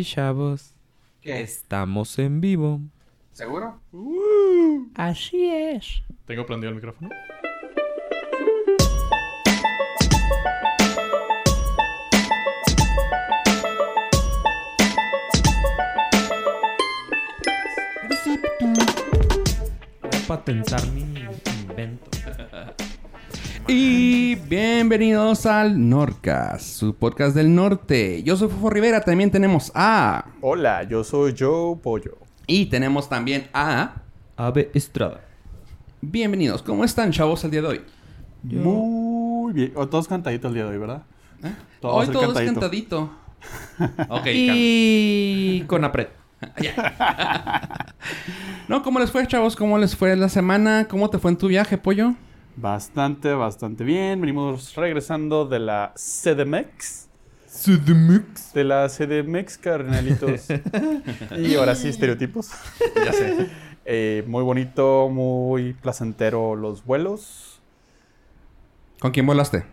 Y 0.00 0.04
chavos, 0.04 0.74
¿Qué? 1.20 1.42
estamos 1.42 2.18
en 2.18 2.40
vivo. 2.40 2.80
¿Seguro? 3.32 3.78
Así 4.94 5.50
es. 5.50 6.02
¿Tengo 6.24 6.46
prendido 6.46 6.70
el 6.70 6.76
micrófono? 6.76 7.10
Voy 20.02 20.10
a 20.12 20.26
patentar 20.26 20.86
mi. 20.92 21.19
Y 23.72 24.34
bienvenidos 24.34 25.46
al 25.46 25.88
Norcas, 25.88 26.60
su 26.60 26.96
podcast 26.96 27.36
del 27.36 27.54
norte. 27.54 28.20
Yo 28.24 28.36
soy 28.36 28.48
Fofo 28.48 28.68
Rivera, 28.68 29.00
también 29.02 29.30
tenemos 29.30 29.70
a... 29.76 30.24
Hola, 30.40 30.82
yo 30.82 31.04
soy 31.04 31.36
Joe 31.38 31.76
Pollo. 31.76 32.18
Y 32.48 32.66
tenemos 32.66 33.08
también 33.08 33.46
a... 33.52 34.02
Ave 34.36 34.72
Estrada. 34.74 35.20
Bienvenidos, 36.00 36.64
¿cómo 36.64 36.82
están 36.84 37.12
chavos 37.12 37.44
el 37.44 37.52
día 37.52 37.62
de 37.62 37.68
hoy? 37.68 37.80
Muy 38.42 39.52
bien. 39.52 39.72
O 39.76 39.88
todos 39.88 40.08
cantaditos 40.08 40.48
el 40.48 40.54
día 40.54 40.64
de 40.64 40.70
hoy, 40.70 40.78
¿verdad? 40.78 41.04
Todo 41.80 41.94
va 41.94 42.02
a 42.02 42.06
hoy 42.06 42.12
todo 42.12 42.34
cantadito. 42.34 42.50
es 42.50 42.52
cantadito. 42.58 44.08
ok, 44.08 44.26
Y 44.32 45.60
con 45.68 45.84
Apret. 45.84 46.10
No, 48.66 48.82
¿cómo 48.82 48.98
les 49.00 49.10
fue 49.10 49.26
chavos? 49.26 49.54
¿Cómo 49.54 49.78
les 49.78 49.94
fue 49.94 50.14
la 50.16 50.28
semana? 50.28 50.86
¿Cómo 50.88 51.10
te 51.10 51.18
fue 51.18 51.30
en 51.32 51.36
tu 51.36 51.48
viaje, 51.48 51.76
pollo? 51.76 52.14
Bastante, 52.56 53.32
bastante 53.32 53.84
bien. 53.84 54.20
Venimos 54.20 54.74
regresando 54.74 55.46
de 55.46 55.58
la 55.60 55.92
CDMX. 55.94 57.08
Sudmux. 57.48 58.52
De 58.52 58.64
la 58.64 58.88
CDMX, 58.88 59.58
carnalitos. 59.58 60.46
y 61.38 61.54
ahora 61.56 61.74
sí, 61.74 61.88
estereotipos. 61.88 62.50
Ya 63.04 63.12
sé. 63.12 63.48
Eh, 63.92 64.22
muy 64.28 64.44
bonito, 64.44 65.08
muy 65.10 65.72
placentero 65.72 66.54
los 66.54 66.84
vuelos. 66.84 67.60
¿Con 69.00 69.10
quién 69.10 69.26
volaste? 69.26 69.64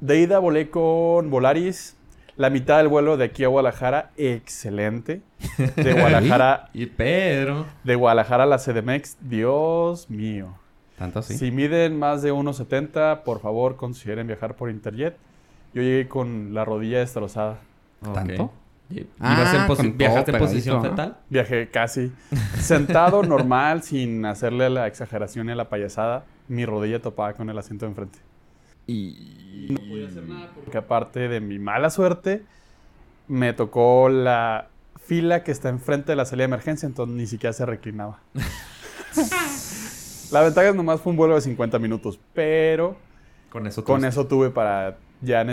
De 0.00 0.18
ida 0.20 0.38
volé 0.38 0.70
con 0.70 1.28
Volaris. 1.30 1.94
La 2.36 2.48
mitad 2.48 2.78
del 2.78 2.88
vuelo 2.88 3.16
de 3.18 3.24
aquí 3.24 3.44
a 3.44 3.48
Guadalajara, 3.48 4.12
excelente. 4.16 5.20
De 5.76 5.92
Guadalajara, 6.00 6.70
Y 6.72 6.86
Pedro. 6.86 7.66
de 7.82 7.94
Guadalajara 7.96 8.44
a 8.44 8.46
la 8.46 8.56
CDMX, 8.58 9.18
Dios 9.20 10.08
mío. 10.08 10.56
Tanto 10.98 11.18
así. 11.18 11.36
Si 11.36 11.50
miden 11.50 11.98
más 11.98 12.22
de 12.22 12.32
1.70, 12.32 13.22
por 13.24 13.40
favor 13.40 13.76
consideren 13.76 14.26
viajar 14.26 14.54
por 14.56 14.70
Interjet. 14.70 15.16
Yo 15.72 15.82
llegué 15.82 16.06
con 16.08 16.54
la 16.54 16.64
rodilla 16.64 17.00
destrozada. 17.00 17.58
¿Tanto? 18.12 18.52
¿Ibas 18.90 19.06
Ah, 19.18 19.56
en 19.66 19.68
posi- 19.68 19.96
¿Viajaste 19.96 20.30
en 20.30 20.38
posición 20.38 20.76
¿no? 20.82 20.90
fetal? 20.90 21.16
Viajé 21.30 21.68
casi 21.70 22.12
sentado, 22.58 23.22
normal, 23.24 23.82
sin 23.82 24.24
hacerle 24.26 24.70
la 24.70 24.86
exageración 24.86 25.48
y 25.48 25.52
a 25.52 25.54
la 25.56 25.68
payasada. 25.68 26.24
Mi 26.48 26.66
rodilla 26.66 27.00
topada 27.00 27.32
con 27.32 27.48
el 27.50 27.58
asiento 27.58 27.86
de 27.86 27.90
enfrente. 27.90 28.18
Y... 28.86 29.68
No 29.70 29.80
podía 29.80 30.08
hacer 30.08 30.22
nada 30.28 30.50
porque 30.54 30.76
aparte 30.78 31.28
de 31.28 31.40
mi 31.40 31.58
mala 31.58 31.88
suerte, 31.90 32.44
me 33.26 33.52
tocó 33.54 34.10
la 34.10 34.68
fila 35.02 35.42
que 35.42 35.50
está 35.50 35.70
enfrente 35.70 36.12
de 36.12 36.16
la 36.16 36.26
salida 36.26 36.42
de 36.44 36.48
emergencia, 36.52 36.86
entonces 36.86 37.16
ni 37.16 37.26
siquiera 37.26 37.52
se 37.54 37.64
reclinaba. 37.66 38.20
la 40.32 40.42
ventaja 40.42 40.68
es 40.68 40.74
nomás 40.74 41.00
fue 41.00 41.10
un 41.10 41.16
vuelo 41.16 41.34
de 41.34 41.40
50 41.40 41.78
minutos, 41.78 42.18
pero 42.32 42.96
Con 43.50 43.66
eso 43.66 43.84
con 43.84 44.00
tuviste- 44.00 44.08
eso 44.08 44.26
tuve 44.26 44.50
para 44.50 44.96
ya 45.20 45.44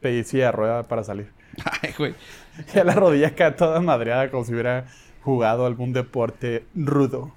pedir 0.00 0.24
silla 0.24 0.46
de 0.46 0.52
rueda 0.52 0.82
para 0.84 1.04
salir. 1.04 1.30
Ay, 1.82 1.92
güey. 1.96 2.14
Ya 2.74 2.84
la 2.84 2.94
rodilla 2.94 3.34
queda 3.34 3.56
toda 3.56 3.80
madreada 3.80 4.30
como 4.30 4.44
si 4.44 4.52
hubiera 4.52 4.86
jugado 5.22 5.66
algún 5.66 5.92
deporte 5.92 6.64
rudo. 6.74 7.32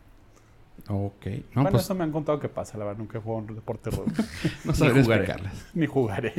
Ok. 0.90 1.26
No, 1.26 1.62
bueno, 1.62 1.70
pues 1.72 1.84
eso 1.84 1.96
me 1.96 2.04
han 2.04 2.12
contado 2.12 2.40
que 2.40 2.50
pasa, 2.50 2.78
la 2.78 2.84
verdad, 2.86 3.00
nunca 3.00 3.18
he 3.18 3.22
jugado 3.22 3.48
un 3.48 3.56
deporte 3.56 3.90
rudo. 3.90 4.06
no 4.66 4.74
sabré 4.74 5.02
jugaré. 5.02 5.24
explicarlas. 5.24 5.66
Ni 5.74 5.86
jugaré. 5.86 6.34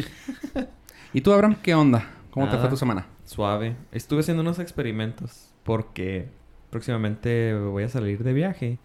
¿Y 1.14 1.20
tú, 1.22 1.32
Abraham, 1.32 1.56
qué 1.62 1.74
onda? 1.74 2.04
¿Cómo 2.30 2.48
te 2.48 2.58
fue 2.58 2.68
tu 2.68 2.76
semana? 2.76 3.06
Suave. 3.24 3.76
Estuve 3.92 4.20
haciendo 4.20 4.42
unos 4.42 4.58
experimentos 4.58 5.54
porque 5.62 6.28
próximamente 6.70 7.54
voy 7.54 7.84
a 7.84 7.88
salir 7.88 8.22
de 8.24 8.32
viaje 8.32 8.78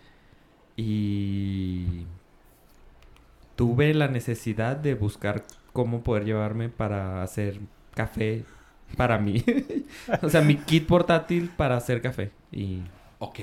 y 0.82 2.06
tuve 3.58 3.94
la 3.94 4.08
necesidad 4.08 4.78
de 4.78 4.94
buscar 4.94 5.44
cómo 5.74 6.04
poder 6.04 6.24
llevarme 6.24 6.70
para 6.70 7.22
hacer 7.22 7.60
café 7.94 8.44
para 8.96 9.18
mí. 9.18 9.44
o 10.22 10.30
sea, 10.30 10.42
mi 10.42 10.56
kit 10.56 10.88
portátil 10.88 11.50
para 11.56 11.76
hacer 11.76 12.02
café 12.02 12.32
y 12.52 12.80
Ok. 13.20 13.40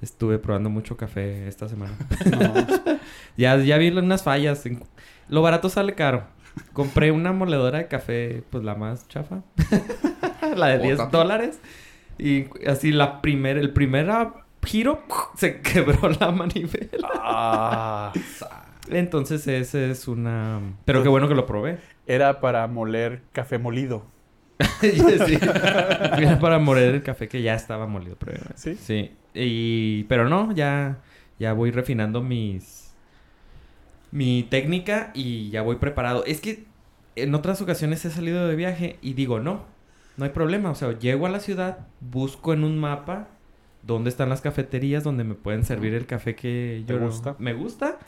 estuve 0.00 0.40
probando 0.40 0.70
mucho 0.70 0.96
café 0.96 1.46
esta 1.46 1.68
semana. 1.68 1.96
No. 2.30 2.96
ya, 3.36 3.56
ya 3.58 3.78
vi 3.78 3.90
unas 3.90 4.24
fallas. 4.24 4.64
Lo 5.28 5.40
barato 5.42 5.68
sale 5.68 5.94
caro. 5.94 6.24
Compré 6.72 7.12
una 7.12 7.32
moledora 7.32 7.78
de 7.78 7.86
café, 7.86 8.42
pues 8.50 8.64
la 8.64 8.74
más 8.74 9.06
chafa. 9.08 9.42
la 10.56 10.66
de 10.66 10.78
10 10.80 10.96
Portátil. 10.96 11.12
dólares. 11.12 11.60
Y 12.18 12.46
así 12.68 12.90
la 12.90 13.22
primer, 13.22 13.56
el 13.56 13.72
primer 13.72 14.10
giro 14.64 15.02
se 15.36 15.60
quebró 15.60 16.08
la 16.08 16.30
manivela. 16.30 17.08
Ah, 17.14 18.12
Entonces 18.88 19.46
ese 19.46 19.90
es 19.90 20.08
una... 20.08 20.60
Pero 20.84 21.02
qué 21.02 21.08
bueno 21.08 21.28
que 21.28 21.34
lo 21.34 21.46
probé. 21.46 21.78
era 22.06 22.40
para 22.40 22.66
moler 22.66 23.22
café 23.32 23.58
molido. 23.58 24.04
sí. 24.80 25.38
Era 25.40 26.38
para 26.40 26.58
moler 26.58 26.94
el 26.94 27.02
café 27.02 27.28
que 27.28 27.42
ya 27.42 27.54
estaba 27.54 27.86
molido 27.86 28.16
previamente. 28.16 28.56
¿Sí? 28.56 28.76
Sí. 28.76 29.12
Y... 29.34 30.04
Pero 30.04 30.28
no, 30.28 30.52
ya... 30.52 30.98
Ya 31.38 31.52
voy 31.54 31.70
refinando 31.70 32.22
mis... 32.22 32.94
Mi 34.12 34.42
técnica 34.44 35.10
y 35.14 35.50
ya 35.50 35.62
voy 35.62 35.76
preparado. 35.76 36.24
Es 36.26 36.40
que 36.40 36.66
en 37.16 37.34
otras 37.34 37.60
ocasiones 37.62 38.04
he 38.04 38.10
salido 38.10 38.46
de 38.46 38.56
viaje 38.56 38.98
y 39.00 39.14
digo, 39.14 39.40
no, 39.40 39.64
no 40.16 40.24
hay 40.24 40.30
problema. 40.30 40.70
O 40.70 40.74
sea, 40.74 40.98
llego 40.98 41.26
a 41.26 41.30
la 41.30 41.40
ciudad, 41.40 41.86
busco 42.00 42.52
en 42.52 42.62
un 42.62 42.78
mapa 42.78 43.28
dónde 43.82 44.10
están 44.10 44.28
las 44.28 44.40
cafeterías 44.40 45.04
donde 45.04 45.24
me 45.24 45.34
pueden 45.34 45.64
servir 45.64 45.94
el 45.94 46.06
café 46.06 46.34
que 46.34 46.82
¿Te 46.86 46.92
yo 46.92 47.00
gusta? 47.00 47.36
me 47.38 47.52
gusta 47.52 47.98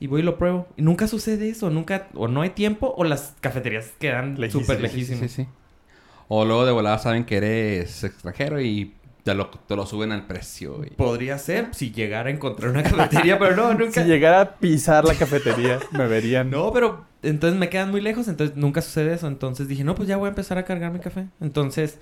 y 0.00 0.06
voy 0.06 0.20
y 0.20 0.24
lo 0.24 0.38
pruebo. 0.38 0.68
Y 0.76 0.82
nunca 0.82 1.08
sucede 1.08 1.48
eso, 1.48 1.70
nunca 1.70 2.08
o 2.14 2.28
no 2.28 2.42
hay 2.42 2.50
tiempo 2.50 2.94
o 2.96 3.04
las 3.04 3.34
cafeterías 3.40 3.92
quedan 3.98 4.36
súper 4.50 4.80
lejísimas. 4.80 5.30
Sí, 5.30 5.44
sí. 5.44 5.48
O 6.28 6.44
luego 6.44 6.64
de 6.66 6.72
volada 6.72 6.98
saben 6.98 7.24
que 7.24 7.36
eres 7.38 8.04
extranjero 8.04 8.60
y 8.60 8.94
te 9.24 9.34
lo, 9.34 9.48
te 9.48 9.76
lo 9.76 9.86
suben 9.86 10.12
al 10.12 10.26
precio. 10.26 10.76
güey. 10.76 10.90
Podría 10.90 11.36
ser 11.38 11.68
si 11.74 11.90
llegara 11.90 12.28
a 12.28 12.32
encontrar 12.32 12.70
una 12.70 12.82
cafetería, 12.82 13.38
pero 13.38 13.56
no, 13.56 13.74
nunca. 13.74 14.02
Si 14.02 14.08
llegara 14.08 14.40
a 14.40 14.54
pisar 14.56 15.04
la 15.04 15.14
cafetería, 15.14 15.78
me 15.92 16.06
verían. 16.06 16.50
No, 16.50 16.72
pero 16.72 17.04
entonces 17.22 17.58
me 17.58 17.68
quedan 17.68 17.90
muy 17.90 18.00
lejos, 18.00 18.28
entonces 18.28 18.56
nunca 18.56 18.82
sucede 18.82 19.14
eso. 19.14 19.26
Entonces 19.26 19.68
dije, 19.68 19.84
no, 19.84 19.94
pues 19.94 20.08
ya 20.08 20.16
voy 20.16 20.26
a 20.26 20.30
empezar 20.30 20.58
a 20.58 20.64
cargar 20.64 20.92
mi 20.92 21.00
café. 21.00 21.26
Entonces 21.40 21.98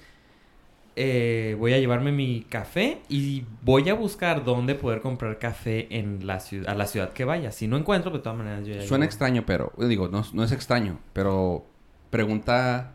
eh, 0.98 1.54
voy 1.58 1.74
a 1.74 1.78
llevarme 1.78 2.10
mi 2.10 2.46
café 2.48 3.02
y 3.10 3.44
voy 3.62 3.88
a 3.90 3.94
buscar 3.94 4.44
dónde 4.44 4.74
poder 4.74 5.02
comprar 5.02 5.38
café 5.38 5.86
en 5.94 6.26
la 6.26 6.40
ciudad, 6.40 6.70
a 6.70 6.74
la 6.74 6.86
ciudad 6.86 7.12
que 7.12 7.26
vaya. 7.26 7.52
Si 7.52 7.68
no 7.68 7.76
encuentro, 7.76 8.10
de 8.10 8.20
todas 8.20 8.38
maneras 8.38 8.66
yo 8.66 8.74
ya 8.74 8.80
Suena 8.80 9.04
llevo. 9.04 9.10
extraño, 9.10 9.44
pero... 9.46 9.72
Digo, 9.76 10.08
no, 10.08 10.24
no 10.32 10.42
es 10.42 10.52
extraño, 10.52 10.98
pero... 11.12 11.66
Pregunta... 12.08 12.94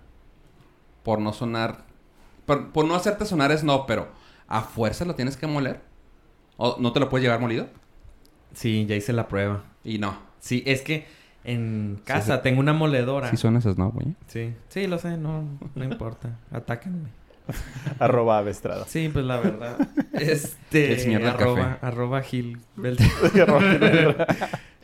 Por 1.03 1.19
no 1.19 1.31
sonar... 1.31 1.85
Por, 2.47 2.71
por 2.71 2.85
no 2.85 2.95
hacerte 2.95 3.25
sonar 3.25 3.51
es 3.51 3.63
no, 3.63 3.85
pero... 3.85 4.09
¿A 4.47 4.61
fuerza 4.61 5.05
lo 5.05 5.13
tienes 5.13 5.37
que 5.37 5.45
moler? 5.45 5.81
¿O 6.57 6.77
no 6.79 6.91
te 6.93 6.99
lo 6.99 7.07
puedes 7.07 7.23
llevar 7.23 7.39
molido? 7.39 7.69
Sí, 8.53 8.85
ya 8.87 8.95
hice 8.95 9.13
la 9.13 9.27
prueba. 9.27 9.63
Y 9.83 9.99
no. 9.99 10.17
Sí, 10.39 10.63
es 10.65 10.81
que 10.81 11.05
en 11.43 12.01
casa 12.03 12.37
sí. 12.37 12.41
tengo 12.43 12.59
una 12.59 12.73
moledora. 12.73 13.29
Sí 13.29 13.37
suena 13.37 13.59
eso, 13.59 13.73
¿no, 13.77 13.91
güey? 13.91 14.15
Sí, 14.27 14.53
sí, 14.69 14.87
lo 14.87 14.97
sé, 14.97 15.17
no, 15.17 15.45
no 15.75 15.83
importa. 15.83 16.39
Atáquenme. 16.51 17.20
Arroba 17.99 18.39
Avestrada. 18.39 18.85
Sí, 18.85 19.09
pues 19.09 19.25
la 19.25 19.39
verdad. 19.39 19.77
Este. 20.13 20.93
El 20.93 20.99
señor 20.99 21.21
del 21.21 21.29
arroba, 21.29 21.61
café. 21.61 21.85
arroba 21.85 22.21
Gil. 22.21 22.59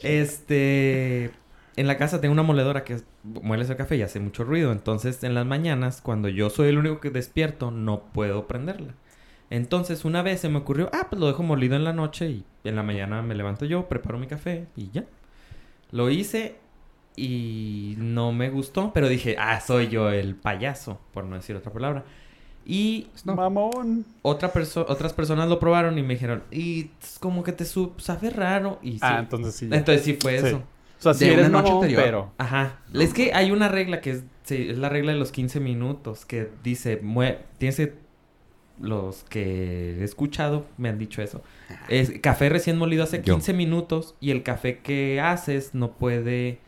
este. 0.02 1.32
En 1.76 1.86
la 1.86 1.98
casa 1.98 2.20
tengo 2.20 2.34
una 2.34 2.42
moledora 2.42 2.84
que 2.84 2.98
muele 3.24 3.64
ese 3.64 3.76
café 3.76 3.98
y 3.98 4.02
hace 4.02 4.20
mucho 4.20 4.44
ruido. 4.44 4.72
Entonces, 4.72 5.24
en 5.24 5.36
las 5.36 5.46
mañanas, 5.46 6.02
cuando 6.02 6.28
yo 6.28 6.50
soy 6.50 6.70
el 6.70 6.80
único 6.80 7.00
que 7.00 7.12
despierto, 7.12 7.70
no 7.70 8.02
puedo 8.14 8.48
prenderla. 8.48 8.96
Entonces, 9.50 10.04
una 10.04 10.24
vez 10.24 10.42
se 10.42 10.50
me 10.50 10.58
ocurrió, 10.58 10.90
ah, 10.92 11.08
pues 11.10 11.20
lo 11.20 11.28
dejo 11.28 11.44
molido 11.44 11.76
en 11.76 11.84
la 11.84 11.94
noche 11.94 12.30
y 12.30 12.46
en 12.64 12.76
la 12.76 12.84
mañana 12.84 13.22
me 13.22 13.36
levanto 13.36 13.66
yo, 13.66 13.88
preparo 13.88 14.18
mi 14.18 14.28
café 14.28 14.68
y 14.76 14.90
ya. 14.92 15.06
Lo 15.92 16.10
hice 16.10 16.58
y 17.16 17.96
no 17.98 18.32
me 18.32 18.50
gustó, 18.50 18.92
pero 18.94 19.08
dije, 19.08 19.36
ah, 19.40 19.60
soy 19.60 19.88
yo 19.88 20.10
el 20.12 20.36
payaso, 20.36 21.00
por 21.14 21.26
no 21.26 21.36
decir 21.36 21.56
otra 21.56 21.72
palabra. 21.72 22.04
Y 22.70 23.08
Mamón. 23.24 24.06
otra 24.24 24.52
perso 24.52 24.86
otras 24.90 25.14
personas 25.14 25.48
lo 25.48 25.58
probaron 25.58 25.98
y 25.98 26.04
me 26.04 26.16
dijeron, 26.16 26.44
y 26.52 26.90
como 27.22 27.42
que 27.44 27.54
te 27.54 27.64
su 27.64 27.94
sabe 27.98 28.30
raro. 28.30 28.78
Y 28.82 28.94
sí. 28.94 29.00
Ah, 29.02 29.20
entonces 29.20 29.56
sí. 29.56 29.70
Entonces 29.72 30.04
sí 30.04 30.18
fue 30.20 30.40
Sí. 30.42 30.48
eso. 30.48 30.58
O 31.00 31.02
sea, 31.02 31.14
si 31.14 31.26
de 31.26 31.34
eres 31.34 31.48
una 31.48 31.60
noche 31.60 31.70
mamón, 31.70 31.84
anterior. 31.86 32.04
pero... 32.04 32.32
Ajá. 32.40 32.80
Es 32.94 33.14
que 33.14 33.34
hay 33.34 33.52
una 33.52 33.70
regla 33.70 34.02
que 34.02 34.10
es, 34.12 34.24
sí, 34.44 34.68
es 34.70 34.78
la 34.80 34.90
regla 34.90 35.14
de 35.14 35.18
los 35.20 35.32
15 35.32 35.60
minutos 35.62 36.26
que 36.26 36.50
dice, 36.64 37.02
mue- 37.02 37.38
tienes 37.58 37.78
que 37.78 37.94
los 38.80 39.24
que 39.24 40.00
he 40.00 40.04
escuchado 40.04 40.66
me 40.78 40.90
han 40.90 40.98
dicho 41.00 41.22
eso. 41.22 41.42
Es 41.88 42.12
café 42.22 42.50
recién 42.50 42.78
molido 42.78 43.04
hace 43.04 43.22
Yo. 43.24 43.36
15 43.36 43.54
minutos 43.54 44.16
y 44.20 44.32
el 44.32 44.44
café 44.44 44.80
que 44.80 45.20
haces 45.22 45.74
no 45.74 45.92
puede... 45.94 46.60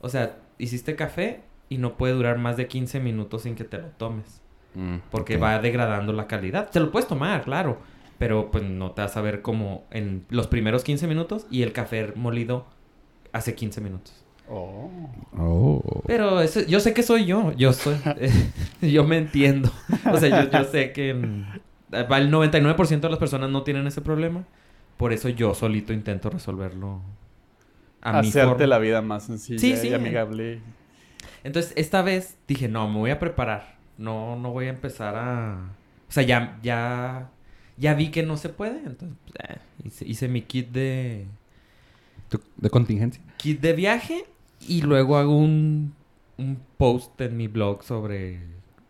O 0.00 0.08
sea, 0.08 0.38
hiciste 0.58 0.96
café 0.96 1.40
y 1.68 1.78
no 1.78 1.96
puede 1.96 2.14
durar 2.14 2.38
más 2.38 2.56
de 2.56 2.66
15 2.68 3.00
minutos 3.00 3.42
sin 3.42 3.54
que 3.54 3.64
te 3.64 3.78
lo 3.78 3.88
tomes. 3.88 4.40
Mm, 4.74 4.96
Porque 5.10 5.36
va 5.36 5.58
degradando 5.58 6.12
la 6.12 6.26
calidad. 6.26 6.70
Te 6.70 6.80
lo 6.80 6.90
puedes 6.90 7.08
tomar, 7.08 7.42
claro. 7.42 7.78
Pero 8.18 8.50
pues 8.50 8.64
no 8.64 8.92
te 8.92 9.02
vas 9.02 9.16
a 9.16 9.20
ver 9.20 9.42
como 9.42 9.84
en 9.90 10.24
los 10.30 10.46
primeros 10.46 10.84
15 10.84 11.06
minutos 11.08 11.46
y 11.50 11.62
el 11.62 11.72
café 11.72 12.12
molido 12.14 12.66
hace 13.32 13.54
15 13.54 13.80
minutos. 13.80 14.14
Oh. 14.48 14.90
Oh. 15.38 16.02
Pero 16.06 16.40
eso- 16.40 16.62
yo 16.66 16.78
sé 16.80 16.94
que 16.94 17.02
soy 17.02 17.24
yo. 17.26 17.52
Yo 17.52 17.72
soy... 17.72 17.96
yo 18.82 19.04
me 19.04 19.18
entiendo. 19.18 19.70
O 20.10 20.16
sea, 20.18 20.44
yo, 20.44 20.50
yo 20.50 20.64
sé 20.64 20.92
que 20.92 21.14
mm, 21.14 21.44
el 21.92 22.30
99% 22.30 23.00
de 23.00 23.08
las 23.10 23.18
personas 23.18 23.50
no 23.50 23.62
tienen 23.62 23.86
ese 23.86 24.00
problema. 24.00 24.44
Por 24.96 25.12
eso 25.12 25.28
yo 25.28 25.54
solito 25.54 25.92
intento 25.92 26.30
resolverlo 26.30 27.00
a 28.02 28.18
Hacerte 28.20 28.66
la 28.66 28.78
vida 28.78 29.00
más 29.02 29.24
sencilla 29.26 29.58
Sí, 29.58 29.76
sí. 29.76 29.88
y 29.88 29.94
amigable. 29.94 30.60
Entonces, 31.44 31.72
esta 31.76 32.02
vez 32.02 32.36
dije, 32.46 32.68
no, 32.68 32.88
me 32.88 32.98
voy 32.98 33.10
a 33.10 33.18
preparar. 33.18 33.76
No, 34.02 34.36
no 34.36 34.50
voy 34.52 34.66
a 34.66 34.70
empezar 34.70 35.14
a... 35.16 35.70
O 36.08 36.12
sea, 36.12 36.22
ya, 36.24 36.58
ya, 36.62 37.30
ya 37.76 37.94
vi 37.94 38.10
que 38.10 38.22
no 38.22 38.36
se 38.36 38.48
puede. 38.48 38.78
Entonces, 38.84 39.16
pues, 39.24 39.50
eh, 39.50 39.58
hice, 39.84 40.06
hice 40.06 40.28
mi 40.28 40.42
kit 40.42 40.70
de... 40.70 41.26
¿Tu- 42.28 42.40
¿De 42.56 42.68
contingencia? 42.70 43.22
Kit 43.36 43.60
de 43.60 43.72
viaje. 43.72 44.24
Y 44.60 44.82
luego 44.82 45.16
hago 45.16 45.36
un, 45.36 45.94
un 46.38 46.58
post 46.76 47.20
en 47.20 47.36
mi 47.36 47.48
blog 47.48 47.82
sobre 47.84 48.40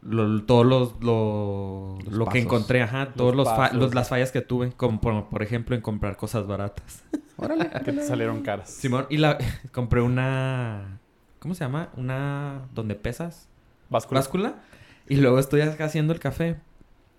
lo- 0.02 0.42
todos 0.44 0.66
los... 0.66 1.02
Lo, 1.02 1.98
Los 2.04 2.14
lo 2.14 2.26
que 2.26 2.38
encontré, 2.40 2.82
ajá. 2.82 3.12
Todos 3.12 3.34
Los 3.36 3.46
los, 3.46 3.54
fa- 3.54 3.64
pasos. 3.68 3.78
los- 3.78 3.94
las 3.94 4.08
fallas 4.08 4.32
que 4.32 4.40
tuve. 4.40 4.72
Como 4.72 5.00
por, 5.00 5.28
por 5.28 5.42
ejemplo 5.42 5.76
en 5.76 5.82
comprar 5.82 6.16
cosas 6.16 6.46
baratas. 6.46 7.04
Órale. 7.36 7.70
Que 7.84 7.92
te 7.92 8.02
salieron 8.06 8.40
caras. 8.42 8.70
Simón, 8.70 9.06
y 9.10 9.18
la... 9.18 9.38
compré 9.72 10.00
una... 10.00 10.98
¿Cómo 11.38 11.54
se 11.54 11.64
llama? 11.64 11.90
Una... 11.96 12.62
Donde 12.74 12.94
pesas. 12.94 13.48
Báscula. 13.90 14.20
báscula 14.20 14.54
y 15.08 15.16
luego 15.16 15.38
estoy 15.38 15.60
haciendo 15.62 16.12
el 16.12 16.20
café 16.20 16.56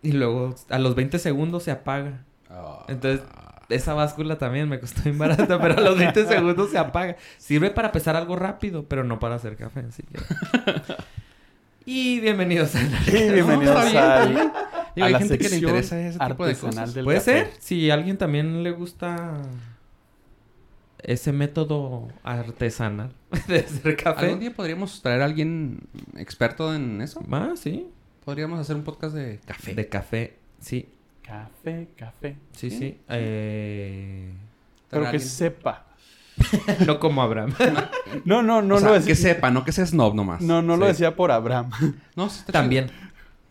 y 0.01 0.11
luego 0.13 0.55
a 0.69 0.79
los 0.79 0.95
20 0.95 1.19
segundos 1.19 1.63
se 1.63 1.71
apaga. 1.71 2.23
Ah. 2.49 2.85
Entonces, 2.87 3.21
esa 3.69 3.93
báscula 3.93 4.37
también 4.37 4.67
me 4.69 4.79
costó 4.79 5.01
bien 5.03 5.17
barata, 5.17 5.59
pero 5.61 5.77
a 5.77 5.81
los 5.81 5.97
20 5.97 6.25
segundos 6.27 6.71
se 6.71 6.77
apaga. 6.77 7.15
Sirve 7.37 7.71
para 7.71 7.91
pesar 7.91 8.15
algo 8.15 8.35
rápido, 8.35 8.85
pero 8.87 9.03
no 9.03 9.19
para 9.19 9.35
hacer 9.35 9.55
café, 9.55 9.81
así 9.87 10.03
que... 10.03 10.19
Y 11.85 12.19
bienvenidos 12.21 12.75
a 12.75 12.83
la... 12.83 12.99
Y 13.07 13.29
bienvenidos 13.31 13.75
No, 13.75 13.85
bien, 13.85 13.97
al-. 13.97 14.51
Digo, 14.95 15.05
a 15.05 15.05
hay 15.07 15.13
la 15.13 15.19
gente 15.19 15.37
que 15.37 15.43
le 15.45 15.49
sección 15.49 15.69
interesa 15.71 15.99
ese 15.99 16.19
tipo 16.19 16.45
de 16.45 16.51
artesanal 16.51 16.73
cosas. 16.75 16.93
del 16.93 17.03
Puede 17.05 17.17
café. 17.19 17.31
ser, 17.31 17.51
si 17.59 17.89
a 17.89 17.95
alguien 17.95 18.17
también 18.17 18.63
le 18.63 18.71
gusta 18.71 19.41
ese 21.03 21.31
método 21.33 22.07
artesanal 22.23 23.11
de 23.47 23.59
hacer 23.59 23.81
¿Algún 23.87 23.95
café. 23.95 24.35
día 24.37 24.53
podríamos 24.53 25.01
traer 25.01 25.21
a 25.21 25.25
alguien 25.25 25.79
experto 26.17 26.73
en 26.73 27.01
eso? 27.01 27.21
Ah, 27.31 27.51
sí. 27.55 27.87
Podríamos 28.25 28.59
hacer 28.59 28.75
un 28.75 28.83
podcast 28.83 29.13
de 29.15 29.39
café. 29.45 29.73
De 29.75 29.89
café, 29.89 30.37
sí. 30.61 30.89
Café, 31.21 31.87
café. 31.97 32.35
Sí, 32.53 32.69
Sí. 32.69 32.77
sí. 32.77 32.99
Eh... 33.09 34.33
Pero 34.89 35.03
que 35.03 35.07
alguien. 35.09 35.27
sepa. 35.27 35.85
no 36.87 36.99
como 36.99 37.21
Abraham. 37.21 37.53
No, 38.25 38.43
no, 38.43 38.61
no 38.61 38.75
o 38.75 38.79
sea, 38.79 38.97
lo 38.97 39.03
que 39.05 39.15
sepa, 39.15 39.49
no 39.49 39.65
que 39.65 39.71
sea 39.71 39.85
snob 39.87 40.13
nomás. 40.13 40.41
No, 40.41 40.61
no 40.61 40.77
lo 40.77 40.85
decía 40.85 41.15
por 41.15 41.31
Abraham. 41.31 41.71
No, 42.15 42.29
sí 42.29 42.39
está 42.39 42.53
También. 42.53 42.89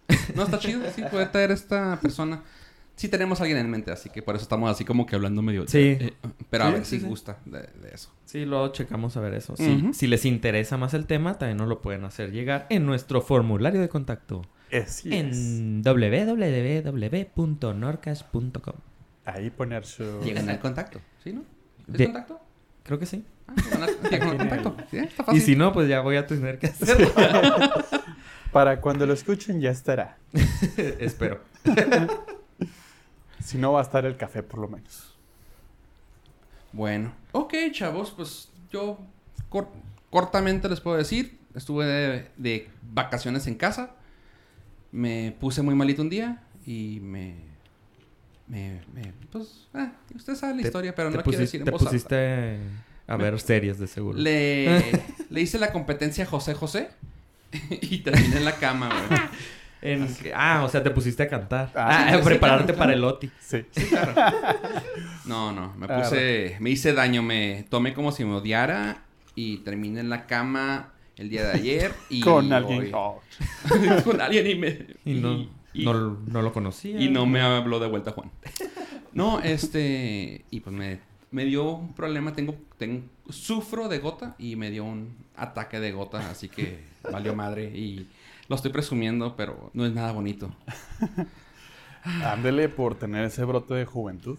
chido. 0.08 0.18
No, 0.36 0.42
está 0.44 0.58
chido. 0.58 0.82
Sí, 0.94 1.02
puede 1.10 1.26
traer 1.26 1.50
esta 1.50 1.98
persona. 2.00 2.42
Sí 2.94 3.08
tenemos 3.08 3.40
a 3.40 3.44
alguien 3.44 3.58
en 3.58 3.70
mente, 3.70 3.90
así 3.90 4.10
que 4.10 4.20
por 4.22 4.36
eso 4.36 4.42
estamos 4.42 4.70
así 4.70 4.84
como 4.84 5.06
que 5.06 5.16
hablando 5.16 5.40
medio... 5.42 5.66
Sí. 5.66 5.96
Eh, 5.98 6.12
pero 6.50 6.64
a 6.64 6.66
Sí, 6.68 6.72
ver 6.74 6.84
sí, 6.84 6.96
si 6.96 7.00
sí. 7.02 7.08
gusta 7.08 7.38
de, 7.46 7.60
de 7.60 7.90
eso. 7.94 8.10
Sí, 8.26 8.44
luego 8.44 8.68
checamos 8.68 9.16
a 9.16 9.20
ver 9.20 9.32
eso. 9.34 9.54
Si, 9.92 10.06
les 10.06 10.24
interesa 10.26 10.76
más 10.76 10.92
el 10.94 11.06
tema, 11.06 11.38
también 11.38 11.56
nos 11.58 11.68
lo 11.68 11.80
pueden 11.80 12.04
hacer 12.04 12.30
llegar 12.32 12.66
en 12.70 12.84
nuestro 12.86 13.22
formulario 13.22 13.80
de 13.80 13.88
contacto. 13.88 14.42
Así 14.72 15.08
es. 15.14 15.36
En 15.36 15.82
www.norcas.com. 15.82 18.74
Ahí 19.24 19.50
poner 19.50 19.84
su... 19.86 20.20
Llegan 20.22 20.48
al 20.50 20.58
contacto, 20.60 21.00
¿sí, 21.22 21.32
no? 21.32 21.44
¿Es 21.88 21.94
De- 21.98 22.04
contacto? 22.06 22.40
Creo 22.82 22.98
que 22.98 23.06
sí. 23.06 23.24
Ah, 23.46 23.54
llegan 23.64 23.82
al, 23.82 24.00
llegan 24.10 24.28
al 24.30 24.36
contacto. 24.38 24.76
Sí, 24.90 24.98
está 24.98 25.22
Y 25.22 25.26
fácil. 25.26 25.42
si 25.42 25.56
no, 25.56 25.72
pues 25.72 25.88
ya 25.88 26.00
voy 26.00 26.16
a 26.16 26.26
tener 26.26 26.58
que 26.58 26.66
hacerlo. 26.68 27.08
Para 28.52 28.80
cuando 28.80 29.06
lo 29.06 29.12
escuchen 29.14 29.60
ya 29.60 29.70
estará. 29.70 30.18
Espero. 30.98 31.40
Si 33.42 33.58
no 33.58 33.72
va 33.72 33.80
a 33.80 33.82
estar 33.82 34.04
el 34.06 34.16
café 34.16 34.42
por 34.42 34.60
lo 34.60 34.68
menos. 34.68 35.14
Bueno. 36.72 37.12
Ok, 37.32 37.54
chavos, 37.72 38.10
pues 38.12 38.48
yo 38.70 38.98
cor- 39.48 39.68
cortamente 40.10 40.68
les 40.68 40.80
puedo 40.80 40.96
decir. 40.96 41.38
Estuve 41.54 41.84
de, 41.86 42.30
de 42.38 42.70
vacaciones 42.92 43.46
en 43.46 43.54
casa. 43.56 43.94
Me 44.90 45.36
puse 45.38 45.60
muy 45.62 45.74
malito 45.74 46.02
un 46.02 46.08
día 46.10 46.42
y 46.66 47.00
me... 47.02 47.34
Me... 48.46 48.80
me- 48.94 49.12
pues... 49.30 49.68
Ah, 49.74 49.92
usted 50.14 50.34
sabe 50.34 50.54
la 50.56 50.62
Te- 50.62 50.68
historia, 50.68 50.94
pero 50.94 51.10
no 51.10 51.22
quiero 51.22 51.38
decir 51.38 51.60
en 51.60 51.64
te 51.66 51.70
voz 51.70 51.80
alta. 51.82 51.90
pusiste 51.90 52.58
a 53.06 53.16
ver 53.16 53.38
series 53.40 53.78
de 53.78 53.86
seguro. 53.86 54.16
Le, 54.18 55.02
le 55.30 55.40
hice 55.40 55.58
la 55.58 55.72
competencia 55.72 56.24
a 56.24 56.26
José 56.26 56.54
José 56.54 56.90
y 57.70 57.98
terminé 57.98 58.36
en 58.38 58.44
la 58.44 58.56
cama, 58.56 58.88
güey. 59.08 59.20
En- 59.82 60.08
ah, 60.34 60.62
o 60.64 60.68
sea, 60.68 60.82
te 60.82 60.90
pusiste 60.90 61.24
a 61.24 61.28
cantar. 61.28 61.70
Ah, 61.74 62.06
Ah, 62.08 62.16
sí, 62.16 62.24
prepararte 62.24 62.66
claro. 62.72 62.78
para 62.78 62.92
el 62.94 63.04
OTI. 63.04 63.30
Sí. 63.40 63.64
Sí, 63.72 63.86
claro. 63.86 64.14
No, 65.24 65.52
no, 65.52 65.72
me 65.76 65.86
Ah, 65.88 66.00
puse, 66.02 66.56
me 66.60 66.70
hice 66.70 66.92
daño, 66.92 67.22
me 67.22 67.64
tomé 67.68 67.94
como 67.94 68.10
si 68.12 68.24
me 68.24 68.34
odiara 68.34 69.02
y 69.34 69.58
terminé 69.58 70.00
en 70.00 70.10
la 70.10 70.26
cama 70.26 70.92
el 71.16 71.30
día 71.30 71.44
de 71.44 71.52
ayer 71.52 71.92
y 72.10 72.20
Con 72.22 72.52
alguien. 72.52 72.90
Oh, 72.94 73.20
con 74.04 74.20
alguien 74.20 74.46
y 74.48 74.54
me 74.56 74.86
Y 75.04 75.14
no, 75.14 75.48
y- 75.72 75.84
no, 75.84 76.18
no 76.26 76.42
lo 76.42 76.52
conocía. 76.52 77.00
y 77.00 77.08
no 77.08 77.26
me 77.26 77.40
habló 77.40 77.78
de 77.78 77.86
vuelta 77.88 78.10
Juan. 78.12 78.30
No, 79.12 79.40
este 79.40 80.44
y 80.50 80.60
pues 80.60 80.74
me, 80.74 80.98
me 81.30 81.44
dio 81.44 81.70
un 81.70 81.94
problema, 81.94 82.32
tengo, 82.34 82.56
tengo 82.78 83.02
sufro 83.30 83.88
de 83.88 83.98
gota 84.00 84.34
y 84.38 84.56
me 84.56 84.70
dio 84.70 84.84
un 84.84 85.14
ataque 85.36 85.78
de 85.80 85.92
gota, 85.92 86.30
así 86.30 86.48
que 86.48 86.80
valió 87.10 87.34
madre 87.34 87.64
y 87.64 88.08
lo 88.52 88.56
estoy 88.56 88.70
presumiendo, 88.70 89.34
pero 89.34 89.70
no 89.72 89.86
es 89.86 89.94
nada 89.94 90.12
bonito. 90.12 90.54
ándele 92.04 92.68
por 92.68 92.94
tener 92.94 93.24
ese 93.24 93.46
brote 93.46 93.72
de 93.72 93.86
juventud. 93.86 94.38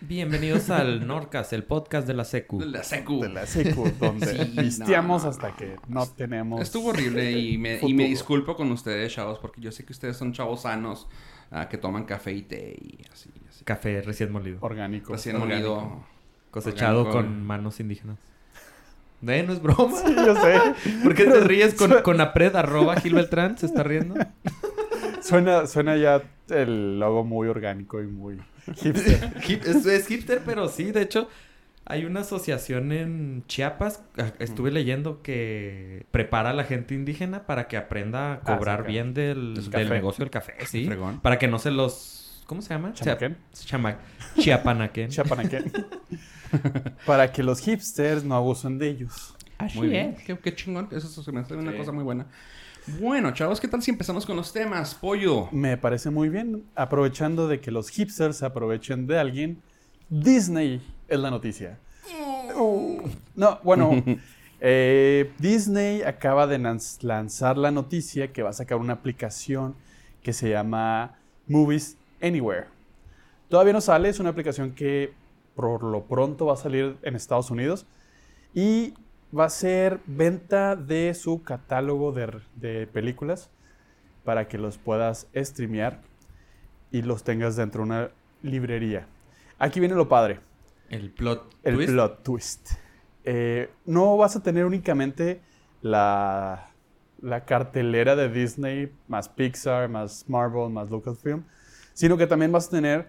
Bienvenidos 0.00 0.70
al 0.70 1.06
Norcas, 1.06 1.52
el 1.52 1.64
podcast 1.64 2.06
de 2.06 2.14
la 2.14 2.24
Secu. 2.24 2.58
La 2.62 2.82
secu. 2.82 3.20
De 3.20 3.28
la 3.28 3.44
secu, 3.44 3.86
donde 4.00 4.26
Sí, 4.70 4.80
no. 4.80 5.14
hasta 5.16 5.54
que 5.54 5.76
no 5.88 6.06
tenemos... 6.06 6.62
Estuvo 6.62 6.88
horrible 6.88 7.32
y 7.32 7.58
me, 7.58 7.78
y 7.82 7.92
me 7.92 8.04
disculpo 8.04 8.56
con 8.56 8.72
ustedes, 8.72 9.12
chavos, 9.12 9.38
porque 9.40 9.60
yo 9.60 9.72
sé 9.72 9.84
que 9.84 9.92
ustedes 9.92 10.16
son 10.16 10.32
chavos 10.32 10.62
sanos 10.62 11.06
ah, 11.50 11.68
que 11.68 11.76
toman 11.76 12.04
café 12.04 12.32
y 12.32 12.40
té 12.40 12.78
y 12.80 13.04
así, 13.12 13.28
así. 13.46 13.62
Café 13.62 14.00
recién 14.00 14.32
molido. 14.32 14.56
Orgánico. 14.62 15.12
Recién 15.12 15.36
orgánico. 15.36 15.74
molido. 15.82 16.06
Cosechado 16.50 17.00
orgánico. 17.00 17.28
con 17.28 17.44
manos 17.44 17.78
indígenas. 17.78 18.16
¿Eh? 19.26 19.42
¿No 19.46 19.52
es 19.52 19.60
broma? 19.62 19.96
Sí, 19.96 20.14
yo 20.14 20.34
sé. 20.36 20.58
¿Por 21.02 21.14
qué 21.14 21.24
te 21.24 21.40
ríes 21.40 21.74
con, 21.74 21.92
con 22.02 22.20
apred 22.20 22.54
arroba 22.54 22.96
Gil 23.00 23.14
Beltrán? 23.14 23.58
¿Se 23.58 23.66
está 23.66 23.82
riendo? 23.82 24.14
Suena, 25.20 25.66
suena 25.66 25.96
ya 25.96 26.22
el 26.48 27.00
logo 27.00 27.24
muy 27.24 27.48
orgánico 27.48 28.00
y 28.00 28.06
muy 28.06 28.38
hipster. 28.76 29.32
Hip- 29.48 29.64
es, 29.66 29.84
es 29.84 30.06
hipster, 30.06 30.40
pero 30.46 30.68
sí. 30.68 30.92
De 30.92 31.02
hecho, 31.02 31.28
hay 31.84 32.04
una 32.04 32.20
asociación 32.20 32.92
en 32.92 33.42
Chiapas, 33.48 34.02
ah, 34.16 34.30
estuve 34.38 34.70
leyendo, 34.70 35.20
que 35.22 36.06
prepara 36.12 36.50
a 36.50 36.52
la 36.54 36.64
gente 36.64 36.94
indígena 36.94 37.46
para 37.46 37.66
que 37.66 37.76
aprenda 37.76 38.32
a 38.32 38.34
Ah, 38.34 38.40
cobrar 38.56 38.82
sí, 38.86 38.92
bien 38.92 39.12
del, 39.14 39.54
Del 39.54 39.70
café. 39.70 39.84
negocio 39.88 40.22
del 40.24 40.30
café, 40.30 40.54
sí. 40.66 40.86
Fregón. 40.86 41.20
Para 41.20 41.38
que 41.38 41.48
no 41.48 41.58
se 41.58 41.72
los... 41.72 42.44
¿Cómo 42.46 42.62
se 42.62 42.70
llama? 42.70 42.92
¿Chamaquén? 42.94 43.36
Chama- 43.52 43.98
Chiapanaquen. 44.38 45.10
Para 47.06 47.30
que 47.32 47.42
los 47.42 47.60
hipsters 47.60 48.24
no 48.24 48.34
abusen 48.34 48.78
de 48.78 48.88
ellos. 48.88 49.34
Muy 49.74 49.88
bien. 49.88 50.16
Qué, 50.26 50.38
qué 50.38 50.54
chingón. 50.54 50.88
Eso 50.92 51.22
se 51.22 51.32
me 51.32 51.40
hace 51.40 51.54
una 51.54 51.72
Sí. 51.72 51.78
cosa 51.78 51.92
muy 51.92 52.04
buena. 52.04 52.26
Bueno, 53.00 53.32
chavos, 53.32 53.60
¿qué 53.60 53.68
tal 53.68 53.82
si 53.82 53.90
empezamos 53.90 54.24
con 54.24 54.36
los 54.36 54.52
temas? 54.52 54.94
Pollo. 54.94 55.48
Me 55.52 55.76
parece 55.76 56.10
muy 56.10 56.28
bien. 56.28 56.64
Aprovechando 56.74 57.46
de 57.48 57.60
que 57.60 57.70
los 57.70 57.90
hipsters 57.90 58.36
se 58.38 58.46
aprovechen 58.46 59.06
de 59.06 59.18
alguien, 59.18 59.60
Disney 60.08 60.80
es 61.08 61.18
la 61.18 61.30
noticia. 61.30 61.78
Uh, 62.56 63.00
no, 63.36 63.58
bueno, 63.62 64.02
eh, 64.60 65.32
Disney 65.38 66.02
acaba 66.02 66.46
de 66.46 66.58
lanz- 66.58 67.02
lanzar 67.02 67.58
la 67.58 67.70
noticia 67.70 68.32
que 68.32 68.42
va 68.42 68.50
a 68.50 68.54
sacar 68.54 68.78
una 68.78 68.94
aplicación 68.94 69.74
que 70.22 70.32
se 70.32 70.48
llama 70.50 71.18
Movies 71.46 71.96
Anywhere. 72.22 72.66
Todavía 73.50 73.72
no 73.74 73.80
sale, 73.80 74.08
es 74.08 74.18
una 74.18 74.30
aplicación 74.30 74.70
que 74.72 75.12
por 75.58 75.82
lo 75.82 76.04
pronto 76.06 76.46
va 76.46 76.52
a 76.54 76.56
salir 76.56 76.96
en 77.02 77.16
Estados 77.16 77.50
Unidos 77.50 77.84
y 78.54 78.94
va 79.36 79.46
a 79.46 79.50
ser 79.50 80.00
venta 80.06 80.76
de 80.76 81.12
su 81.14 81.42
catálogo 81.42 82.12
de, 82.12 82.40
de 82.54 82.86
películas 82.86 83.50
para 84.24 84.46
que 84.46 84.56
los 84.56 84.78
puedas 84.78 85.26
streamear. 85.34 86.00
y 86.92 87.02
los 87.02 87.22
tengas 87.24 87.56
dentro 87.56 87.80
de 87.82 87.86
una 87.90 88.10
librería. 88.42 89.08
Aquí 89.58 89.80
viene 89.80 89.94
lo 89.96 90.08
padre, 90.08 90.40
El 90.88 91.10
plot 91.10 91.54
el 91.64 91.74
twist. 91.74 91.92
plot 91.92 92.22
twist. 92.22 92.70
Eh, 93.24 93.68
no 93.84 94.16
vas 94.16 94.36
a 94.36 94.42
tener 94.42 94.64
únicamente 94.64 95.42
la, 95.82 96.70
la 97.20 97.44
cartelera 97.44 98.16
de 98.16 98.28
Disney, 98.30 98.92
más 99.08 99.28
Pixar, 99.28 99.88
más 99.88 100.24
Marvel, 100.28 100.70
más 100.70 100.88
Lucasfilm, 100.90 101.44
sino 101.94 102.16
que 102.16 102.26
también 102.26 102.52
vas 102.52 102.68
a 102.68 102.70
tener 102.70 103.08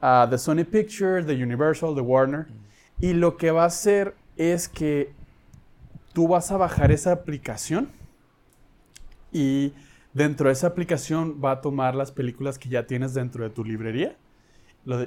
a 0.00 0.26
The 0.30 0.38
Sony 0.38 0.64
Pictures, 0.64 1.26
The 1.26 1.42
Universal, 1.42 1.94
The 1.94 2.00
Warner. 2.00 2.46
Y 3.00 3.12
lo 3.12 3.36
que 3.36 3.50
va 3.50 3.64
a 3.64 3.66
hacer 3.66 4.14
es 4.36 4.68
que 4.68 5.12
tú 6.12 6.28
vas 6.28 6.50
a 6.50 6.56
bajar 6.56 6.90
esa 6.90 7.12
aplicación 7.12 7.88
y 9.32 9.72
dentro 10.14 10.48
de 10.48 10.52
esa 10.54 10.68
aplicación 10.68 11.40
va 11.44 11.52
a 11.52 11.60
tomar 11.60 11.94
las 11.94 12.12
películas 12.12 12.58
que 12.58 12.68
ya 12.68 12.86
tienes 12.86 13.14
dentro 13.14 13.44
de 13.44 13.50
tu 13.50 13.64
librería 13.64 14.16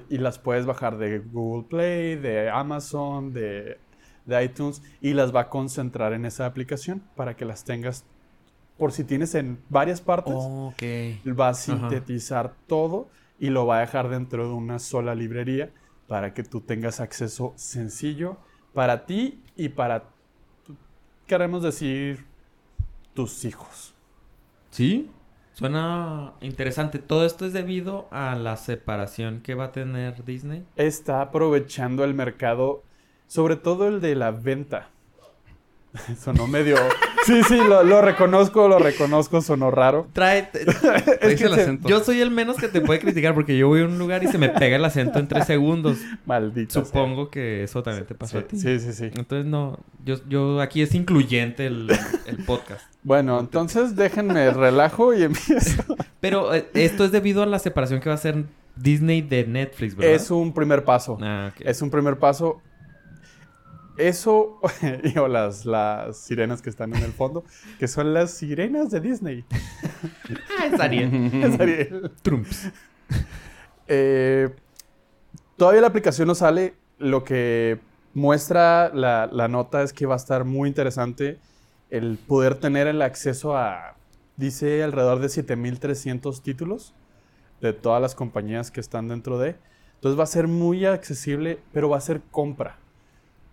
y 0.09 0.17
las 0.19 0.37
puedes 0.37 0.65
bajar 0.65 0.97
de 0.97 1.19
Google 1.19 1.67
Play, 1.67 2.15
de 2.15 2.49
Amazon, 2.49 3.33
de, 3.33 3.77
de 4.25 4.43
iTunes 4.43 4.81
y 5.01 5.13
las 5.13 5.33
va 5.35 5.41
a 5.41 5.49
concentrar 5.49 6.13
en 6.13 6.25
esa 6.25 6.45
aplicación 6.45 7.01
para 7.15 7.35
que 7.35 7.45
las 7.45 7.63
tengas 7.63 8.05
por 8.77 8.91
si 8.91 9.03
tienes 9.03 9.35
en 9.35 9.59
varias 9.69 10.01
partes. 10.01 10.33
Ok. 10.35 10.83
Va 11.37 11.47
a 11.47 11.49
Ajá. 11.49 11.53
sintetizar 11.55 12.53
todo 12.67 13.07
y 13.41 13.49
lo 13.49 13.65
va 13.65 13.77
a 13.77 13.79
dejar 13.81 14.07
dentro 14.07 14.47
de 14.47 14.53
una 14.53 14.77
sola 14.77 15.15
librería 15.15 15.71
para 16.07 16.35
que 16.35 16.43
tú 16.43 16.61
tengas 16.61 16.99
acceso 16.99 17.53
sencillo 17.55 18.37
para 18.71 19.07
ti 19.07 19.41
y 19.55 19.69
para, 19.69 20.03
queremos 21.25 21.63
decir, 21.63 22.23
tus 23.15 23.43
hijos. 23.43 23.95
Sí. 24.69 25.09
Suena 25.53 26.33
interesante. 26.41 26.99
Todo 26.99 27.25
esto 27.25 27.47
es 27.47 27.51
debido 27.51 28.07
a 28.11 28.35
la 28.35 28.57
separación 28.57 29.41
que 29.41 29.55
va 29.55 29.65
a 29.65 29.71
tener 29.71 30.23
Disney. 30.23 30.63
Está 30.75 31.21
aprovechando 31.21 32.03
el 32.03 32.13
mercado, 32.13 32.83
sobre 33.25 33.55
todo 33.55 33.87
el 33.87 34.01
de 34.01 34.13
la 34.13 34.29
venta. 34.29 34.91
Sonó 36.23 36.47
medio... 36.47 36.77
Sí, 37.25 37.43
sí, 37.43 37.57
lo, 37.57 37.83
lo 37.83 38.01
reconozco, 38.01 38.67
lo 38.67 38.79
reconozco, 38.79 39.41
sonó 39.41 39.69
raro. 39.71 40.07
Trae. 40.13 40.49
Que 41.21 41.27
el 41.27 41.37
se- 41.37 41.45
acento. 41.61 41.87
Yo 41.87 42.03
soy 42.03 42.19
el 42.21 42.31
menos 42.31 42.57
que 42.57 42.67
te 42.67 42.81
puede 42.81 42.99
criticar 42.99 43.33
porque 43.33 43.57
yo 43.57 43.67
voy 43.67 43.81
a 43.81 43.85
un 43.85 43.97
lugar 43.99 44.23
y 44.23 44.27
se 44.27 44.37
me 44.37 44.49
pega 44.49 44.77
el 44.77 44.85
acento 44.85 45.19
en 45.19 45.27
tres 45.27 45.45
segundos. 45.45 45.97
Maldito. 46.25 46.73
sea. 46.73 46.85
Supongo 46.85 47.29
que 47.29 47.63
eso 47.63 47.83
también 47.83 48.05
te 48.05 48.15
pasó 48.15 48.39
Sí, 48.39 48.43
a 48.43 48.47
ti. 48.47 48.57
sí, 48.59 48.79
sí, 48.79 48.93
sí. 48.93 49.05
Entonces 49.13 49.45
no, 49.45 49.77
yo, 50.03 50.15
yo 50.27 50.61
aquí 50.61 50.81
es 50.81 50.95
incluyente 50.95 51.67
el, 51.67 51.91
el 52.25 52.37
podcast. 52.37 52.81
Bueno, 53.03 53.39
entonces 53.39 53.95
déjenme 53.95 54.49
relajo 54.51 55.13
y 55.13 55.23
empiezo. 55.23 55.83
Pero 56.19 56.53
eh, 56.55 56.67
esto 56.73 57.03
es 57.05 57.11
debido 57.11 57.43
a 57.43 57.45
la 57.45 57.59
separación 57.59 57.99
que 57.99 58.09
va 58.09 58.13
a 58.13 58.17
hacer 58.17 58.45
Disney 58.75 59.21
de 59.21 59.45
Netflix, 59.45 59.95
¿verdad? 59.95 60.15
Es 60.15 60.31
un 60.31 60.53
primer 60.53 60.83
paso. 60.85 61.17
Ah. 61.21 61.51
Es 61.59 61.81
un 61.81 61.89
primer 61.91 62.17
paso. 62.17 62.61
Eso, 64.01 64.59
y 65.03 65.17
o 65.19 65.27
las, 65.27 65.65
las 65.65 66.17
sirenas 66.17 66.61
que 66.61 66.69
están 66.69 66.95
en 66.95 67.03
el 67.03 67.11
fondo, 67.11 67.43
que 67.79 67.87
son 67.87 68.13
las 68.13 68.31
sirenas 68.31 68.89
de 68.89 68.99
Disney. 68.99 69.45
Ah, 70.59 70.65
es 70.65 70.79
Ariel. 70.79 71.29
Es 71.43 71.59
Ariel. 71.59 72.11
Trumps. 72.21 72.71
Eh, 73.87 74.49
todavía 75.55 75.81
la 75.81 75.87
aplicación 75.87 76.27
no 76.27 76.35
sale. 76.35 76.73
Lo 76.97 77.23
que 77.23 77.79
muestra 78.13 78.91
la, 78.93 79.29
la 79.31 79.47
nota 79.47 79.83
es 79.83 79.93
que 79.93 80.05
va 80.05 80.15
a 80.15 80.17
estar 80.17 80.45
muy 80.45 80.67
interesante 80.67 81.39
el 81.91 82.17
poder 82.17 82.55
tener 82.55 82.87
el 82.87 83.01
acceso 83.01 83.55
a, 83.55 83.95
dice, 84.37 84.83
alrededor 84.83 85.19
de 85.19 85.29
7300 85.29 86.41
títulos 86.41 86.93
de 87.61 87.73
todas 87.73 88.01
las 88.01 88.15
compañías 88.15 88.71
que 88.71 88.79
están 88.79 89.07
dentro 89.07 89.37
de. 89.37 89.55
Entonces 89.95 90.19
va 90.19 90.23
a 90.23 90.27
ser 90.27 90.47
muy 90.47 90.85
accesible, 90.85 91.59
pero 91.71 91.89
va 91.89 91.97
a 91.97 92.01
ser 92.01 92.21
compra. 92.31 92.80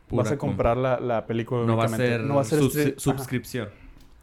Pura 0.09 0.23
vas 0.25 0.33
a 0.33 0.39
comprar 0.39 0.77
la, 0.77 0.99
la 1.01 1.27
película 1.27 1.65
No 1.65 1.77
va 1.77 1.85
a 1.85 1.89
ser, 1.89 2.21
no 2.23 2.37
va 2.37 2.41
a 2.43 2.45
ser 2.45 2.61
suscripción. 2.99 3.69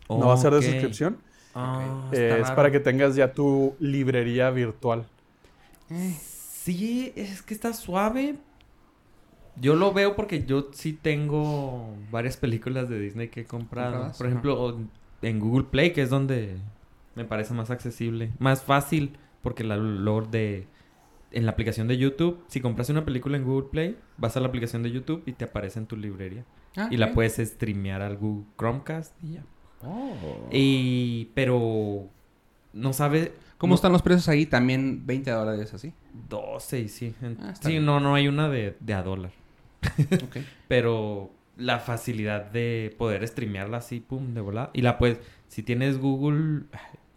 No 0.09 0.27
va 0.27 0.33
a 0.33 0.37
ser 0.37 0.53
de 0.53 0.61
suscripción. 0.61 1.17
Ah, 1.53 2.09
Eh, 2.11 2.37
es 2.41 2.41
raro. 2.43 2.55
para 2.55 2.71
que 2.71 2.79
tengas 2.79 3.15
ya 3.15 3.33
tu 3.33 3.75
librería 3.79 4.49
virtual. 4.51 5.05
Sí, 6.19 7.13
es 7.15 7.41
que 7.41 7.53
está 7.53 7.73
suave. 7.73 8.35
Yo 9.55 9.75
lo 9.75 9.93
veo 9.93 10.15
porque 10.15 10.43
yo 10.45 10.69
sí 10.73 10.93
tengo 10.93 11.95
varias 12.11 12.35
películas 12.37 12.89
de 12.89 12.99
Disney 12.99 13.29
que 13.29 13.41
he 13.41 13.45
comprado. 13.45 13.91
¿Compradas? 13.93 14.17
Por 14.17 14.27
ejemplo, 14.27 14.79
en 15.21 15.39
Google 15.39 15.65
Play, 15.65 15.93
que 15.93 16.01
es 16.01 16.09
donde 16.09 16.57
me 17.15 17.23
parece 17.23 17.53
más 17.53 17.71
accesible. 17.71 18.31
Más 18.39 18.63
fácil, 18.63 19.17
porque 19.41 19.63
la 19.63 19.77
lore 19.77 20.27
de... 20.29 20.67
En 21.35 21.45
la 21.45 21.51
aplicación 21.51 21.87
de 21.87 21.97
YouTube, 21.97 22.43
si 22.47 22.61
compras 22.61 22.89
una 22.89 23.05
película 23.05 23.37
en 23.37 23.43
Google 23.43 23.67
Play, 23.69 23.97
vas 24.17 24.35
a 24.37 24.39
la 24.39 24.47
aplicación 24.47 24.81
de 24.83 24.89
YouTube 24.91 25.21
y 25.25 25.33
te 25.33 25.45
aparece 25.45 25.77
en 25.79 25.85
tu 25.85 25.97
librería. 25.97 26.45
Ah, 26.77 26.87
Y 26.89 26.97
la 26.97 27.11
puedes 27.13 27.35
streamear 27.35 28.01
al 28.01 28.17
Google 28.17 28.45
Chromecast 28.57 29.13
y 29.23 29.33
ya. 29.33 29.43
Oh. 29.83 30.47
Y... 30.51 31.25
Pero... 31.35 32.09
No 32.73 32.91
sabe... 32.93 33.33
¿Cómo 33.57 33.71
no- 33.71 33.75
están 33.75 33.91
los 33.91 34.01
precios 34.01 34.27
ahí? 34.29 34.45
También 34.45 35.05
20 35.05 35.29
dólares 35.31 35.73
así. 35.73 35.93
12 36.29 36.79
y 36.79 36.89
sí. 36.89 37.13
En- 37.21 37.37
Ah, 37.41 37.53
sí, 37.55 37.69
bien. 37.69 37.85
no, 37.85 37.99
no 37.99 38.15
hay 38.15 38.27
una 38.27 38.49
de, 38.49 38.75
de 38.79 38.93
a 38.93 39.03
dólar. 39.03 39.31
Ok. 40.23 40.37
Pero 40.67 41.31
la 41.57 41.79
facilidad 41.79 42.45
de 42.51 42.93
poder 42.97 43.25
streamearla 43.27 43.77
así, 43.77 43.99
pum, 43.99 44.33
de 44.33 44.41
volada. 44.41 44.71
Y 44.73 44.81
la 44.81 44.97
puedes, 44.97 45.19
si 45.47 45.63
tienes 45.63 45.97
Google 45.99 46.63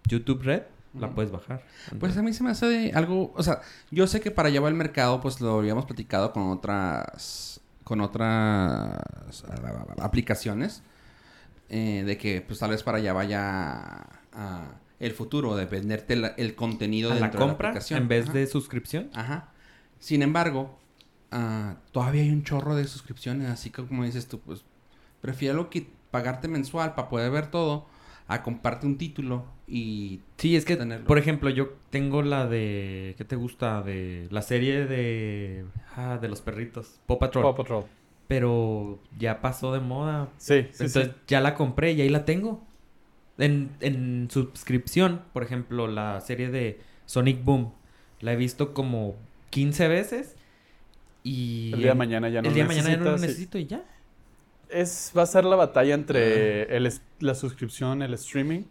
YouTube 0.08 0.42
Red, 0.42 0.62
la 0.94 1.10
puedes 1.10 1.30
bajar. 1.30 1.62
Pues 2.00 2.16
a 2.16 2.22
mí 2.22 2.32
se 2.32 2.42
me 2.44 2.50
hace 2.50 2.92
algo, 2.94 3.32
o 3.36 3.42
sea, 3.42 3.60
yo 3.90 4.06
sé 4.06 4.20
que 4.20 4.30
para 4.30 4.48
allá 4.48 4.60
va 4.60 4.68
el 4.68 4.74
mercado, 4.74 5.20
pues 5.20 5.40
lo 5.40 5.58
habíamos 5.58 5.84
platicado 5.86 6.32
con 6.32 6.50
otras, 6.50 7.60
con 7.84 8.00
otras 8.00 9.44
ah, 9.48 9.86
aplicaciones, 10.00 10.82
eh, 11.68 12.02
de 12.06 12.16
que 12.16 12.40
pues 12.40 12.58
tal 12.58 12.70
vez 12.70 12.82
para 12.82 12.98
allá 12.98 13.12
vaya 13.12 14.06
ah, 14.32 14.66
el 14.98 15.12
futuro 15.12 15.54
de 15.56 15.66
venderte 15.66 16.16
la- 16.16 16.28
el 16.36 16.54
contenido 16.54 17.10
a 17.10 17.14
la 17.14 17.28
de 17.28 17.32
la 17.34 17.38
compra 17.38 17.68
aplicación. 17.70 18.02
en 18.02 18.08
vez 18.08 18.24
Ajá. 18.24 18.32
de 18.34 18.46
suscripción. 18.46 19.10
Ajá. 19.14 19.48
Sin 20.00 20.22
embargo, 20.22 20.78
ah, 21.30 21.76
todavía 21.92 22.22
hay 22.22 22.30
un 22.30 22.42
chorro 22.44 22.74
de 22.76 22.84
suscripciones, 22.86 23.48
así 23.50 23.70
que 23.70 23.84
como 23.86 24.04
dices 24.04 24.26
tú, 24.28 24.40
pues 24.40 24.62
prefiero 25.20 25.68
que 25.70 25.90
pagarte 26.10 26.48
mensual 26.48 26.94
para 26.94 27.08
poder 27.08 27.30
ver 27.30 27.50
todo 27.50 27.86
a 28.28 28.42
comprarte 28.42 28.86
un 28.86 28.98
título 28.98 29.46
y 29.66 30.20
Sí, 30.36 30.54
es 30.54 30.64
que, 30.64 30.76
Tenerlo. 30.76 31.06
por 31.06 31.18
ejemplo, 31.18 31.50
yo 31.50 31.70
tengo 31.90 32.22
la 32.22 32.46
de, 32.46 33.14
¿qué 33.18 33.24
te 33.24 33.36
gusta? 33.36 33.82
De 33.82 34.28
la 34.30 34.42
serie 34.42 34.84
de, 34.86 35.64
ah, 35.96 36.18
de 36.20 36.28
los 36.28 36.40
perritos, 36.42 37.00
Paw 37.06 37.18
Patrol. 37.18 37.42
Paw 37.42 37.56
Patrol. 37.56 37.84
Pero 38.28 39.00
ya 39.18 39.40
pasó 39.40 39.72
de 39.72 39.80
moda. 39.80 40.28
Sí, 40.36 40.60
sí, 40.72 40.84
Entonces 40.84 41.06
sí. 41.06 41.12
ya 41.26 41.40
la 41.40 41.54
compré 41.54 41.92
y 41.92 42.02
ahí 42.02 42.10
la 42.10 42.24
tengo. 42.26 42.62
En, 43.38 43.70
en 43.80 44.28
suscripción, 44.30 45.22
por 45.32 45.42
ejemplo, 45.42 45.86
la 45.88 46.20
serie 46.20 46.50
de 46.50 46.80
Sonic 47.06 47.42
Boom. 47.42 47.72
La 48.20 48.32
he 48.34 48.36
visto 48.36 48.74
como 48.74 49.16
15 49.50 49.88
veces. 49.88 50.36
Y 51.22 51.70
El 51.72 51.80
día 51.80 51.88
de 51.90 51.94
mañana 51.94 52.28
ya 52.28 52.42
no 52.42 52.48
el 52.48 52.54
día 52.54 52.64
de 52.64 52.68
mañana 52.68 52.90
ya 52.90 52.96
no 52.98 53.04
lo 53.04 53.12
necesito 53.18 53.56
y 53.58 53.66
ya. 53.66 53.82
Es, 54.68 55.12
va 55.16 55.22
a 55.22 55.26
ser 55.26 55.44
la 55.44 55.56
batalla 55.56 55.94
entre 55.94 56.62
Ah. 56.62 56.76
el 56.76 56.92
la 57.20 57.34
suscripción, 57.34 58.02
el 58.02 58.14
streaming 58.14 58.62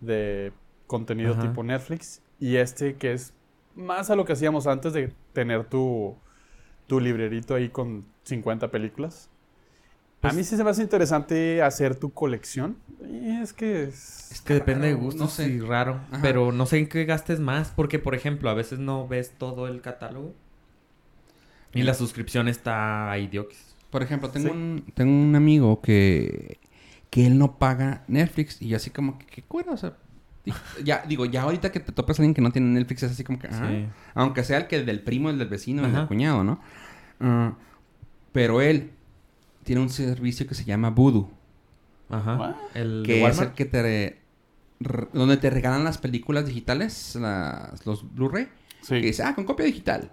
de 0.00 0.52
contenido 0.86 1.36
tipo 1.38 1.62
Netflix 1.62 2.20
y 2.38 2.56
este 2.56 2.96
que 2.96 3.12
es 3.12 3.32
más 3.74 4.10
a 4.10 4.16
lo 4.16 4.24
que 4.24 4.32
hacíamos 4.34 4.66
antes 4.66 4.92
de 4.92 5.12
tener 5.32 5.64
tu, 5.64 6.16
tu 6.86 7.00
librerito 7.00 7.54
ahí 7.54 7.68
con 7.70 8.04
50 8.24 8.70
películas. 8.70 9.30
Pues- 10.20 10.32
a 10.32 10.36
mí 10.36 10.44
sí 10.44 10.56
se 10.56 10.64
me 10.64 10.70
hace 10.70 10.82
interesante 10.82 11.60
hacer 11.62 11.96
tu 11.96 12.10
colección. 12.12 12.76
Y 13.06 13.30
es 13.42 13.52
que 13.52 13.84
es... 13.84 14.32
Es 14.32 14.40
que 14.40 14.54
depende 14.54 14.86
de 14.88 14.94
gustos 14.94 15.20
no 15.20 15.28
sé. 15.28 15.48
y 15.48 15.60
raro. 15.60 16.00
Ajá. 16.10 16.20
Pero 16.22 16.50
no 16.52 16.64
sé 16.66 16.78
en 16.78 16.88
qué 16.88 17.04
gastes 17.04 17.40
más. 17.40 17.72
Porque, 17.76 17.98
por 17.98 18.14
ejemplo, 18.14 18.48
a 18.48 18.54
veces 18.54 18.78
no 18.78 19.06
ves 19.06 19.32
todo 19.36 19.68
el 19.68 19.82
catálogo. 19.82 20.32
Y 21.74 21.82
la 21.82 21.92
suscripción 21.92 22.48
está 22.48 23.10
ahí. 23.10 23.28
Por 23.94 24.02
ejemplo, 24.02 24.28
tengo, 24.28 24.48
Sí. 24.48 24.52
un, 24.52 24.84
tengo 24.94 25.12
un 25.12 25.36
amigo 25.36 25.80
que, 25.80 26.58
que 27.10 27.28
él 27.28 27.38
no 27.38 27.58
paga 27.60 28.02
Netflix 28.08 28.60
y 28.60 28.66
yo 28.66 28.76
así 28.76 28.90
como 28.90 29.18
que, 29.18 29.26
¿qué 29.26 29.42
cuero? 29.42 29.72
O 29.72 29.76
sea, 29.76 29.96
ya, 30.82 31.04
digo, 31.08 31.26
ya 31.26 31.42
ahorita 31.42 31.70
que 31.70 31.78
te 31.78 31.92
topas 31.92 32.18
a 32.18 32.22
alguien 32.22 32.34
que 32.34 32.40
no 32.40 32.50
tiene 32.50 32.66
Netflix 32.72 33.04
es 33.04 33.12
así 33.12 33.22
como 33.22 33.38
que, 33.38 33.46
ah, 33.46 33.68
Sí. 33.70 33.86
aunque 34.14 34.42
sea 34.42 34.58
el 34.58 34.66
que 34.66 34.74
el 34.74 34.84
del 34.84 34.98
primo, 35.00 35.30
el 35.30 35.38
del 35.38 35.46
vecino, 35.46 35.86
el 35.86 35.92
del 35.92 36.08
cuñado, 36.08 36.42
¿no? 36.42 36.58
Ah, 37.20 37.54
pero 38.32 38.60
él 38.60 38.90
tiene 39.62 39.80
un 39.80 39.90
servicio 39.90 40.44
que 40.48 40.56
se 40.56 40.64
llama 40.64 40.90
Voodoo, 40.90 41.30
Ajá. 42.10 42.56
El 42.74 43.04
que 43.06 43.24
es 43.24 43.38
el 43.38 43.52
que 43.52 43.64
te... 43.64 43.80
re- 43.80 44.18
re- 44.80 45.08
donde 45.12 45.36
te 45.36 45.50
regalan 45.50 45.84
las 45.84 45.98
películas 45.98 46.46
digitales, 46.46 47.14
las, 47.14 47.86
los 47.86 48.12
Blu-ray. 48.12 48.48
Sí. 48.82 48.94
Que 49.00 49.06
dice, 49.06 49.22
ah, 49.22 49.36
con 49.36 49.44
copia 49.44 49.64
digital. 49.64 50.10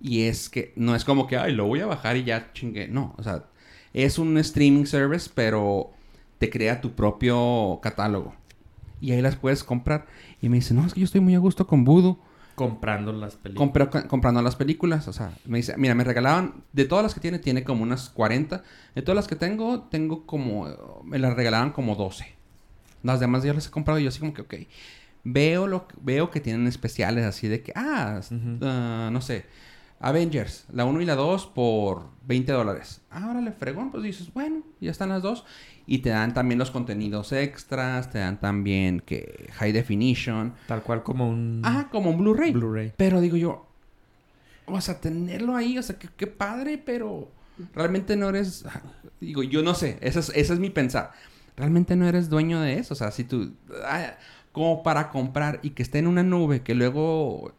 Y 0.00 0.22
es 0.22 0.48
que 0.48 0.72
no 0.76 0.94
es 0.96 1.04
como 1.04 1.26
que, 1.26 1.36
ay, 1.36 1.52
lo 1.54 1.66
voy 1.66 1.80
a 1.80 1.86
bajar 1.86 2.16
y 2.16 2.24
ya 2.24 2.52
chingue. 2.52 2.88
No, 2.88 3.14
o 3.18 3.22
sea, 3.22 3.44
es 3.92 4.18
un 4.18 4.36
streaming 4.38 4.84
service, 4.86 5.30
pero 5.34 5.90
te 6.38 6.48
crea 6.48 6.80
tu 6.80 6.92
propio 6.92 7.78
catálogo. 7.82 8.34
Y 9.00 9.12
ahí 9.12 9.20
las 9.22 9.36
puedes 9.36 9.62
comprar. 9.64 10.06
Y 10.40 10.48
me 10.48 10.56
dice, 10.56 10.72
no, 10.74 10.86
es 10.86 10.94
que 10.94 11.00
yo 11.00 11.04
estoy 11.04 11.20
muy 11.20 11.34
a 11.34 11.38
gusto 11.38 11.66
con 11.66 11.84
Voodoo. 11.84 12.18
Comprando 12.54 13.12
las 13.12 13.36
películas. 13.36 13.68
compra- 13.70 13.90
co- 13.90 14.08
comprando 14.08 14.42
las 14.42 14.56
películas. 14.56 15.08
O 15.08 15.12
sea, 15.14 15.32
me 15.46 15.58
dice, 15.58 15.74
mira, 15.78 15.94
me 15.94 16.04
regalaban, 16.04 16.64
de 16.72 16.84
todas 16.84 17.02
las 17.02 17.14
que 17.14 17.20
tiene, 17.20 17.38
tiene 17.38 17.64
como 17.64 17.82
unas 17.82 18.10
40. 18.10 18.62
De 18.94 19.00
todas 19.02 19.16
las 19.16 19.28
que 19.28 19.36
tengo, 19.36 19.82
tengo 19.84 20.26
como, 20.26 21.02
me 21.04 21.18
las 21.18 21.34
regalaban 21.34 21.72
como 21.72 21.94
12. 21.94 22.26
Las 23.02 23.20
demás 23.20 23.42
yo 23.44 23.54
las 23.54 23.66
he 23.66 23.70
comprado 23.70 23.98
y 23.98 24.02
yo 24.04 24.08
así 24.10 24.20
como 24.20 24.34
que, 24.34 24.42
ok. 24.42 24.54
Veo, 25.24 25.66
lo, 25.66 25.86
que- 25.88 25.94
veo 26.02 26.30
que 26.30 26.40
tienen 26.40 26.66
especiales 26.66 27.24
así 27.24 27.48
de 27.48 27.62
que, 27.62 27.72
ah, 27.74 28.20
ah, 28.62 29.08
no 29.12 29.20
sé, 29.22 29.46
Avengers, 30.00 30.64
la 30.72 30.84
1 30.86 31.00
y 31.02 31.04
la 31.04 31.14
2 31.14 31.46
por 31.46 32.08
20 32.26 32.50
dólares. 32.52 33.02
Ah, 33.10 33.28
órale, 33.30 33.52
fregón, 33.52 33.90
pues 33.90 34.02
dices, 34.02 34.32
bueno, 34.32 34.62
ya 34.80 34.90
están 34.90 35.10
las 35.10 35.22
dos. 35.22 35.44
Y 35.86 35.98
te 35.98 36.10
dan 36.10 36.32
también 36.34 36.58
los 36.58 36.70
contenidos 36.70 37.32
extras, 37.32 38.10
te 38.10 38.18
dan 38.18 38.40
también 38.40 39.00
que 39.00 39.48
High 39.54 39.72
Definition. 39.72 40.54
Tal 40.66 40.82
cual 40.82 41.02
como 41.02 41.28
un 41.28 41.62
Ah, 41.64 41.88
como 41.90 42.10
un 42.10 42.18
Blu-ray. 42.18 42.52
Blu-ray. 42.52 42.92
Pero 42.96 43.20
digo 43.20 43.36
yo, 43.36 43.66
o 44.66 44.80
sea, 44.80 45.00
tenerlo 45.00 45.56
ahí, 45.56 45.76
o 45.78 45.82
sea, 45.82 45.98
que- 45.98 46.08
qué 46.16 46.26
padre, 46.28 46.78
pero 46.78 47.28
realmente 47.74 48.16
no 48.16 48.28
eres, 48.28 48.64
digo, 49.20 49.42
yo 49.42 49.62
no 49.62 49.74
sé, 49.74 49.98
ese 50.00 50.20
es, 50.20 50.28
ese 50.34 50.52
es 50.54 50.58
mi 50.60 50.70
pensar. 50.70 51.10
Realmente 51.56 51.96
no 51.96 52.06
eres 52.06 52.30
dueño 52.30 52.60
de 52.60 52.78
eso, 52.78 52.94
o 52.94 52.96
sea, 52.96 53.10
si 53.10 53.24
tú, 53.24 53.52
ah, 53.84 54.14
como 54.52 54.82
para 54.82 55.10
comprar 55.10 55.58
y 55.62 55.70
que 55.70 55.82
esté 55.82 55.98
en 55.98 56.06
una 56.06 56.22
nube, 56.22 56.62
que 56.62 56.74
luego, 56.74 57.52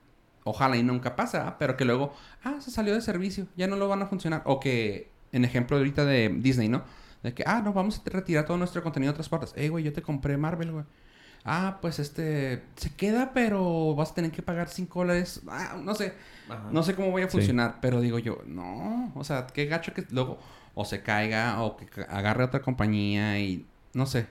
ojalá 0.43 0.77
y 0.77 0.83
nunca 0.83 1.15
pasa, 1.15 1.47
¿ah? 1.47 1.55
pero 1.59 1.77
que 1.77 1.85
luego, 1.85 2.13
ah, 2.43 2.55
se 2.59 2.71
salió 2.71 2.93
de 2.93 3.01
servicio, 3.01 3.47
ya 3.55 3.67
no 3.67 3.75
lo 3.75 3.87
van 3.87 4.01
a 4.01 4.07
funcionar. 4.07 4.41
O 4.45 4.59
que, 4.59 5.11
en 5.31 5.45
ejemplo 5.45 5.77
ahorita 5.77 6.05
de 6.05 6.29
Disney, 6.29 6.67
¿no? 6.69 6.83
De 7.23 7.33
que, 7.33 7.43
ah, 7.45 7.61
no, 7.63 7.73
vamos 7.73 8.01
a 8.05 8.09
retirar 8.09 8.45
todo 8.45 8.57
nuestro 8.57 8.81
contenido 8.83 9.11
de 9.11 9.15
otras 9.15 9.29
partes. 9.29 9.53
Eh, 9.55 9.69
güey, 9.69 9.83
yo 9.83 9.93
te 9.93 10.01
compré 10.01 10.37
Marvel, 10.37 10.71
güey. 10.71 10.85
Ah, 11.43 11.79
pues 11.81 11.97
este, 11.99 12.63
se 12.75 12.93
queda, 12.95 13.31
pero 13.33 13.95
vas 13.95 14.11
a 14.11 14.13
tener 14.15 14.31
que 14.31 14.41
pagar 14.43 14.69
5 14.69 14.99
dólares. 14.99 15.41
Ah, 15.47 15.75
no 15.81 15.95
sé. 15.95 16.13
Ajá. 16.49 16.69
No 16.71 16.83
sé 16.83 16.95
cómo 16.95 17.09
voy 17.11 17.23
a 17.23 17.25
Sí. 17.25 17.31
funcionar, 17.37 17.77
pero 17.81 17.99
digo 18.01 18.19
yo, 18.19 18.39
no, 18.45 19.11
o 19.15 19.23
sea, 19.23 19.47
qué 19.47 19.65
gacho 19.65 19.93
que 19.93 20.05
luego 20.11 20.37
o 20.75 20.85
se 20.85 21.01
caiga 21.01 21.61
o 21.63 21.77
que 21.77 21.87
agarre 22.09 22.43
otra 22.43 22.61
compañía 22.61 23.39
y 23.39 23.65
no 23.93 24.05
sé. 24.05 24.27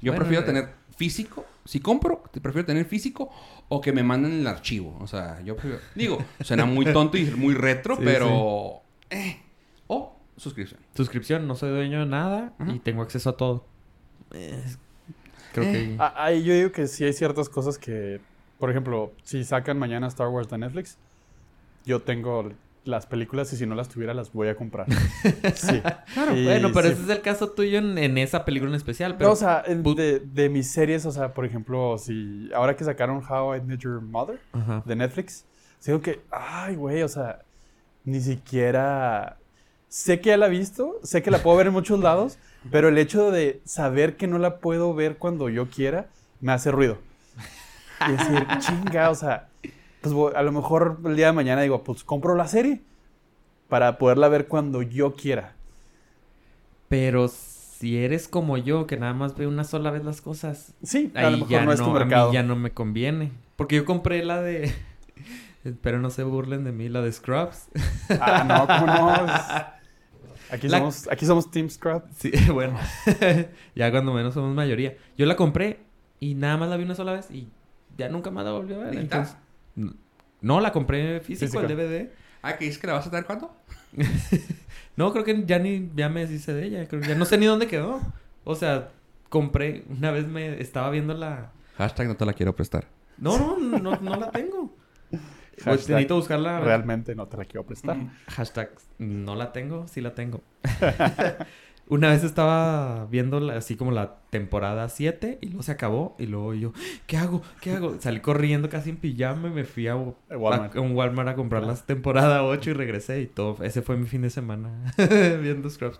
Yo 0.00 0.12
Bueno, 0.12 0.18
prefiero 0.26 0.42
eh. 0.42 0.46
tener 0.46 0.68
físico, 0.96 1.44
si 1.64 1.80
compro, 1.80 2.22
te 2.32 2.40
prefiero 2.40 2.66
tener 2.66 2.84
físico 2.86 3.30
o 3.68 3.80
que 3.80 3.92
me 3.92 4.02
manden 4.02 4.32
el 4.40 4.46
archivo, 4.46 4.96
o 5.00 5.06
sea, 5.06 5.40
yo 5.42 5.54
prefiero, 5.56 5.78
digo, 5.94 6.18
suena 6.40 6.64
muy 6.64 6.84
tonto 6.86 7.16
y 7.18 7.24
muy 7.26 7.54
retro, 7.54 7.96
Sí, 7.96 8.02
pero 8.04 8.80
eh, 9.10 9.40
o 9.88 10.16
suscripción. 10.36 10.80
Suscripción, 10.94 11.46
no 11.46 11.54
soy 11.54 11.70
dueño 11.70 12.00
de 12.00 12.06
nada 12.06 12.52
Ajá. 12.58 12.72
y 12.72 12.78
tengo 12.78 13.02
acceso 13.02 13.30
a 13.30 13.36
todo. 13.36 13.66
Es- 14.32 14.78
Creo 15.52 15.64
Eh. 15.66 15.72
que... 15.72 15.96
Ah, 15.98 16.14
ahí 16.16 16.44
yo 16.44 16.52
digo 16.54 16.72
que 16.72 16.86
sí 16.86 17.04
hay 17.04 17.12
ciertas 17.12 17.48
cosas 17.48 17.78
que, 17.78 18.20
por 18.58 18.70
ejemplo, 18.70 19.12
si 19.22 19.44
sacan 19.44 19.78
mañana 19.78 20.06
Star 20.08 20.28
Wars 20.28 20.48
de 20.48 20.58
Netflix, 20.58 20.98
yo 21.86 22.00
tengo 22.02 22.50
las 22.84 23.06
películas 23.06 23.52
y 23.52 23.56
si 23.56 23.66
no 23.66 23.74
las 23.74 23.88
tuviera 23.88 24.14
las 24.14 24.32
voy 24.32 24.48
a 24.48 24.56
comprar. 24.56 24.86
Sí. 25.54 25.80
Claro, 26.14 26.36
Y 26.36 26.44
bueno, 26.44 26.70
pero 26.72 26.88
sí. 26.88 26.94
ese 26.94 27.02
es 27.04 27.08
el 27.10 27.20
caso 27.20 27.50
tuyo 27.50 27.78
en, 27.78 27.98
en 27.98 28.16
esa 28.18 28.44
película 28.44 28.70
en 28.70 28.76
especial. 28.76 29.16
Pero 29.16 29.28
No, 29.28 29.32
o 29.34 29.36
sea, 29.36 29.62
en- 29.66 29.82
de, 29.82 30.20
de 30.20 30.48
mis 30.48 30.70
series, 30.70 31.04
o 31.06 31.12
sea, 31.12 31.34
por 31.34 31.44
ejemplo, 31.44 31.98
si 31.98 32.48
ahora 32.54 32.76
que 32.76 32.84
sacaron 32.84 33.22
How 33.28 33.56
I 33.56 33.60
Met 33.60 33.80
Your 33.80 34.00
Mother 34.00 34.40
de 34.84 34.96
Netflix, 34.96 35.44
sigo 35.80 36.00
que, 36.00 36.20
ay, 36.30 36.76
güey, 36.76 37.02
o 37.02 37.08
sea, 37.08 37.40
ni 38.04 38.20
siquiera 38.20 39.36
sé 39.88 40.20
que 40.20 40.30
ya 40.30 40.36
la 40.36 40.46
he 40.46 40.50
visto, 40.50 40.98
sé 41.02 41.22
que 41.22 41.30
la 41.30 41.38
puedo 41.38 41.56
ver 41.56 41.66
en 41.68 41.72
muchos 41.72 42.00
lados, 42.00 42.38
pero 42.70 42.88
el 42.88 42.98
hecho 42.98 43.30
de 43.30 43.60
saber 43.64 44.16
que 44.16 44.26
no 44.26 44.38
la 44.38 44.58
puedo 44.58 44.94
ver 44.94 45.16
cuando 45.18 45.48
yo 45.48 45.68
quiera 45.68 46.06
me 46.40 46.52
hace 46.52 46.70
ruido. 46.70 46.98
Y 48.06 48.12
decir, 48.12 48.46
chinga, 48.60 49.10
o 49.10 49.14
sea, 49.14 49.48
pues 50.00 50.14
a 50.34 50.42
lo 50.42 50.52
mejor 50.52 50.98
el 51.04 51.16
día 51.16 51.26
de 51.26 51.32
mañana 51.32 51.62
digo, 51.62 51.82
pues 51.84 52.04
compro 52.04 52.34
la 52.34 52.48
serie 52.48 52.82
para 53.68 53.98
poderla 53.98 54.28
ver 54.28 54.46
cuando 54.48 54.82
yo 54.82 55.14
quiera. 55.14 55.54
Pero 56.88 57.28
si 57.28 57.98
eres 57.98 58.28
como 58.28 58.56
yo, 58.56 58.86
que 58.86 58.96
nada 58.96 59.12
más 59.14 59.36
veo 59.36 59.48
una 59.48 59.64
sola 59.64 59.90
vez 59.90 60.04
las 60.04 60.20
cosas, 60.20 60.74
Sí, 60.82 61.12
a 61.14 61.22
lo 61.22 61.28
ahí 61.28 61.34
mejor 61.34 61.48
ya 61.50 61.64
no 61.64 61.72
es 61.72 61.78
tu 61.78 61.84
a 61.84 61.92
mí 61.92 61.98
mercado. 61.98 62.32
ya 62.32 62.42
no 62.42 62.56
me 62.56 62.70
conviene. 62.72 63.32
Porque 63.56 63.76
yo 63.76 63.84
compré 63.84 64.24
la 64.24 64.40
de... 64.40 64.72
Espero 65.64 65.98
no 65.98 66.08
se 66.10 66.22
burlen 66.22 66.64
de 66.64 66.72
mí, 66.72 66.88
la 66.88 67.02
de 67.02 67.12
Scrubs. 67.12 67.68
Ah, 68.20 68.44
no, 68.46 68.66
¿cómo 68.66 68.86
no? 68.86 69.26
Aquí, 70.50 70.66
La- 70.68 70.78
somos, 70.78 71.08
aquí 71.10 71.26
somos 71.26 71.50
Team 71.50 71.68
Scrub. 71.68 72.04
Sí, 72.16 72.30
bueno. 72.52 72.78
ya 73.74 73.90
cuando 73.90 74.14
menos 74.14 74.32
somos 74.32 74.54
mayoría. 74.54 74.96
Yo 75.18 75.26
la 75.26 75.36
compré 75.36 75.80
y 76.20 76.34
nada 76.36 76.56
más 76.56 76.70
la 76.70 76.78
vi 76.78 76.84
una 76.84 76.94
sola 76.94 77.12
vez 77.12 77.30
y 77.30 77.48
ya 77.98 78.08
nunca 78.08 78.30
más 78.30 78.46
la 78.46 78.52
volví 78.52 78.72
a 78.72 78.78
ver. 78.78 78.96
Entonces, 78.96 79.36
no, 80.40 80.60
la 80.60 80.72
compré 80.72 81.20
físico, 81.20 81.52
Física. 81.52 81.72
el 81.72 81.76
DVD. 81.76 82.10
Ah, 82.42 82.56
¿que 82.56 82.64
dices 82.66 82.80
que 82.80 82.86
la 82.86 82.94
vas 82.94 83.06
a 83.06 83.10
traer 83.10 83.24
cuándo? 83.26 83.54
No, 84.96 85.12
creo 85.12 85.22
que 85.24 85.44
ya 85.46 85.60
ni 85.60 85.88
ya 85.94 86.08
me 86.08 86.26
deshice 86.26 86.52
de 86.52 86.64
ella. 86.64 86.88
Creo 86.88 87.00
que 87.00 87.06
ya 87.06 87.14
no 87.14 87.24
sé 87.24 87.38
ni 87.38 87.46
dónde 87.46 87.68
quedó. 87.68 88.00
O 88.42 88.56
sea, 88.56 88.88
compré, 89.28 89.84
una 89.88 90.10
vez 90.10 90.26
me 90.26 90.60
estaba 90.60 90.90
viendo 90.90 91.14
la... 91.14 91.52
Hashtag 91.76 92.08
no 92.08 92.16
te 92.16 92.26
la 92.26 92.32
quiero 92.32 92.56
prestar. 92.56 92.88
No, 93.16 93.56
no, 93.58 93.78
no, 93.78 93.96
no 93.96 94.16
la 94.16 94.30
tengo. 94.32 94.74
Pues 95.58 95.64
Hashtag 95.64 95.90
necesito 95.90 96.14
buscarla. 96.16 96.60
Realmente 96.60 97.16
no 97.16 97.26
te 97.26 97.36
la 97.36 97.44
quiero 97.44 97.66
prestar. 97.66 97.96
Hashtag 98.28 98.70
no 98.98 99.34
la 99.34 99.52
tengo, 99.52 99.88
sí 99.88 100.00
la 100.00 100.14
tengo. 100.14 100.40
Una 101.90 102.10
vez 102.10 102.22
estaba 102.22 103.06
viendo 103.06 103.40
la- 103.40 103.56
así 103.56 103.74
como 103.76 103.90
la 103.92 104.16
temporada 104.30 104.88
7 104.90 105.38
y 105.40 105.46
luego 105.46 105.62
se 105.62 105.72
acabó 105.72 106.14
y 106.18 106.26
luego 106.26 106.52
yo, 106.54 106.72
¿qué 107.06 107.16
hago? 107.16 107.40
¿Qué 107.62 107.72
hago? 107.72 107.96
Salí 107.98 108.20
corriendo 108.20 108.68
casi 108.68 108.90
en 108.90 108.96
pijama 108.98 109.48
y 109.48 109.50
me 109.52 109.64
fui 109.64 109.88
a, 109.88 109.96
Walmart. 109.96 110.76
a 110.76 110.80
un 110.80 110.94
Walmart 110.94 111.28
a 111.30 111.34
comprar 111.34 111.62
la 111.62 111.74
temporada 111.76 112.44
8 112.44 112.70
y 112.70 112.72
regresé 112.74 113.22
y 113.22 113.26
todo. 113.26 113.62
Ese 113.64 113.80
fue 113.82 113.96
mi 113.96 114.06
fin 114.06 114.20
de 114.22 114.30
semana 114.30 114.92
viendo 115.40 115.70
Scrubs. 115.70 115.98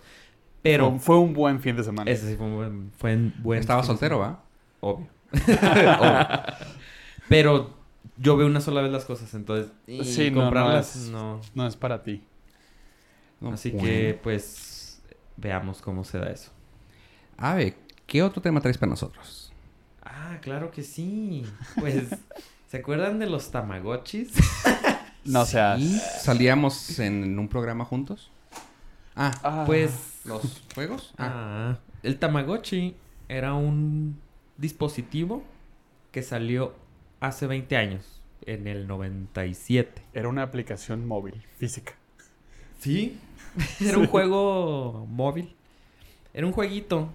Pero 0.61 0.91
Fue, 0.91 0.99
fue 0.99 1.17
un 1.19 1.33
buen 1.33 1.59
fin 1.59 1.75
de 1.75 1.83
semana. 1.83 2.11
ese 2.11 2.29
sí 2.29 2.35
fue 2.35 2.45
un 2.45 2.55
buen, 2.55 2.91
fue 2.97 3.15
un 3.15 3.33
buen 3.39 3.59
Estaba 3.59 3.81
soltero. 3.83 4.19
¿va? 4.19 4.43
Obvio. 4.81 5.07
Obvio. 5.31 6.27
Pero 7.27 7.73
yo 8.17 8.37
veo 8.37 8.47
una 8.47 8.61
sola 8.61 8.81
vez 8.81 8.91
las 8.91 9.05
cosas, 9.05 9.33
entonces 9.33 9.71
y 9.87 10.03
Sí, 10.03 10.29
no, 10.31 10.37
no 10.37 10.41
comprarlas 10.43 10.95
es- 10.95 11.09
no. 11.09 11.41
No 11.55 11.65
es 11.67 11.75
para 11.75 12.03
ti. 12.03 12.23
No, 13.41 13.51
Así 13.53 13.71
bueno. 13.71 13.85
que 13.87 14.19
pues 14.21 14.68
veamos 15.39 15.81
cómo 15.81 16.03
se 16.03 16.17
da 16.19 16.29
eso. 16.29 16.51
Ave, 17.37 17.75
¿qué 18.05 18.21
otro 18.23 18.41
tema 18.41 18.61
traes 18.61 18.77
para 18.77 18.89
nosotros? 18.89 19.51
Ah, 20.03 20.37
claro 20.41 20.71
que 20.71 20.83
sí. 20.83 21.45
Pues 21.79 22.07
¿se 22.67 22.77
acuerdan 22.77 23.19
de 23.19 23.27
los 23.29 23.51
Tamagotchis? 23.51 24.31
No 25.25 25.45
seas. 25.45 25.79
Sí, 25.81 25.99
salíamos 26.21 26.97
en 26.97 27.37
un 27.37 27.49
programa 27.49 27.83
juntos. 27.83 28.31
Ah, 29.15 29.31
Ah, 29.43 29.63
Pues 29.65 30.21
los 30.23 30.63
juegos. 30.73 31.13
Ah, 31.17 31.75
ah, 31.75 31.79
el 32.03 32.17
Tamagotchi 32.17 32.95
era 33.27 33.53
un 33.53 34.17
dispositivo 34.57 35.43
que 36.13 36.23
salió 36.23 36.73
hace 37.19 37.47
20 37.47 37.75
años, 37.75 38.21
en 38.45 38.65
el 38.67 38.87
97. 38.87 40.01
Era 40.13 40.29
una 40.29 40.41
aplicación 40.41 41.05
móvil, 41.05 41.45
física. 41.57 41.93
Sí. 42.79 43.19
Era 43.79 43.97
un 43.97 44.07
juego 44.07 45.05
móvil. 45.09 45.55
Era 46.33 46.45
un 46.47 46.53
jueguito. 46.53 47.09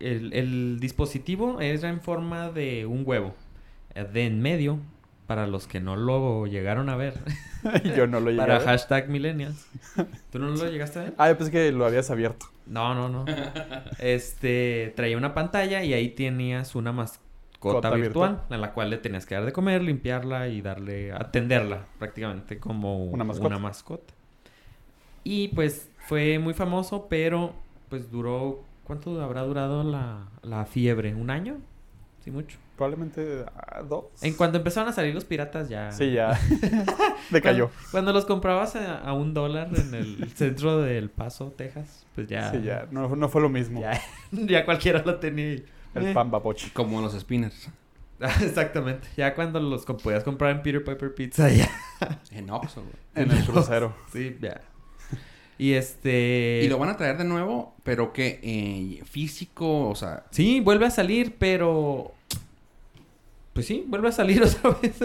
El, 0.00 0.32
el 0.32 0.80
dispositivo 0.80 1.60
era 1.60 1.88
en 1.88 2.00
forma 2.00 2.50
de 2.50 2.84
un 2.86 3.02
huevo. 3.06 3.34
Eh, 3.94 4.04
De 4.04 4.26
en 4.26 4.40
medio, 4.42 4.78
para 5.26 5.46
los 5.46 5.66
que 5.66 5.80
no 5.80 5.96
lo 5.96 6.46
llegaron 6.46 6.88
a 6.88 6.96
ver. 6.96 7.14
Yo 7.96 8.06
no 8.06 8.20
lo 8.20 8.26
llegué 8.30 8.40
para 8.42 8.56
a 8.56 8.58
ver. 8.58 8.66
hashtag 8.68 9.08
millennials. 9.08 9.66
¿Tú 10.30 10.38
no 10.38 10.48
lo 10.48 10.70
llegaste 10.70 10.98
a 10.98 11.02
ver? 11.04 11.14
Ah, 11.16 11.28
yo 11.30 11.38
pensé 11.38 11.50
que 11.52 11.72
lo 11.72 11.86
habías 11.86 12.10
abierto. 12.10 12.46
No, 12.66 12.94
no, 12.94 13.08
no. 13.08 13.24
Este, 13.98 14.92
traía 14.96 15.16
una 15.16 15.34
pantalla 15.34 15.82
y 15.84 15.92
ahí 15.94 16.10
tenías 16.10 16.74
una 16.74 16.92
mascota 16.92 17.20
Cota 17.58 17.90
virtual, 17.90 18.32
virtual. 18.32 18.46
en 18.54 18.60
la 18.60 18.72
cual 18.74 18.90
le 18.90 18.98
tenías 18.98 19.24
que 19.24 19.34
dar 19.36 19.46
de 19.46 19.52
comer, 19.52 19.82
limpiarla 19.82 20.48
y 20.48 20.60
darle, 20.60 21.12
atenderla 21.12 21.86
prácticamente 21.98 22.58
como 22.58 23.04
Una 23.06 23.24
mascota. 23.24 23.46
una 23.48 23.58
mascota. 23.58 24.12
Y 25.24 25.48
pues 25.48 25.88
fue 26.06 26.38
muy 26.38 26.54
famoso, 26.54 27.06
pero 27.08 27.54
pues 27.88 28.10
duró, 28.10 28.62
¿cuánto 28.84 29.20
habrá 29.22 29.42
durado 29.42 29.82
la, 29.82 30.28
la 30.42 30.66
fiebre? 30.66 31.14
¿Un 31.14 31.30
año? 31.30 31.56
Sí, 32.22 32.30
mucho. 32.30 32.58
Probablemente 32.76 33.44
ah, 33.56 33.82
dos. 33.88 34.06
En 34.22 34.34
cuanto 34.34 34.58
empezaron 34.58 34.88
a 34.88 34.92
salir 34.92 35.14
los 35.14 35.24
piratas 35.24 35.68
ya... 35.68 35.92
Sí, 35.92 36.12
ya. 36.12 36.38
Decayó. 37.30 37.68
Cuando, 37.68 37.90
cuando 37.92 38.12
los 38.12 38.24
comprabas 38.24 38.74
a, 38.76 38.98
a 38.98 39.12
un 39.12 39.32
dólar 39.32 39.68
en 39.76 39.94
el 39.94 40.30
centro 40.34 40.80
del 40.82 41.08
Paso, 41.10 41.52
Texas, 41.56 42.04
pues 42.14 42.26
ya... 42.26 42.50
Sí, 42.50 42.62
ya. 42.62 42.88
No, 42.90 43.14
no 43.14 43.28
fue 43.28 43.40
lo 43.42 43.48
mismo. 43.48 43.80
Ya, 43.80 44.00
ya 44.32 44.64
cualquiera 44.64 45.02
lo 45.04 45.18
tenía. 45.20 45.52
y- 45.54 45.64
El 45.94 46.08
Eh. 46.08 46.12
pan 46.14 46.30
babochi. 46.30 46.70
como 46.70 47.00
los 47.00 47.12
spinners. 47.12 47.68
Exactamente. 48.42 49.06
Ya 49.16 49.34
cuando 49.34 49.60
los 49.60 49.84
podías 49.84 50.24
comprar 50.24 50.50
en 50.56 50.62
Peter 50.62 50.82
Piper 50.82 51.14
Pizza, 51.14 51.48
ya. 51.50 51.68
En 52.32 52.50
Oxxo. 52.50 52.82
En 53.14 53.30
el 53.30 53.44
crucero. 53.44 53.94
Sí, 54.12 54.36
ya. 54.40 54.60
Y 55.58 55.72
este... 55.72 56.62
Y 56.64 56.68
lo 56.68 56.78
van 56.78 56.88
a 56.88 56.96
traer 56.96 57.16
de 57.16 57.24
nuevo, 57.24 57.74
pero 57.84 58.12
que 58.12 59.02
físico, 59.04 59.88
o 59.88 59.94
sea, 59.94 60.24
Sí, 60.30 60.60
vuelve 60.60 60.86
a 60.86 60.90
salir, 60.90 61.36
pero... 61.38 62.12
Pues 63.52 63.66
sí, 63.66 63.84
vuelve 63.86 64.08
a 64.08 64.12
salir 64.12 64.42
otra 64.44 64.70
vez. 64.70 64.96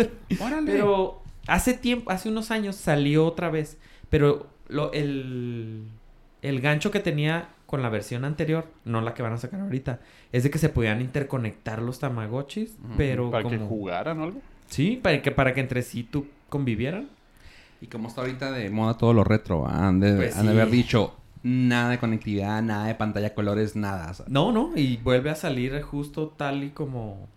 Órale. 0.42 0.72
Pero 0.72 1.22
hace 1.48 1.74
tiempo, 1.74 2.12
hace 2.12 2.30
unos 2.30 2.52
años 2.52 2.76
salió 2.76 3.26
otra 3.26 3.50
vez. 3.50 3.78
Pero 4.10 4.48
lo, 4.68 4.92
el, 4.94 5.84
el 6.42 6.62
gancho 6.62 6.92
que 6.92 7.00
tenía 7.00 7.50
con 7.66 7.84
la 7.84 7.90
versión 7.90 8.26
anterior, 8.26 8.66
no 8.84 9.02
la 9.02 9.14
que 9.14 9.22
van 9.22 9.34
a 9.34 9.38
sacar 9.38 9.62
ahorita, 9.62 10.00
es 10.32 10.42
de 10.42 10.50
que 10.50 10.58
se 10.58 10.70
podían 10.70 11.02
interconectar 11.02 11.84
los 11.84 12.00
Tamagotchis, 12.00 12.76
pero 12.98 13.30
Para 13.30 13.48
que 13.48 13.60
jugaran 13.60 14.20
o 14.20 14.24
algo. 14.24 14.42
Sí, 14.68 15.00
para 15.02 15.22
que, 15.22 15.30
para 15.30 15.54
que 15.54 15.60
entre 15.62 15.84
sí 15.84 16.02
tú 16.02 16.26
convivieran. 16.50 17.10
Y 17.82 17.88
como 17.88 18.08
está 18.10 18.22
ahorita 18.22 18.52
de 18.52 18.70
moda 18.70 18.96
todo 18.98 19.14
lo 19.14 19.24
retro, 19.24 19.68
han 19.68 20.00
de, 20.00 20.16
Pues 20.16 20.38
han 20.38 20.46
de 20.48 20.52
sí. 20.54 20.60
haber 20.60 20.72
dicho 20.72 21.16
nada 21.44 21.90
de 21.92 22.00
conectividad, 22.00 22.62
nada 22.62 22.88
de 22.88 22.96
pantalla 22.96 23.34
colores, 23.34 23.76
nada. 23.76 24.14
No, 24.28 24.52
no, 24.52 24.72
y 24.76 24.98
vuelve 24.98 25.30
a 25.30 25.36
salir 25.36 25.82
justo 25.82 26.28
tal 26.36 26.64
y 26.64 26.72
como, 26.72 27.28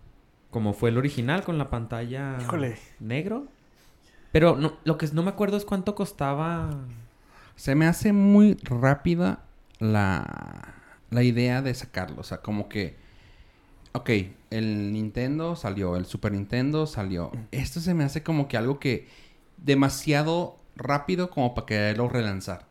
como 0.51 0.73
fue 0.73 0.89
el 0.89 0.97
original 0.97 1.43
con 1.43 1.57
la 1.57 1.69
pantalla 1.69 2.37
Híjole. 2.41 2.77
negro. 2.99 3.45
Pero 4.33 4.57
no, 4.57 4.73
lo 4.83 4.97
que 4.97 5.07
no 5.13 5.23
me 5.23 5.29
acuerdo 5.29 5.55
es 5.57 5.63
cuánto 5.63 5.95
costaba. 5.95 6.71
Se 7.55 7.75
me 7.75 7.85
hace 7.85 8.11
muy 8.13 8.55
rápida 8.63 9.43
la, 9.79 10.73
la 11.11 11.23
idea 11.23 11.61
de 11.61 11.73
sacarlo. 11.73 12.21
O 12.21 12.23
sea, 12.23 12.39
como 12.39 12.67
que... 12.67 12.97
Ok, 13.95 14.09
el 14.49 14.91
Nintendo 14.91 15.55
salió, 15.55 15.95
el 15.95 16.05
Super 16.07 16.31
Nintendo 16.31 16.87
salió. 16.87 17.31
Esto 17.51 17.79
se 17.79 17.93
me 17.93 18.03
hace 18.03 18.23
como 18.23 18.47
que 18.47 18.57
algo 18.57 18.79
que... 18.79 19.07
Demasiado 19.57 20.57
rápido 20.75 21.29
como 21.29 21.53
para 21.53 21.65
quererlo 21.65 22.09
relanzar. 22.09 22.65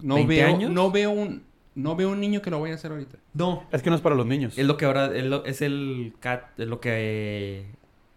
No 0.00 0.16
20 0.16 0.34
veo, 0.34 0.46
años? 0.48 0.70
no 0.70 0.90
veo 0.90 1.10
un... 1.10 1.44
No 1.74 1.94
veo 1.94 2.10
un 2.10 2.20
niño 2.20 2.40
que 2.40 2.50
lo 2.50 2.58
vaya 2.58 2.72
a 2.72 2.76
hacer 2.76 2.90
ahorita. 2.90 3.18
No, 3.34 3.64
Es 3.70 3.82
que 3.82 3.90
no 3.90 3.96
es 3.96 4.02
para 4.02 4.14
los 4.14 4.24
niños. 4.24 4.56
es 4.56 4.64
lo 4.66 4.78
que 4.78 4.86
ahora 4.86 5.14
es, 5.14 5.24
lo- 5.24 5.44
es 5.44 5.60
el 5.60 6.14
cat, 6.20 6.58
es 6.58 6.66
lo 6.66 6.80
que 6.80 6.90
eh, 6.94 7.66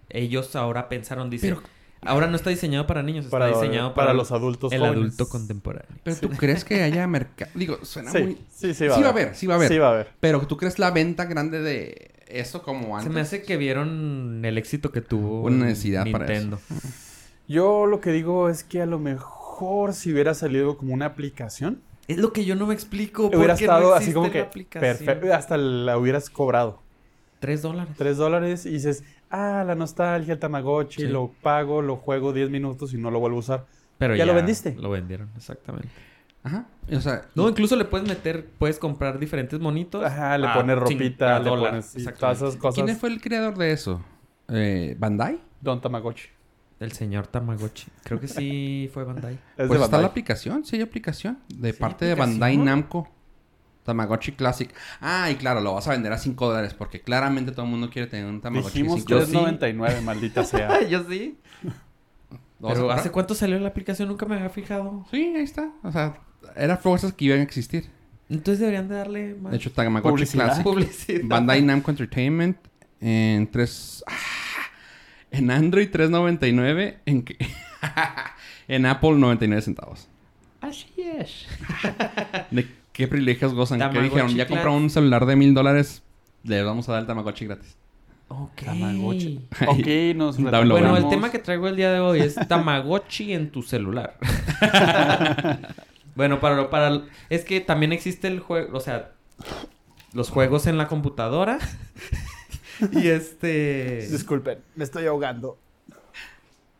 ellos 0.10 0.56
ahora 0.56 0.88
pensaron. 0.88 1.30
Dice, 1.30 1.49
Pero- 1.49 1.63
ahora 2.04 2.28
no 2.28 2.38
está 2.38 2.52
diseñado 2.52 2.88
para 2.88 3.04
niños, 3.04 3.25
está 3.25 3.38
para, 3.38 3.47
diseñado 3.49 3.93
para 3.93 4.08
para, 4.08 4.13
los 4.17 4.32
adultos 4.32 4.71
el 4.71 4.80
jóvenes. 4.80 4.97
adulto 4.99 5.28
contemporáneo. 5.28 5.89
Pero 6.06 6.15
tú 6.15 6.30
crees 6.30 6.63
que 6.63 6.82
haya 6.84 7.06
mercado... 7.06 7.52
Digo, 7.54 7.80
suena 7.84 8.12
Sí, 8.13 8.19
muy... 8.19 8.38
sí, 8.49 8.73
sí 8.73 8.88
va, 8.88 8.95
Sí 8.95 9.02
va 9.02 9.08
a 9.08 9.12
haber, 9.12 9.36
sí 9.36 9.45
va 9.45 9.54
a 9.56 9.58
haber. 9.58 9.67
Sí 9.67 9.78
va 9.78 9.88
a 9.88 9.91
haber. 9.91 10.08
Pero 10.21 10.39
tú 10.47 10.56
crees 10.56 10.80
la 10.80 10.91
venta 10.91 11.25
grande 11.25 11.60
de 11.62 12.12
eso 12.30 12.62
como 12.63 12.95
antes. 12.95 13.10
Se 13.12 13.13
me 13.13 13.19
hace 13.19 13.43
que 13.43 13.58
vieron 13.58 14.41
el 14.45 14.58
éxito 14.58 14.93
que 14.93 15.02
tuvo 15.02 15.41
Una 15.41 15.65
necesidad 15.65 16.06
para 16.10 16.25
Nintendo. 16.28 16.62
Yo 17.49 17.88
lo 17.88 17.99
que 17.99 18.12
digo 18.12 18.47
es 18.47 18.63
que 18.63 18.81
a 18.81 18.85
lo 18.85 18.99
mejor 18.99 19.93
si 19.93 20.13
hubiera 20.13 20.35
salido 20.35 20.77
como 20.77 20.93
una 20.93 21.07
aplicación, 21.07 21.81
Es 22.07 22.17
lo 22.17 22.31
que 22.31 22.45
yo 22.45 22.55
no 22.55 22.67
me 22.67 22.73
explico. 22.75 23.29
¿por 23.29 23.38
hubiera 23.38 23.55
no 23.55 23.59
estado 23.59 23.93
así 23.95 24.13
como 24.13 24.31
que 24.31 24.43
perfecto. 24.43 25.33
Hasta 25.33 25.57
la 25.57 25.97
hubieras 25.97 26.29
cobrado. 26.29 26.79
Tres 27.39 27.63
dólares. 27.63 27.93
Tres 27.97 28.17
dólares 28.17 28.65
y 28.65 28.71
dices, 28.71 29.03
ah, 29.31 29.63
la 29.65 29.75
nostalgia, 29.75 30.33
el 30.33 30.39
Tamagotchi, 30.39 31.01
Sí. 31.01 31.07
lo 31.07 31.31
pago, 31.41 31.81
lo 31.81 31.95
juego 31.97 32.33
10 32.33 32.49
minutos 32.51 32.93
y 32.93 32.97
no 32.97 33.09
lo 33.12 33.19
vuelvo 33.19 33.38
a 33.38 33.39
usar. 33.39 33.65
Pero 33.97 34.15
¿Ya 34.15 34.25
lo 34.25 34.33
vendiste? 34.35 34.75
Lo 34.75 34.91
vendieron, 34.91 35.29
exactamente. 35.35 35.89
Ajá. 36.43 36.67
O 36.91 37.01
sea, 37.01 37.23
No, 37.35 37.49
incluso 37.49 37.75
le 37.75 37.85
puedes 37.85 38.07
meter, 38.07 38.47
puedes 38.57 38.77
comprar 38.79 39.19
diferentes 39.19 39.59
monitos. 39.59 40.03
Ajá, 40.03 40.38
le 40.38 40.47
a 40.47 40.53
pones 40.53 40.77
ropita, 40.77 41.39
le 41.39 41.49
pones 41.49 41.95
todas 42.19 42.38
esas 42.38 42.55
cosas. 42.57 42.83
¿quién 42.83 42.95
fue 42.97 43.09
el 43.09 43.21
creador 43.21 43.57
de 43.57 43.71
eso? 43.71 44.01
Eh, 44.49 44.95
¿Bandai? 44.99 45.41
Don 45.62 45.81
Tamagotchi. 45.81 46.29
El 46.80 46.92
señor 46.94 47.28
Tamagotchi. 47.28 47.88
Creo 48.04 48.20
que 48.20 48.28
sí 48.28 48.89
fue 48.94 49.04
Bandai. 49.04 49.34
Es 49.58 49.68
pues 49.68 49.70
de 49.70 49.76
está 49.76 49.80
Bandai. 49.82 50.02
la 50.02 50.08
aplicación, 50.08 50.65
sí 50.65 50.78
hay 50.78 50.82
aplicación. 50.82 51.39
De 51.50 51.74
¿Sí 51.74 51.80
parte 51.80 52.06
de? 52.06 52.15
Bandai 52.15 52.58
Namco. 52.58 53.10
Tamagotchi 53.84 54.34
Classic. 54.34 54.70
Ah, 55.02 55.32
y 55.32 55.36
claro, 55.36 55.62
lo 55.62 55.74
vas 55.74 55.88
a 55.88 55.92
vender 55.92 56.13
a 56.13 56.18
5 56.18 56.48
dólares 56.48 56.74
porque 56.74 57.02
claramente 57.02 57.52
todo 57.52 57.63
el 57.65 57.72
mundo 57.72 57.89
quiere 57.89 58.08
tener 58.08 58.26
un 58.28 58.39
Tamagotchi. 58.39 58.84
Dijimos 58.84 59.00
cinco 59.02 59.15
dólares. 59.26 59.60
3.99, 59.62 60.02
maldita 60.04 60.44
sea. 60.44 60.82
Yo 60.88 61.04
sí. 61.10 61.38
¿Lo 62.60 62.68
vas 62.68 62.72
a 62.78 62.82
Pero? 62.82 62.92
¿hace 62.92 63.12
cuánto 63.12 63.34
salió 63.36 63.58
la 63.60 63.70
aplicación? 63.70 64.08
Nunca 64.08 64.26
me 64.26 64.36
había 64.36 64.50
fijado. 64.50 65.06
Sí, 65.12 65.34
ahí 65.36 65.44
está. 65.44 65.72
O 65.84 65.92
sea, 65.92 66.20
eran 66.56 66.78
fuerzas 66.78 67.13
que 67.13 67.26
iban 67.26 67.39
a 67.39 67.44
existir. 67.44 67.89
Entonces 68.30 68.60
deberían 68.60 68.88
de 68.88 68.96
darle 68.96 69.34
más 69.36 69.52
De 69.52 69.58
hecho, 69.58 69.72
Tamagotchi 69.72 70.12
Publicidad. 70.12 70.46
Classic. 70.46 70.63
publicidad. 70.63 71.22
Bandai 71.24 71.62
Namco 71.63 71.89
Entertainment 71.89 72.58
en 73.02 73.50
3 73.50 74.04
en 75.32 75.52
Android 75.52 75.89
3.99 75.89 76.98
en 77.06 77.24
que- 77.24 77.38
en 78.68 78.86
Apple 78.86 79.13
99 79.13 79.62
centavos. 79.62 80.08
Así 80.62 80.88
es. 80.98 81.48
¿De 82.52 82.68
qué 82.92 83.08
privilegios 83.08 83.54
gozan? 83.54 83.80
¿Qué 83.92 84.02
dijeron? 84.02 84.36
Ya 84.36 84.48
compraron 84.48 84.84
un 84.84 84.89
celular 84.89 85.26
de 85.26 85.36
mil 85.36 85.54
dólares, 85.54 86.04
le 86.44 86.62
vamos 86.63 86.89
a 86.89 86.94
dar 86.94 87.02
el 87.02 87.08
Tamagotchi 87.08 87.46
gratis. 87.46 87.78
Ok. 88.28 88.63
Tamagotchi. 88.65 89.39
Ok, 89.68 89.88
nos. 90.15 90.38
Bueno, 90.39 90.98
el 90.98 91.10
tema 91.10 91.32
que 91.32 91.39
traigo 91.39 91.68
el 91.68 91.76
día 91.76 91.92
de 91.92 92.00
hoy 92.00 92.20
es 92.20 92.36
Tamagotchi 92.48 93.34
en 93.34 93.50
tu 93.52 93.63
celular. 93.63 94.18
bueno, 96.15 96.39
para, 96.39 96.70
para... 96.70 97.02
Es 97.30 97.44
que 97.46 97.60
también 97.62 97.92
existe 97.94 98.28
el 98.28 98.39
juego... 98.39 98.78
O 98.78 98.82
sea, 98.82 99.12
los 100.13 100.30
juegos 100.30 100.68
en 100.68 100.78
la 100.78 100.88
computadora. 100.88 101.60
y 102.92 103.08
este... 103.08 104.08
Disculpen, 104.12 104.60
me 104.76 104.84
estoy 104.84 105.06
ahogando. 105.06 105.58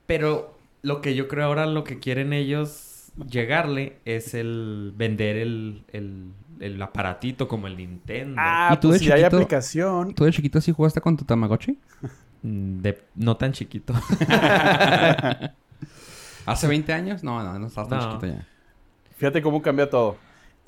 Pero 0.06 0.58
lo 0.82 1.02
que 1.02 1.16
yo 1.16 1.28
creo 1.28 1.46
ahora 1.46 1.66
lo 1.66 1.84
que 1.84 2.00
quieren 2.00 2.34
ellos 2.34 3.12
llegarle 3.30 3.98
es 4.06 4.34
el 4.34 4.94
vender 4.96 5.38
el, 5.38 5.84
el, 5.92 6.32
el 6.60 6.82
aparatito 6.82 7.48
como 7.48 7.68
el 7.68 7.78
Nintendo. 7.78 8.36
Ah, 8.40 8.72
¿Y 8.74 8.78
tú 8.80 8.90
pues 8.90 9.00
de 9.02 9.06
si 9.06 9.12
hay 9.12 9.20
chiquito? 9.22 9.38
aplicación. 9.38 10.14
¿Tú 10.16 10.26
de 10.26 10.32
chiquito 10.32 10.62
sí 10.62 10.72
jugaste 10.72 11.02
con 11.02 11.18
tu 11.18 11.26
Tamagotchi? 11.26 11.78
Mm, 12.44 12.82
De, 12.82 13.02
no 13.16 13.36
tan 13.38 13.52
chiquito. 13.52 13.94
¿Hace 16.46 16.68
20 16.68 16.94
años? 16.94 17.24
No, 17.24 17.44
no, 17.44 17.60
no 17.60 17.68
estabas 17.68 17.90
tan 17.90 18.00
No. 18.00 18.06
chiquito 18.10 18.28
ya. 18.28 18.48
Fíjate 19.18 19.42
cómo 19.42 19.62
cambia 19.62 19.90
todo. 19.90 20.18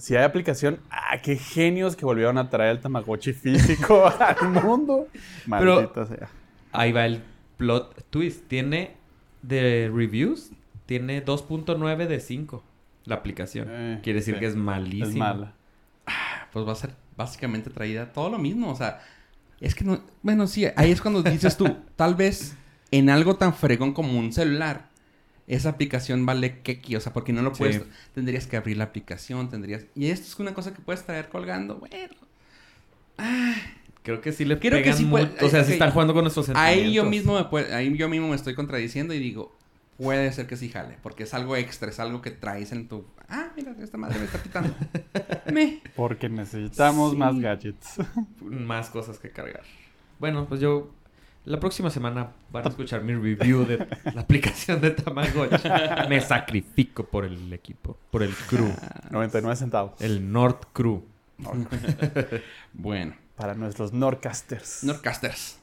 Si 0.01 0.15
hay 0.15 0.23
aplicación, 0.23 0.79
ah, 0.89 1.21
qué 1.21 1.37
genios 1.37 1.95
que 1.95 2.05
volvieron 2.05 2.39
a 2.39 2.49
traer 2.49 2.71
el 2.71 2.79
Tamagotchi 2.79 3.33
físico 3.33 4.07
al 4.19 4.49
mundo. 4.49 5.07
Maldita 5.45 6.07
sea. 6.07 6.27
Ahí 6.71 6.91
va 6.91 7.05
el 7.05 7.21
plot 7.57 8.09
twist. 8.09 8.47
Tiene 8.47 8.95
de 9.43 9.91
reviews, 9.93 10.53
tiene 10.87 11.23
2.9 11.23 12.07
de 12.07 12.19
5 12.19 12.63
la 13.05 13.15
aplicación. 13.15 13.67
Eh, 13.69 13.99
Quiere 14.01 14.19
decir 14.19 14.33
sí. 14.33 14.39
que 14.39 14.47
es 14.47 14.55
malísimo. 14.55 15.07
Es 15.07 15.15
mala. 15.15 15.53
Pues 16.51 16.67
va 16.67 16.71
a 16.71 16.75
ser 16.75 16.95
básicamente 17.15 17.69
traída 17.69 18.11
todo 18.11 18.31
lo 18.31 18.39
mismo. 18.39 18.71
O 18.71 18.75
sea, 18.75 19.01
es 19.59 19.75
que 19.75 19.83
no. 19.83 20.01
Bueno, 20.23 20.47
sí, 20.47 20.65
ahí 20.75 20.91
es 20.91 20.99
cuando 20.99 21.21
dices 21.21 21.57
tú, 21.57 21.77
tal 21.95 22.15
vez 22.15 22.57
en 22.89 23.11
algo 23.11 23.35
tan 23.35 23.53
fregón 23.53 23.93
como 23.93 24.17
un 24.17 24.33
celular, 24.33 24.89
esa 25.55 25.69
aplicación 25.69 26.25
vale 26.25 26.59
keki. 26.61 26.95
O 26.95 26.99
sea, 26.99 27.13
porque 27.13 27.33
no 27.33 27.41
lo 27.41 27.53
Sí. 27.53 27.59
puedes. 27.59 27.83
Tendrías 28.15 28.47
que 28.47 28.57
abrir 28.57 28.77
la 28.77 28.85
aplicación, 28.85 29.49
tendrías. 29.49 29.85
Y 29.95 30.07
esto 30.07 30.27
es 30.27 30.39
una 30.39 30.53
cosa 30.53 30.73
que 30.73 30.81
puedes 30.81 31.03
traer 31.05 31.29
colgando. 31.29 31.75
Bueno. 31.75 32.13
Creo 34.03 34.19
que 34.21 34.31
sí 34.31 34.45
le 34.45 34.57
Creo 34.59 34.71
que 34.77 34.83
pegan 34.83 34.97
sí 34.97 35.05
puede- 35.05 35.27
mucho. 35.27 35.45
O 35.45 35.49
sea, 35.49 35.61
ok. 35.61 35.67
si 35.67 35.73
están 35.73 35.91
jugando 35.91 36.13
con 36.13 36.23
nuestros 36.23 36.47
sentimientos. 36.47 36.83
Ahí 36.85 36.93
yo 36.93 37.05
mismo 37.05 37.35
me 37.35 37.43
puede- 37.45 37.73
ahí 37.73 37.95
yo 37.95 38.09
mismo 38.09 38.29
me 38.29 38.35
estoy 38.35 38.55
contradiciendo 38.55 39.13
y 39.13 39.19
digo, 39.19 39.55
puede 39.97 40.31
ser 40.33 40.47
que 40.47 40.57
sí 40.57 40.69
jale, 40.69 40.97
porque 41.03 41.23
es 41.23 41.33
algo 41.35 41.55
extra, 41.55 41.89
es 41.89 41.99
algo 41.99 42.21
que 42.21 42.31
traes 42.31 42.71
en 42.71 42.87
tu. 42.87 43.05
Ah, 43.29 43.49
mira, 43.55 43.75
esta 43.79 43.97
madre 43.99 44.17
me 44.17 44.25
está 44.25 44.41
pitando. 44.41 44.73
me. 45.53 45.81
Porque 45.95 46.29
necesitamos 46.29 47.11
Sí. 47.11 47.17
más 47.17 47.39
gadgets. 47.39 47.97
Más 48.41 48.89
cosas 48.89 49.19
que 49.19 49.29
cargar. 49.29 49.63
Bueno, 50.19 50.47
pues 50.47 50.59
yo... 50.61 50.91
La 51.43 51.59
próxima 51.59 51.89
semana 51.89 52.33
van 52.51 52.65
a 52.65 52.69
escuchar 52.69 53.01
mi 53.01 53.13
review 53.15 53.65
de 53.65 53.87
la 54.13 54.21
aplicación 54.21 54.79
de 54.79 54.91
Tamagotchi. 54.91 55.67
Me 56.07 56.21
sacrifico 56.21 57.03
por 57.03 57.25
el 57.25 57.51
equipo, 57.51 57.97
por 58.11 58.21
el 58.21 58.33
crew. 58.35 58.71
99 59.09 59.55
centavos. 59.55 59.99
El 59.99 60.31
North 60.31 60.65
Crew. 60.71 61.03
Bueno, 62.73 63.15
Para 63.35 63.55
nuestros 63.55 63.91
Nordcasters. 63.91 64.83
Nordcasters. 64.83 65.57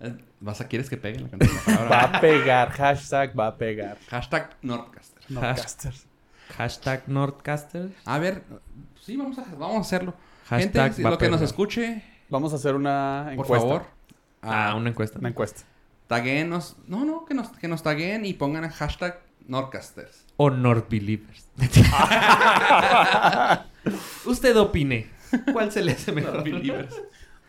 Eh, 0.00 0.14
¿Vas 0.40 0.60
a 0.60 0.68
quieres 0.68 0.90
que 0.90 0.98
pegue 0.98 1.20
la 1.20 1.28
canción? 1.30 1.58
Va 1.90 2.00
a 2.02 2.20
pegar. 2.20 2.70
Hashtag 2.72 3.38
va 3.38 3.46
a 3.46 3.56
pegar. 3.56 3.96
Hashtag 4.08 4.56
Nordcaster. 4.60 5.22
Nordcasters. 5.30 6.06
Hashtag 6.56 7.08
Nordcaster. 7.08 7.90
A 8.04 8.18
ver, 8.18 8.42
sí, 9.00 9.16
vamos 9.16 9.38
a, 9.38 9.44
vamos 9.54 9.76
a 9.76 9.80
hacerlo. 9.80 10.12
Hashtag 10.48 10.90
Gente, 10.90 11.02
va 11.02 11.10
lo 11.10 11.16
a 11.16 11.18
que 11.18 11.30
nos 11.30 11.40
escuche, 11.40 12.02
Vamos 12.28 12.52
a 12.52 12.56
hacer 12.56 12.74
una 12.74 13.32
por 13.36 13.44
encuesta. 13.44 13.88
Favor, 14.42 14.56
Ah, 14.56 14.74
una 14.74 14.90
encuesta. 14.90 15.18
Una 15.18 15.28
encuesta. 15.30 15.62
taguenos. 16.06 16.76
No, 16.86 17.04
no, 17.04 17.24
que 17.24 17.34
nos, 17.34 17.48
que 17.50 17.68
nos 17.68 17.82
taguen 17.82 18.24
y 18.24 18.34
pongan 18.34 18.68
hashtag 18.70 19.20
Nordcasters. 19.46 20.24
O 20.36 20.50
Nordbelievers. 20.50 21.48
Usted 24.26 24.56
opine. 24.56 25.10
¿Cuál 25.52 25.72
se 25.72 25.82
le 25.82 25.92
hace 25.92 26.12
mejor? 26.12 26.44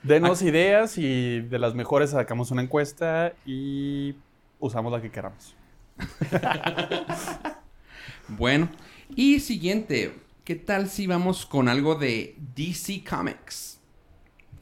Denos 0.04 0.42
ideas 0.42 0.98
y 0.98 1.42
de 1.42 1.60
las 1.60 1.76
mejores 1.76 2.12
sacamos 2.12 2.52
una 2.52 2.62
encuesta 2.62 3.34
y 3.46 4.16
usamos 4.60 4.92
la 4.92 5.02
que 5.02 5.12
queramos. 5.12 5.56
Bueno, 8.30 8.70
y 9.16 9.42
siguiente, 9.42 10.18
¿qué 10.46 10.56
tal 10.56 10.88
si 10.90 11.08
vamos 11.08 11.46
con 11.46 11.68
algo 11.68 11.96
de 11.96 12.38
DC 12.56 13.04
Comics? 13.08 13.80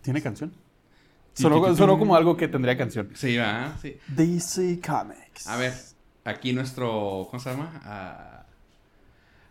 ¿Tiene 0.02 0.20
canción? 0.22 0.52
Sonó, 1.34 1.76
sonó 1.76 1.98
como 1.98 2.16
algo 2.16 2.36
que 2.36 2.48
tendría 2.48 2.78
canción. 2.78 3.10
Sí, 3.14 3.38
va, 3.38 3.78
sí. 3.82 3.98
DC 4.08 4.80
Comics. 4.86 5.48
A 5.48 5.58
ver, 5.58 5.74
aquí 6.26 6.54
nuestro. 6.54 7.28
¿Cómo 7.30 7.40
se 7.40 7.50
llama? 7.50 7.82
Ah, 7.86 8.44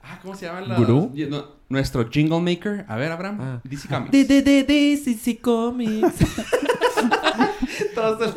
ah, 0.03 0.19
¿cómo 0.23 0.35
se 0.35 0.47
llama? 0.47 0.61
La, 0.61 0.77
¿Gurú? 0.77 1.12
no, 1.29 1.47
nuestro 1.69 2.09
jingle 2.09 2.40
maker. 2.40 2.85
A 2.88 2.97
ver, 2.97 3.11
Abraham. 3.11 3.38
Ah. 3.40 3.61
DC 3.64 3.88
Comics. 3.88 4.12
De, 4.12 4.25
de, 4.25 4.43
de, 4.43 4.64
de, 4.64 4.97
CC 4.97 5.40
Comics. 5.40 6.14
Todos. 7.95 8.35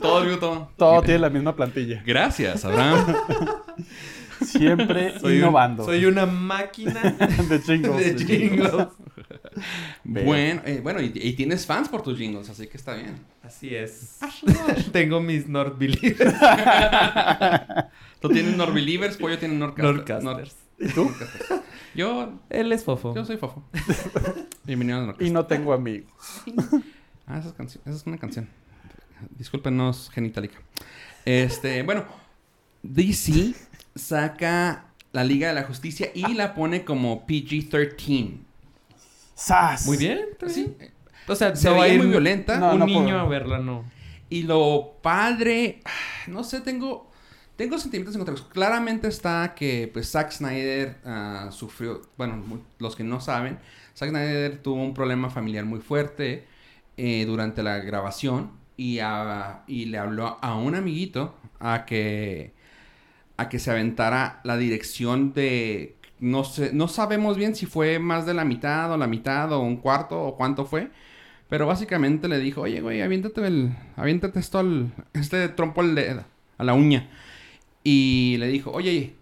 Todo, 0.00 0.22
digo, 0.22 0.38
todo. 0.38 0.70
Todo 0.76 1.02
tiene 1.02 1.20
la 1.20 1.30
misma 1.30 1.54
plantilla. 1.54 2.02
Gracias, 2.04 2.64
Abraham. 2.64 3.06
Siempre 4.44 5.18
Soy, 5.20 5.32
un- 5.34 5.38
innovando. 5.38 5.84
soy 5.84 6.04
una 6.06 6.26
máquina 6.26 7.00
de 7.48 7.58
jingles. 7.60 8.18
de 8.18 8.24
jingles. 8.24 8.72
bueno, 10.04 10.62
eh, 10.64 10.80
bueno 10.82 11.00
y, 11.00 11.12
y 11.14 11.32
tienes 11.34 11.64
fans 11.66 11.88
por 11.88 12.02
tus 12.02 12.18
jingles, 12.18 12.48
así 12.50 12.66
que 12.66 12.76
está 12.76 12.94
bien. 12.94 13.18
Así 13.42 13.74
es. 13.74 14.18
Tengo 14.92 15.20
mis 15.20 15.46
North 15.48 15.78
Believers. 15.78 16.34
Tú 18.20 18.28
tienes 18.30 18.56
Norbelievers, 18.56 19.16
Pollo 19.16 19.38
tiene 19.38 19.54
Nordcasters. 19.56 20.22
Nordcasters. 20.24 20.56
¿Y 20.78 20.88
tú? 20.88 21.10
Yo, 21.94 22.38
Él 22.50 22.72
es 22.72 22.84
fofo. 22.84 23.14
yo 23.14 23.24
soy 23.24 23.36
fofo. 23.36 23.64
Bienvenido 24.64 24.98
a 24.98 25.00
Nordcasters. 25.00 25.30
Y 25.30 25.32
no 25.32 25.46
tengo 25.46 25.72
amigos. 25.72 26.10
Ah, 27.26 27.38
esa 27.38 27.48
es, 27.48 27.54
canción- 27.54 27.82
esa 27.86 27.96
es 27.96 28.06
una 28.06 28.18
canción. 28.18 28.48
Discúlpenos, 29.38 30.10
genitalica. 30.12 30.58
Este, 31.24 31.82
bueno, 31.82 32.04
DC 32.82 33.54
saca 33.96 34.84
la 35.12 35.24
Liga 35.24 35.48
de 35.48 35.54
la 35.54 35.64
Justicia 35.64 36.10
y 36.14 36.34
la 36.34 36.54
pone 36.54 36.84
como 36.84 37.26
PG-13. 37.26 38.38
¡Sas! 39.34 39.86
Muy 39.86 39.96
bien. 39.96 40.20
Sí. 40.46 40.74
bien. 40.78 40.92
O 41.28 41.34
sea, 41.34 41.54
Se 41.56 41.68
no 41.68 41.76
va 41.76 41.82
a 41.82 41.82
veía 41.84 41.94
ir 41.94 42.00
muy 42.02 42.10
violenta. 42.10 42.58
No, 42.58 42.72
un 42.72 42.78
no 42.80 42.86
niño 42.86 43.04
puedo. 43.04 43.18
a 43.20 43.24
verla, 43.28 43.58
no. 43.58 43.84
Y 44.30 44.42
lo 44.44 44.94
padre, 45.02 45.80
no 46.26 46.44
sé, 46.44 46.60
tengo, 46.60 47.10
tengo 47.56 47.78
sentimientos 47.78 48.14
encontrados. 48.14 48.42
Claramente 48.52 49.08
está 49.08 49.54
que 49.54 49.90
pues 49.92 50.10
Zack 50.10 50.30
Snyder 50.32 50.96
ah, 51.04 51.48
sufrió, 51.52 52.02
bueno, 52.16 52.42
los 52.78 52.96
que 52.96 53.04
no 53.04 53.20
saben, 53.20 53.58
Zack 53.96 54.10
Snyder 54.10 54.58
tuvo 54.62 54.82
un 54.82 54.94
problema 54.94 55.30
familiar 55.30 55.64
muy 55.64 55.80
fuerte 55.80 56.46
eh, 56.96 57.24
durante 57.26 57.62
la 57.62 57.78
grabación 57.78 58.52
y, 58.76 58.98
a- 59.00 59.62
y 59.66 59.86
le 59.86 59.98
habló 59.98 60.38
a 60.40 60.54
un 60.56 60.74
amiguito 60.74 61.34
a 61.60 61.84
que, 61.86 62.52
a 63.36 63.48
que 63.48 63.58
se 63.58 63.70
aventara 63.70 64.40
la 64.44 64.56
dirección 64.56 65.32
de, 65.32 65.96
no 66.20 66.44
sé, 66.44 66.72
no 66.72 66.88
sabemos 66.88 67.36
bien 67.36 67.54
si 67.54 67.66
fue 67.66 67.98
más 67.98 68.26
de 68.26 68.34
la 68.34 68.44
mitad 68.44 68.92
o 68.92 68.96
la 68.96 69.06
mitad 69.06 69.52
o 69.52 69.60
un 69.60 69.76
cuarto 69.76 70.20
o 70.22 70.36
cuánto 70.36 70.64
fue. 70.64 70.90
Pero 71.48 71.66
básicamente 71.66 72.28
le 72.28 72.40
dijo, 72.40 72.62
oye, 72.62 72.80
güey, 72.80 73.02
aviéntate, 73.02 73.46
el, 73.46 73.72
aviéntate 73.96 74.40
esto 74.40 74.58
al, 74.58 74.92
este 75.12 75.48
trompo 75.48 75.82
a 75.82 76.64
la 76.64 76.74
uña. 76.74 77.08
Y 77.84 78.36
le 78.38 78.48
dijo, 78.48 78.72
oye, 78.72 79.14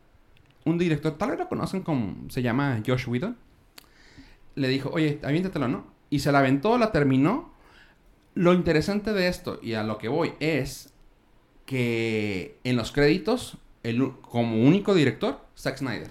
un 0.65 0.79
director, 0.79 1.19
tal 1.19 1.31
vez 1.31 1.39
lo 1.39 1.49
conocen 1.49 1.83
como, 1.83 2.31
se 2.31 2.41
llama 2.41 2.83
Josh 2.87 3.07
Whedon. 3.09 3.37
Le 4.55 4.69
dijo, 4.69 4.91
oye, 4.91 5.21
aviéntatelo, 5.23 5.69
¿no? 5.69 5.87
Y 6.09 6.21
se 6.21 6.33
la 6.33 6.39
aventó, 6.39 6.79
la 6.79 6.93
terminó. 6.93 7.53
Lo 8.35 8.55
interesante 8.55 9.13
de 9.13 9.29
esto, 9.29 9.61
y 9.63 9.75
a 9.75 9.83
lo 9.83 9.99
que 9.99 10.09
voy, 10.09 10.33
es 10.41 10.93
que 11.67 12.59
en 12.65 12.77
los 12.77 12.91
créditos, 12.91 13.59
el, 13.85 14.13
como 14.23 14.57
único 14.57 14.93
director, 14.95 15.39
Zack 15.57 15.79
Snyder. 15.79 16.11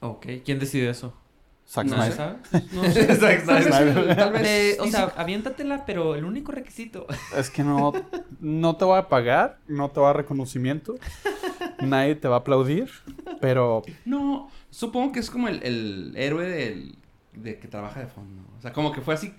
Ok. 0.00 0.26
¿Quién 0.44 0.58
decidió 0.58 0.90
eso? 0.90 1.12
Zack 1.68 1.86
No 1.86 1.96
Snyder. 1.96 2.12
¿Sabes? 2.14 2.72
No 2.72 2.84
sé. 2.84 3.14
Zack 3.16 3.44
Tal 3.44 3.64
vez- 3.64 3.66
Snyder. 3.74 4.16
tal 4.16 4.32
vez 4.32 4.42
Eh, 4.46 4.76
o 4.80 4.86
sea, 4.86 5.12
aviéntatela, 5.16 5.84
pero 5.84 6.14
el 6.14 6.24
único 6.24 6.52
requisito. 6.52 7.06
Es 7.36 7.50
que 7.50 7.62
no, 7.62 7.92
no 8.40 8.76
te 8.76 8.84
voy 8.86 8.98
a 8.98 9.08
pagar, 9.08 9.58
no 9.68 9.90
te 9.90 10.00
va 10.00 10.06
a 10.06 10.08
dar 10.10 10.16
reconocimiento, 10.18 10.94
nadie 11.82 12.14
te 12.14 12.26
va 12.28 12.36
a 12.36 12.38
aplaudir, 12.38 12.88
pero 13.40 13.82
No, 14.06 14.50
supongo 14.70 15.12
que 15.12 15.20
es 15.20 15.30
como 15.30 15.48
el, 15.48 15.62
el 15.62 16.14
héroe 16.16 16.48
del, 16.48 16.96
de 17.34 17.58
que 17.58 17.68
trabaja 17.68 18.00
de 18.00 18.06
fondo. 18.06 18.42
O 18.56 18.62
sea, 18.62 18.72
como 18.72 18.92
que 18.92 19.00
fue 19.02 19.14
así. 19.14 19.34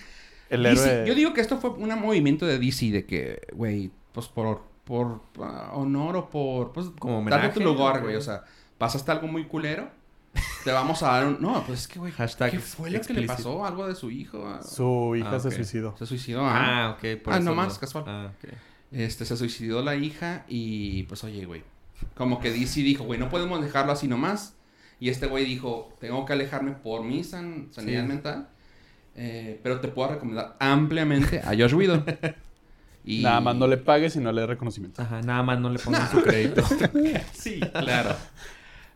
el 0.51 0.63
DC 0.63 0.87
héroe... 0.91 1.07
Yo 1.07 1.15
digo 1.15 1.33
que 1.33 1.41
esto 1.41 1.57
fue 1.57 1.71
un 1.71 1.89
movimiento 1.99 2.45
de 2.45 2.59
DC 2.59 2.91
de 2.91 3.05
que, 3.05 3.41
güey, 3.53 3.89
pues 4.11 4.27
por, 4.27 4.61
por 4.89 5.21
ah, 5.39 5.69
honor 5.75 6.17
o 6.17 6.29
por, 6.31 6.71
pues, 6.73 6.87
Como 6.97 7.21
darte 7.29 7.49
tu 7.53 7.59
homenaje, 7.59 7.77
lugar, 7.83 7.97
¿o 7.99 8.01
güey. 8.01 8.15
O 8.15 8.21
sea, 8.21 8.43
pasaste 8.79 9.11
algo 9.11 9.27
muy 9.27 9.45
culero, 9.45 9.87
te 10.63 10.71
vamos 10.71 11.03
a 11.03 11.11
dar 11.11 11.27
un... 11.27 11.37
No, 11.39 11.63
pues 11.65 11.81
es 11.81 11.87
que, 11.87 11.99
güey, 11.99 12.11
Hashtag 12.11 12.49
¿qué 12.51 12.59
fue 12.59 12.89
lo 12.89 12.99
que 12.99 13.13
le 13.13 13.27
pasó? 13.27 13.63
¿Algo 13.65 13.87
de 13.87 13.93
su 13.93 14.09
hijo? 14.09 14.43
Ah, 14.47 14.61
Su 14.63 15.15
hija 15.15 15.29
Ah, 15.35 15.39
se 15.39 15.49
ok. 15.49 15.53
suicidó. 15.53 15.95
Se 15.97 16.05
suicidó, 16.07 16.41
ah. 16.43 16.87
Ah, 16.87 16.89
ok. 16.97 17.21
Por 17.23 17.33
Ah, 17.33 17.37
eso 17.37 17.45
no 17.45 17.55
más, 17.55 17.77
casual. 17.77 18.03
Ah, 18.07 18.31
ok. 18.35 18.51
Este, 18.91 19.25
se 19.25 19.37
suicidó 19.37 19.83
la 19.83 19.95
hija 19.95 20.45
y 20.47 21.03
pues 21.03 21.23
oye, 21.23 21.45
güey. 21.45 21.63
Como 22.15 22.39
que 22.39 22.51
DC 22.51 22.79
dijo, 22.81 23.03
güey, 23.03 23.19
no 23.19 23.29
podemos 23.29 23.61
dejarlo 23.61 23.91
así 23.91 24.07
nomás. 24.07 24.55
Y 24.99 25.09
este 25.09 25.27
güey 25.27 25.45
dijo, 25.45 25.93
tengo 25.99 26.25
que 26.25 26.33
alejarme 26.33 26.71
por 26.71 27.03
mi 27.03 27.23
san- 27.23 27.67
sanidad 27.71 28.01
Sí. 28.01 28.07
mental. 28.07 28.49
Eh, 29.15 29.59
pero 29.61 29.79
te 29.81 29.87
puedo 29.89 30.09
recomendar 30.09 30.55
ampliamente 30.59 31.39
a 31.41 31.49
Josh 31.57 31.73
Whedon. 31.75 32.03
Y... 33.09 33.23
Nada 33.23 33.41
más 33.41 33.55
no 33.55 33.67
le 33.67 33.77
pagues 33.77 34.15
y 34.15 34.19
no 34.19 34.31
le 34.31 34.41
dé 34.41 34.47
reconocimiento. 34.47 35.01
Ajá, 35.01 35.21
nada 35.21 35.41
más 35.41 35.59
no 35.59 35.69
le 35.69 35.79
pongan 35.79 36.09
su 36.11 36.21
crédito. 36.21 36.61
Sí, 37.33 37.59
claro. 37.59 38.15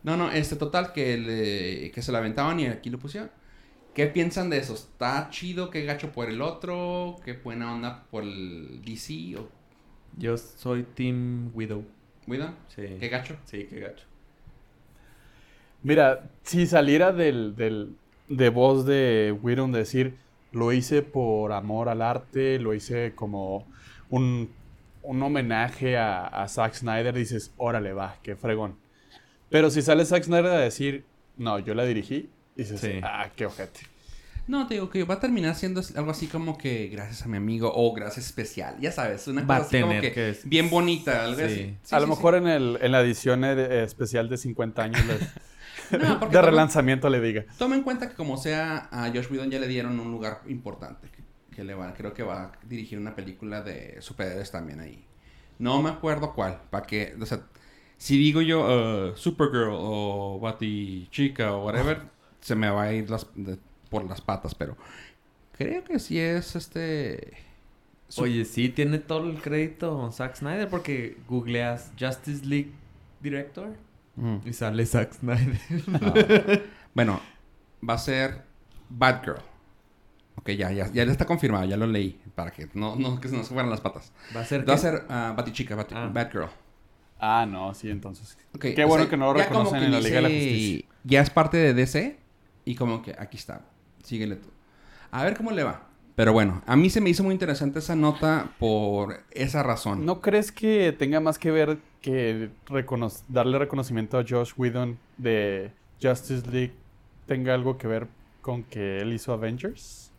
No, 0.04 0.16
no, 0.16 0.30
este 0.30 0.56
total 0.56 0.92
que, 0.92 1.16
le- 1.18 1.90
que 1.90 2.00
se 2.02 2.12
la 2.12 2.18
aventaban 2.18 2.60
y 2.60 2.66
aquí 2.66 2.90
lo 2.90 2.98
pusieron. 2.98 3.30
¿Qué 3.92 4.06
piensan 4.06 4.50
de 4.50 4.58
eso? 4.58 4.74
¿Está 4.74 5.28
chido? 5.30 5.70
¿Qué 5.70 5.84
gacho 5.84 6.12
por 6.12 6.28
el 6.28 6.42
otro? 6.42 7.16
¿Qué 7.24 7.32
buena 7.32 7.72
onda 7.74 8.04
por 8.10 8.22
el 8.22 8.82
DC? 8.84 9.36
¿O 9.38 9.48
Yo 10.16 10.36
soy 10.36 10.84
Team 10.84 11.50
Widow. 11.54 11.84
Whedon? 12.26 12.54
Sí. 12.68 12.82
¿Qué 13.00 13.08
gacho? 13.08 13.36
Sí, 13.46 13.66
qué 13.68 13.80
gacho. 13.80 14.04
Mira, 15.82 16.30
si 16.42 16.66
saliera 16.66 17.12
del, 17.12 17.56
del, 17.56 17.96
de 18.28 18.48
voz 18.48 18.86
de 18.86 19.36
Whedon 19.42 19.72
decir, 19.72 20.16
lo 20.52 20.72
hice 20.72 21.02
por 21.02 21.52
amor 21.52 21.88
al 21.88 22.00
arte, 22.02 22.58
lo 22.58 22.74
hice 22.74 23.12
como 23.14 23.66
un, 24.10 24.50
un 25.02 25.22
homenaje 25.22 25.96
a, 25.96 26.26
a 26.26 26.48
Zack 26.48 26.74
Snyder, 26.74 27.14
dices, 27.14 27.52
órale, 27.56 27.92
va, 27.92 28.16
qué 28.22 28.36
fregón. 28.36 28.76
Pero 29.50 29.70
si 29.70 29.82
sale 29.82 30.04
Zack 30.04 30.24
Snyder 30.24 30.46
a 30.46 30.58
decir, 30.60 31.04
no, 31.36 31.58
yo 31.58 31.74
la 31.74 31.84
dirigí, 31.84 32.30
dices, 32.56 32.80
Sí. 32.80 33.00
ah, 33.02 33.28
qué 33.36 33.46
ojete. 33.46 33.80
No, 34.46 34.66
te 34.66 34.74
digo 34.74 34.90
que 34.90 35.04
va 35.04 35.14
a 35.14 35.20
terminar 35.20 35.54
siendo 35.54 35.80
algo 35.96 36.10
así 36.10 36.26
como 36.26 36.58
que 36.58 36.88
gracias 36.88 37.22
a 37.22 37.28
mi 37.28 37.38
amigo 37.38 37.72
o 37.74 37.94
gracias 37.94 38.26
especial. 38.26 38.76
Ya 38.78 38.92
sabes, 38.92 39.26
una 39.26 39.40
Va 39.42 39.56
cosa 39.58 39.68
así 39.68 39.80
como 39.80 40.00
que, 40.02 40.12
que 40.12 40.28
es- 40.30 40.46
bien 40.46 40.68
bonita, 40.68 41.24
algo 41.24 41.38
Sí. 41.38 41.44
así. 41.44 41.76
Sí, 41.82 41.94
a 41.94 42.00
lo 42.00 42.04
sí, 42.06 42.10
mejor 42.10 42.34
En, 42.34 42.46
el, 42.48 42.78
en 42.82 42.92
la 42.92 43.00
edición 43.00 43.42
eh, 43.44 43.82
especial 43.84 44.28
de 44.28 44.36
50 44.36 44.82
años. 44.82 45.00
No, 45.90 45.98
de 45.98 46.26
toma- 46.26 46.40
relanzamiento 46.42 47.10
le 47.10 47.20
diga. 47.20 47.44
Toma 47.58 47.74
en 47.74 47.82
cuenta 47.82 48.08
que 48.08 48.14
como 48.14 48.38
sea, 48.38 48.88
a 48.90 49.08
Josh 49.14 49.30
Whedon 49.30 49.50
ya 49.50 49.58
le 49.58 49.68
dieron 49.68 50.00
un 50.00 50.10
lugar 50.10 50.40
importante. 50.48 51.08
Que, 51.54 51.62
que 51.62 51.64
le 51.64 51.74
va, 51.74 51.94
creo 51.94 52.12
que 52.14 52.22
va 52.22 52.42
a 52.44 52.52
dirigir 52.66 52.98
una 52.98 53.14
película 53.14 53.62
de 53.62 54.00
superhéroes 54.00 54.50
también 54.50 54.80
ahí. 54.80 55.04
No 55.58 55.80
me 55.82 55.90
acuerdo 55.90 56.32
cuál. 56.34 56.60
Para 56.70 56.86
que, 56.86 57.14
o 57.20 57.26
sea, 57.26 57.40
si 57.96 58.18
digo 58.18 58.40
yo 58.42 59.12
uh, 59.12 59.16
Supergirl 59.16 59.70
o 59.72 60.38
Bati 60.40 61.08
Chica 61.10 61.52
o 61.52 61.64
whatever, 61.66 62.02
se 62.40 62.54
me 62.54 62.68
va 62.68 62.84
a 62.84 62.92
ir 62.92 63.08
las, 63.10 63.26
de- 63.34 63.58
por 63.90 64.04
las 64.04 64.20
patas, 64.20 64.54
pero 64.54 64.76
creo 65.56 65.84
que 65.84 65.98
sí 65.98 66.18
es 66.18 66.56
este... 66.56 67.34
Oye, 68.16 68.44
sí, 68.44 68.68
tiene 68.68 68.98
todo 68.98 69.28
el 69.28 69.40
crédito 69.40 70.10
Zack 70.12 70.36
Snyder 70.36 70.68
porque 70.68 71.16
googleas 71.28 71.92
Justice 71.98 72.44
League 72.44 72.72
Director 73.20 73.68
Mm. 74.16 74.36
y 74.46 74.52
sale 74.52 74.86
Zack 74.86 75.12
Snyder. 75.12 75.58
Ah. 75.94 76.60
bueno, 76.94 77.20
va 77.88 77.94
a 77.94 77.98
ser 77.98 78.42
Batgirl. 78.88 79.40
Ok, 80.36 80.50
ya, 80.50 80.70
ya, 80.72 80.88
ya 80.92 81.02
está 81.04 81.24
confirmado, 81.26 81.64
ya 81.64 81.76
lo 81.76 81.86
leí. 81.86 82.20
Para 82.34 82.50
que 82.50 82.68
no, 82.74 82.96
no, 82.96 83.20
que 83.20 83.28
se 83.28 83.36
nos 83.36 83.48
fueran 83.48 83.70
las 83.70 83.80
patas. 83.80 84.12
Va 84.36 84.40
a 84.40 84.44
ser 84.44 84.68
Va 84.68 84.74
a 84.74 84.78
ser 84.78 85.04
ah, 85.08 85.32
Batichica, 85.36 85.74
Bat 85.76 85.92
Ah. 85.94 86.10
Batgirl. 86.12 86.48
Ah, 87.20 87.46
no, 87.48 87.72
sí, 87.74 87.90
entonces. 87.90 88.36
Ok, 88.54 88.66
Qué 88.74 88.84
bueno 88.84 89.04
sea, 89.04 89.10
que 89.10 89.16
no 89.16 89.26
lo 89.26 89.34
reconocen 89.34 89.82
en 89.82 89.92
la 89.92 90.00
Liga 90.00 90.16
de 90.16 90.22
la 90.22 90.28
Justicia. 90.28 90.84
Ya 91.04 91.20
es 91.20 91.30
parte 91.30 91.56
de 91.56 91.72
DC. 91.74 92.18
Y 92.66 92.74
como 92.74 93.02
que 93.02 93.14
aquí 93.18 93.36
está. 93.36 93.62
Síguele 94.02 94.36
tú. 94.36 94.48
A 95.10 95.22
ver 95.22 95.36
cómo 95.36 95.50
le 95.52 95.62
va. 95.62 95.88
Pero 96.16 96.32
bueno, 96.32 96.62
a 96.66 96.76
mí 96.76 96.90
se 96.90 97.00
me 97.00 97.10
hizo 97.10 97.24
muy 97.24 97.32
interesante 97.32 97.78
esa 97.80 97.96
nota 97.96 98.52
por 98.58 99.24
esa 99.32 99.62
razón. 99.62 100.04
¿No 100.06 100.20
crees 100.20 100.52
que 100.52 100.92
tenga 100.96 101.20
más 101.20 101.38
que 101.38 101.50
ver 101.50 101.78
que 102.00 102.50
recono- 102.66 103.12
darle 103.28 103.58
reconocimiento 103.58 104.18
a 104.18 104.24
Josh 104.28 104.52
Whedon 104.56 104.98
de 105.18 105.72
Justice 106.02 106.48
League 106.50 106.74
tenga 107.26 107.54
algo 107.54 107.78
que 107.78 107.86
ver 107.88 108.06
con 108.42 108.62
que 108.64 108.98
él 109.00 109.12
hizo 109.12 109.32
Avengers? 109.32 110.12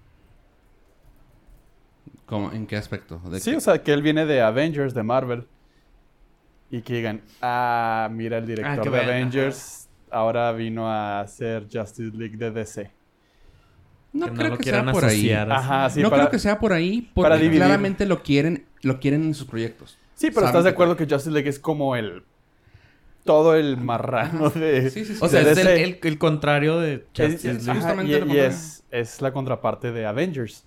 ¿Cómo? 2.26 2.52
¿En 2.52 2.66
qué 2.68 2.76
aspecto? 2.78 3.20
¿De 3.30 3.40
Sí, 3.40 3.52
qué? 3.52 3.58
o 3.58 3.60
sea, 3.62 3.82
que 3.84 3.94
él 3.94 4.02
viene 4.02 4.26
de 4.26 4.42
Avengers, 4.42 4.94
de 4.94 5.04
Marvel. 5.04 5.46
Y 6.72 6.82
que 6.82 6.96
digan, 6.96 7.22
ah, 7.42 8.10
mira, 8.12 8.40
el 8.40 8.48
director 8.48 8.80
Ah, 8.80 8.82
que 8.82 8.90
de 8.90 9.00
Avengers 9.02 9.88
ahora 10.10 10.52
vino 10.52 10.90
a 10.90 11.22
hacer 11.22 11.68
Justice 11.72 12.16
League 12.18 12.38
de 12.38 12.52
DC. 12.52 12.92
No 14.14 14.28
que 14.28 14.32
creo 14.34 14.50
lo 14.52 14.58
que 14.58 14.64
sea 14.64 14.86
por 14.92 15.06
ahí. 15.06 15.32
Ajá, 15.32 15.90
sí, 15.90 16.02
no 16.02 16.10
para- 16.10 16.24
creo 16.24 16.32
que 16.32 16.40
sea 16.40 16.60
por 16.60 16.74
ahí, 16.74 17.02
para 17.14 17.30
porque 17.30 17.44
dividir. 17.44 17.60
claramente 17.62 18.06
lo 18.06 18.24
quieren, 18.24 18.66
lo 18.82 19.00
quieren 19.00 19.24
en 19.24 19.34
sus 19.34 19.46
proyectos. 19.48 19.98
Sí, 20.16 20.32
pero 20.34 20.48
estás 20.48 20.64
de 20.64 20.70
acuerdo 20.72 20.96
que 20.96 21.04
Justice 21.06 21.32
League 21.32 21.50
es 21.50 21.60
como 21.60 21.96
el. 21.96 22.24
Todo 23.26 23.56
el 23.56 23.78
marrano 23.78 24.50
de. 24.52 24.90
Sí, 24.90 25.04
sí, 25.06 25.16
sí. 25.16 25.20
O 25.22 25.28
sea, 25.28 25.42
es 25.42 25.48
el, 25.50 25.56
DC. 25.56 25.84
el- 25.84 26.00
el 26.02 26.18
contrario 26.18 26.80
de 26.80 27.06
Justice 27.16 27.36
es- 27.36 27.44
League. 27.44 27.62
ajá, 27.72 27.74
Justamente 27.76 28.12
y, 28.12 28.14
lo 28.14 28.18
y 28.18 28.22
contrario. 28.22 28.48
es, 28.50 28.84
es 28.92 29.22
la 29.22 29.32
contraparte 29.34 29.92
de 29.92 30.06
Avengers. 30.06 30.66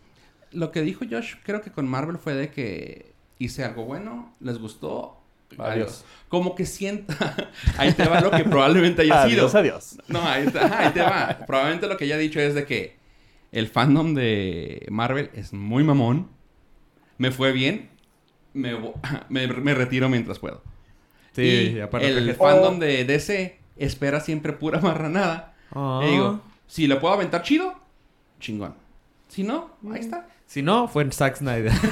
Lo 0.53 0.71
que 0.73 0.83
dijo 0.83 1.05
Josh, 1.11 1.35
creo 1.45 1.61
que 1.61 1.71
con 1.71 1.87
Marvel 1.87 2.19
fue 2.19 2.35
de 2.35 2.51
que 2.51 3.13
hice 3.39 3.65
algo 3.65 3.85
bueno, 3.85 4.35
les 4.41 4.59
gustó, 4.59 5.19
adiós. 5.53 5.67
Adiós. 5.71 6.05
Como 6.29 6.55
que 6.55 6.67
sienta. 6.67 7.37
ahí 7.79 7.93
te 7.93 8.05
va 8.07 8.21
lo 8.21 8.31
que 8.31 8.45
probablemente 8.45 9.03
haya 9.03 9.23
Adiós, 9.23 9.51
sido. 9.51 9.61
adiós. 9.61 9.99
No, 10.09 10.23
ahí, 10.27 10.47
está- 10.47 10.67
ajá, 10.67 10.79
ahí 10.87 10.93
te 10.93 11.01
va. 11.01 11.39
Probablemente 11.47 11.87
lo 11.87 11.97
que 11.97 12.05
ella 12.07 12.15
ha 12.17 12.19
dicho 12.19 12.41
es 12.41 12.55
de 12.55 12.65
que 12.65 12.97
el 13.53 13.69
fandom 13.69 14.15
de 14.15 14.87
Marvel 14.91 15.31
es 15.35 15.53
muy 15.53 15.85
mamón. 15.85 16.29
Me 17.19 17.31
fue 17.31 17.53
bien. 17.53 17.89
Me, 18.55 18.75
me, 19.29 19.47
me 19.47 19.75
retiro 19.75 20.09
mientras 20.09 20.39
puedo. 20.39 20.63
Sí, 21.33 21.75
y 21.77 21.81
aparte 21.81 22.09
el 22.09 22.27
que- 22.27 22.35
fandom 22.35 22.79
de 22.79 23.05
DC 23.05 23.59
espera 23.77 24.21
siempre 24.21 24.53
pura 24.53 24.81
marranada. 24.83 25.55
Ah. 25.73 26.01
Y 26.05 26.11
digo, 26.11 26.41
si 26.67 26.87
le 26.87 26.97
puedo 26.97 27.15
aventar 27.15 27.43
chido, 27.43 27.75
chingón. 28.41 28.75
Si 29.29 29.43
no, 29.45 29.71
ahí 29.93 30.01
está. 30.01 30.27
Si 30.49 30.63
no, 30.63 30.89
fue 30.89 31.03
en 31.05 31.13
Zack 31.13 31.37
Snyder. 31.37 31.71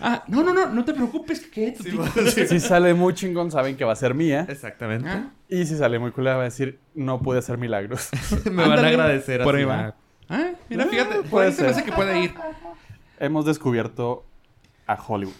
Ah, 0.00 0.24
no, 0.28 0.42
no, 0.42 0.54
no, 0.54 0.66
no 0.70 0.84
te 0.84 0.94
preocupes 0.94 1.40
que 1.40 1.72
tu 1.72 1.82
tipo- 1.84 2.04
Si 2.30 2.60
sale 2.60 2.94
muy 2.94 3.12
chingón, 3.14 3.50
saben 3.50 3.76
que 3.76 3.84
va 3.84 3.92
a 3.92 3.96
ser 3.96 4.14
mía. 4.14 4.46
Exactamente. 4.48 5.08
Ah, 5.08 5.30
Y 5.48 5.66
si 5.66 5.76
sale 5.76 5.98
muy 5.98 6.10
culera, 6.12 6.36
va 6.36 6.42
a 6.42 6.44
decir, 6.44 6.78
no 6.94 7.20
pude 7.20 7.38
hacer 7.40 7.58
milagros. 7.58 8.08
Me 8.50 8.66
van 8.66 8.78
a 8.84 8.88
agradecer 8.88 9.42
por 9.42 9.54
así. 9.54 9.62
ahí 9.62 9.68
va. 9.68 9.94
ah, 10.28 10.50
mira, 10.68 10.84
Ah, 10.84 10.88
fíjate, 10.90 11.22
por 11.28 11.42
ahí 11.44 11.52
se 11.52 11.62
me 11.62 11.68
ser. 11.68 11.76
hace 11.76 11.84
que 11.84 11.92
puede 11.92 12.20
ir. 12.20 12.34
Hemos 13.18 13.44
descubierto 13.44 14.24
a 14.86 14.94
Hollywood. 14.94 15.34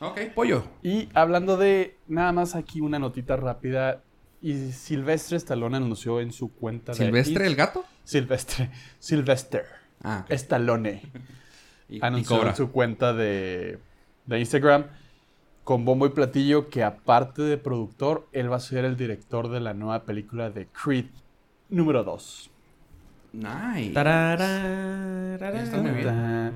Ok, 0.00 0.20
pollo. 0.34 0.64
Y 0.82 1.08
hablando 1.14 1.56
de 1.56 1.96
nada 2.06 2.32
más 2.32 2.54
aquí 2.54 2.80
una 2.80 2.98
notita 2.98 3.36
rápida. 3.36 4.02
Y 4.40 4.70
Silvestre 4.70 5.36
Stallone 5.38 5.78
anunció 5.78 6.20
en 6.20 6.32
su 6.32 6.52
cuenta 6.54 6.92
de 6.92 6.98
¿Silvestre 6.98 7.44
el 7.46 7.56
gato? 7.56 7.84
Silvestre. 8.04 8.70
Silvestre. 9.00 9.62
Ah, 10.02 10.22
ok. 10.24 10.32
Stallone. 10.32 11.02
Y, 11.90 11.96
y 11.96 12.00
anunció 12.02 12.36
cobra. 12.36 12.50
en 12.50 12.56
su 12.56 12.70
cuenta 12.70 13.14
de, 13.14 13.78
de 14.26 14.38
Instagram 14.38 14.88
con 15.64 15.86
bombo 15.86 16.04
y 16.04 16.10
platillo 16.10 16.68
que 16.68 16.84
aparte 16.84 17.40
de 17.40 17.56
productor, 17.56 18.28
él 18.32 18.52
va 18.52 18.56
a 18.56 18.60
ser 18.60 18.84
el 18.84 18.98
director 18.98 19.48
de 19.48 19.60
la 19.60 19.72
nueva 19.72 20.04
película 20.04 20.50
de 20.50 20.66
Creed 20.66 21.06
número 21.70 22.04
2. 22.04 22.50
Nice. 23.32 23.86
Está 23.88 24.36
muy 25.82 25.90
bien. 25.92 26.52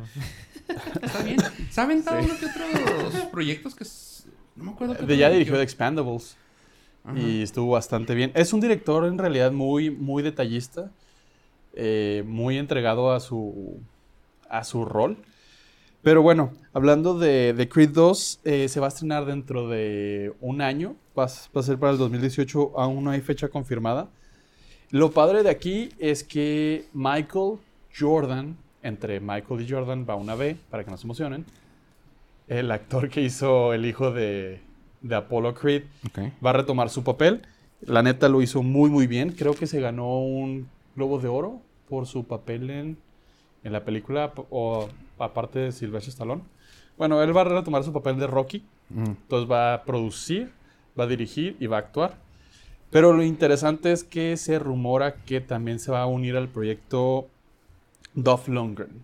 Está 1.02 1.22
bien. 1.22 1.38
¿Saben 1.70 2.04
todos 2.04 2.24
uno 2.24 2.34
que 2.38 2.46
otros 3.06 3.24
proyectos 3.30 3.74
que... 3.74 3.84
No 4.56 4.64
me 4.64 4.70
acuerdo. 4.72 4.96
qué 4.96 5.06
De 5.06 5.16
ya 5.16 5.30
dirigió 5.30 5.54
The 5.56 5.62
Expandables 5.62 6.36
Ajá. 7.04 7.18
y 7.18 7.42
estuvo 7.42 7.72
bastante 7.72 8.14
bien. 8.14 8.32
Es 8.34 8.52
un 8.52 8.60
director 8.60 9.06
en 9.06 9.18
realidad 9.18 9.50
muy, 9.52 9.90
muy 9.90 10.22
detallista, 10.22 10.90
eh, 11.74 12.22
muy 12.26 12.58
entregado 12.58 13.12
a 13.12 13.20
su, 13.20 13.80
a 14.48 14.64
su 14.64 14.84
rol. 14.84 15.16
Pero 16.02 16.20
bueno, 16.22 16.52
hablando 16.72 17.18
de, 17.18 17.52
de 17.52 17.68
Creed 17.68 17.90
2, 17.90 18.40
eh, 18.44 18.68
se 18.68 18.80
va 18.80 18.86
a 18.86 18.88
estrenar 18.88 19.24
dentro 19.24 19.68
de 19.68 20.32
un 20.40 20.60
año. 20.60 20.96
Va, 21.16 21.24
a- 21.24 21.28
va 21.54 21.60
a 21.60 21.62
ser 21.62 21.78
para 21.78 21.92
el 21.92 21.98
2018, 21.98 22.72
aún 22.78 23.04
no 23.04 23.10
hay 23.10 23.20
fecha 23.20 23.48
confirmada. 23.48 24.08
Lo 24.90 25.12
padre 25.12 25.42
de 25.42 25.50
aquí 25.50 25.90
es 25.98 26.24
que 26.24 26.84
Michael 26.92 27.58
Jordan, 27.98 28.56
entre 28.82 29.20
Michael 29.20 29.60
y 29.62 29.70
Jordan 29.70 30.04
va 30.08 30.16
una 30.16 30.34
B, 30.34 30.56
para 30.70 30.84
que 30.84 30.90
no 30.90 30.96
se 30.96 31.06
emocionen. 31.06 31.44
El 32.48 32.70
actor 32.70 33.08
que 33.08 33.22
hizo 33.22 33.72
el 33.72 33.86
hijo 33.86 34.10
de, 34.10 34.60
de 35.00 35.14
Apollo 35.14 35.54
Creed 35.54 35.84
va 36.44 36.50
a 36.50 36.54
retomar 36.54 36.90
su 36.90 37.04
papel. 37.04 37.42
La 37.80 38.02
neta 38.02 38.28
lo 38.28 38.42
hizo 38.42 38.62
muy 38.62 38.90
muy 38.90 39.06
bien. 39.06 39.30
Creo 39.32 39.54
que 39.54 39.66
se 39.66 39.80
ganó 39.80 40.18
un 40.20 40.68
Globo 40.96 41.18
de 41.18 41.28
Oro 41.28 41.60
por 41.88 42.06
su 42.06 42.24
papel 42.24 42.70
en, 42.70 42.96
en 43.64 43.72
la 43.72 43.84
película, 43.84 44.32
o 44.50 44.88
aparte 45.18 45.58
de 45.58 45.72
Sylvester 45.72 46.10
Stallone. 46.10 46.42
Bueno, 46.98 47.22
él 47.22 47.36
va 47.36 47.42
a 47.42 47.44
retomar 47.44 47.84
su 47.84 47.92
papel 47.92 48.18
de 48.18 48.26
Rocky. 48.26 48.64
Mm. 48.90 49.04
Entonces 49.04 49.50
va 49.50 49.74
a 49.74 49.84
producir, 49.84 50.50
va 50.98 51.04
a 51.04 51.06
dirigir 51.06 51.56
y 51.60 51.66
va 51.66 51.76
a 51.76 51.80
actuar. 51.80 52.16
Pero 52.90 53.12
lo 53.14 53.22
interesante 53.22 53.90
es 53.92 54.04
que 54.04 54.36
se 54.36 54.58
rumora 54.58 55.14
que 55.24 55.40
también 55.40 55.78
se 55.78 55.90
va 55.90 56.02
a 56.02 56.06
unir 56.06 56.36
al 56.36 56.48
proyecto 56.48 57.28
Dolph 58.14 58.48
Lundgren. 58.48 59.02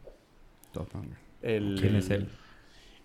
El- 1.43 1.79
¿Quién 1.81 1.97
es 1.97 2.11
él? 2.11 2.29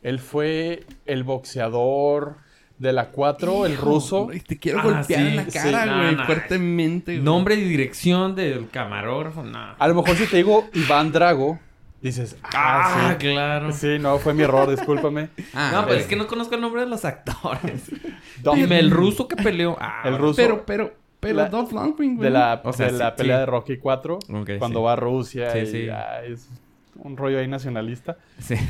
Él 0.02 0.20
fue 0.20 0.86
el 1.06 1.24
boxeador 1.24 2.36
de 2.78 2.92
la 2.94 3.08
4, 3.10 3.66
el 3.66 3.78
ruso. 3.78 4.30
Te 4.48 4.58
quiero 4.58 4.80
Ah, 4.80 4.84
golpear 4.84 5.06
sí, 5.22 5.28
en 5.28 5.36
la 5.38 5.46
sí. 5.46 5.52
cara, 5.52 5.86
güey. 6.14 6.16
fuertemente, 6.26 7.14
güey. 7.14 7.24
Nombre 7.24 7.56
y 7.56 7.62
dirección 7.64 8.36
del 8.36 8.70
camarógrafo. 8.70 9.44
No. 9.44 9.76
A 9.78 9.88
lo 9.88 9.96
mejor 9.96 10.16
si 10.18 10.26
te 10.28 10.38
digo 10.38 10.70
Iván 10.74 11.12
Drago, 11.12 11.60
dices, 12.02 12.36
Ah, 12.44 12.50
ah, 12.54 13.12
sí. 13.12 13.28
claro. 13.28 13.72
Sí, 13.72 13.98
no, 14.00 14.18
fue 14.18 14.34
mi 14.34 14.44
error, 14.44 14.70
discúlpame. 14.70 15.30
Ah, 15.54 15.70
no, 15.72 15.78
pero 15.82 15.88
pues, 15.90 16.02
es 16.02 16.08
que 16.08 16.16
no 16.18 16.28
conozco 16.28 16.56
el 16.56 16.62
nombre 16.62 16.82
de 16.82 16.88
los 16.88 17.06
actores. 17.06 17.90
Dime, 18.56 18.80
el 18.80 18.92
ruso 18.92 19.28
que 19.28 19.36
peleó. 19.38 19.78
Ah, 19.80 20.02
El 20.06 20.18
ruso. 20.18 20.36
Pero, 20.36 20.66
pero, 20.66 20.94
pero 21.22 21.36
La- 21.38 21.48
Dolph 21.50 21.72
Lundgren, 21.72 22.16
güey. 22.18 22.26
de 22.28 22.32
la, 22.32 22.62
O 22.66 22.74
sea, 22.74 22.88
de 22.88 22.98
la 22.98 23.16
pelea 23.16 23.38
sí. 23.38 23.40
de 23.42 23.46
Rocky 23.46 23.78
4, 23.78 24.16
Ok, 24.34 24.50
cuando 24.60 24.80
sí. 24.80 24.84
va 24.86 24.94
a 24.94 24.96
Rusia 24.98 25.52
Sí, 25.52 25.60
y 25.60 25.66
sí. 25.68 25.90
ah, 25.90 26.22
es 26.26 26.50
un 26.96 27.16
rollo 27.16 27.40
ahí 27.40 27.48
nacionalista, 27.48 28.18
Sí. 28.40 28.56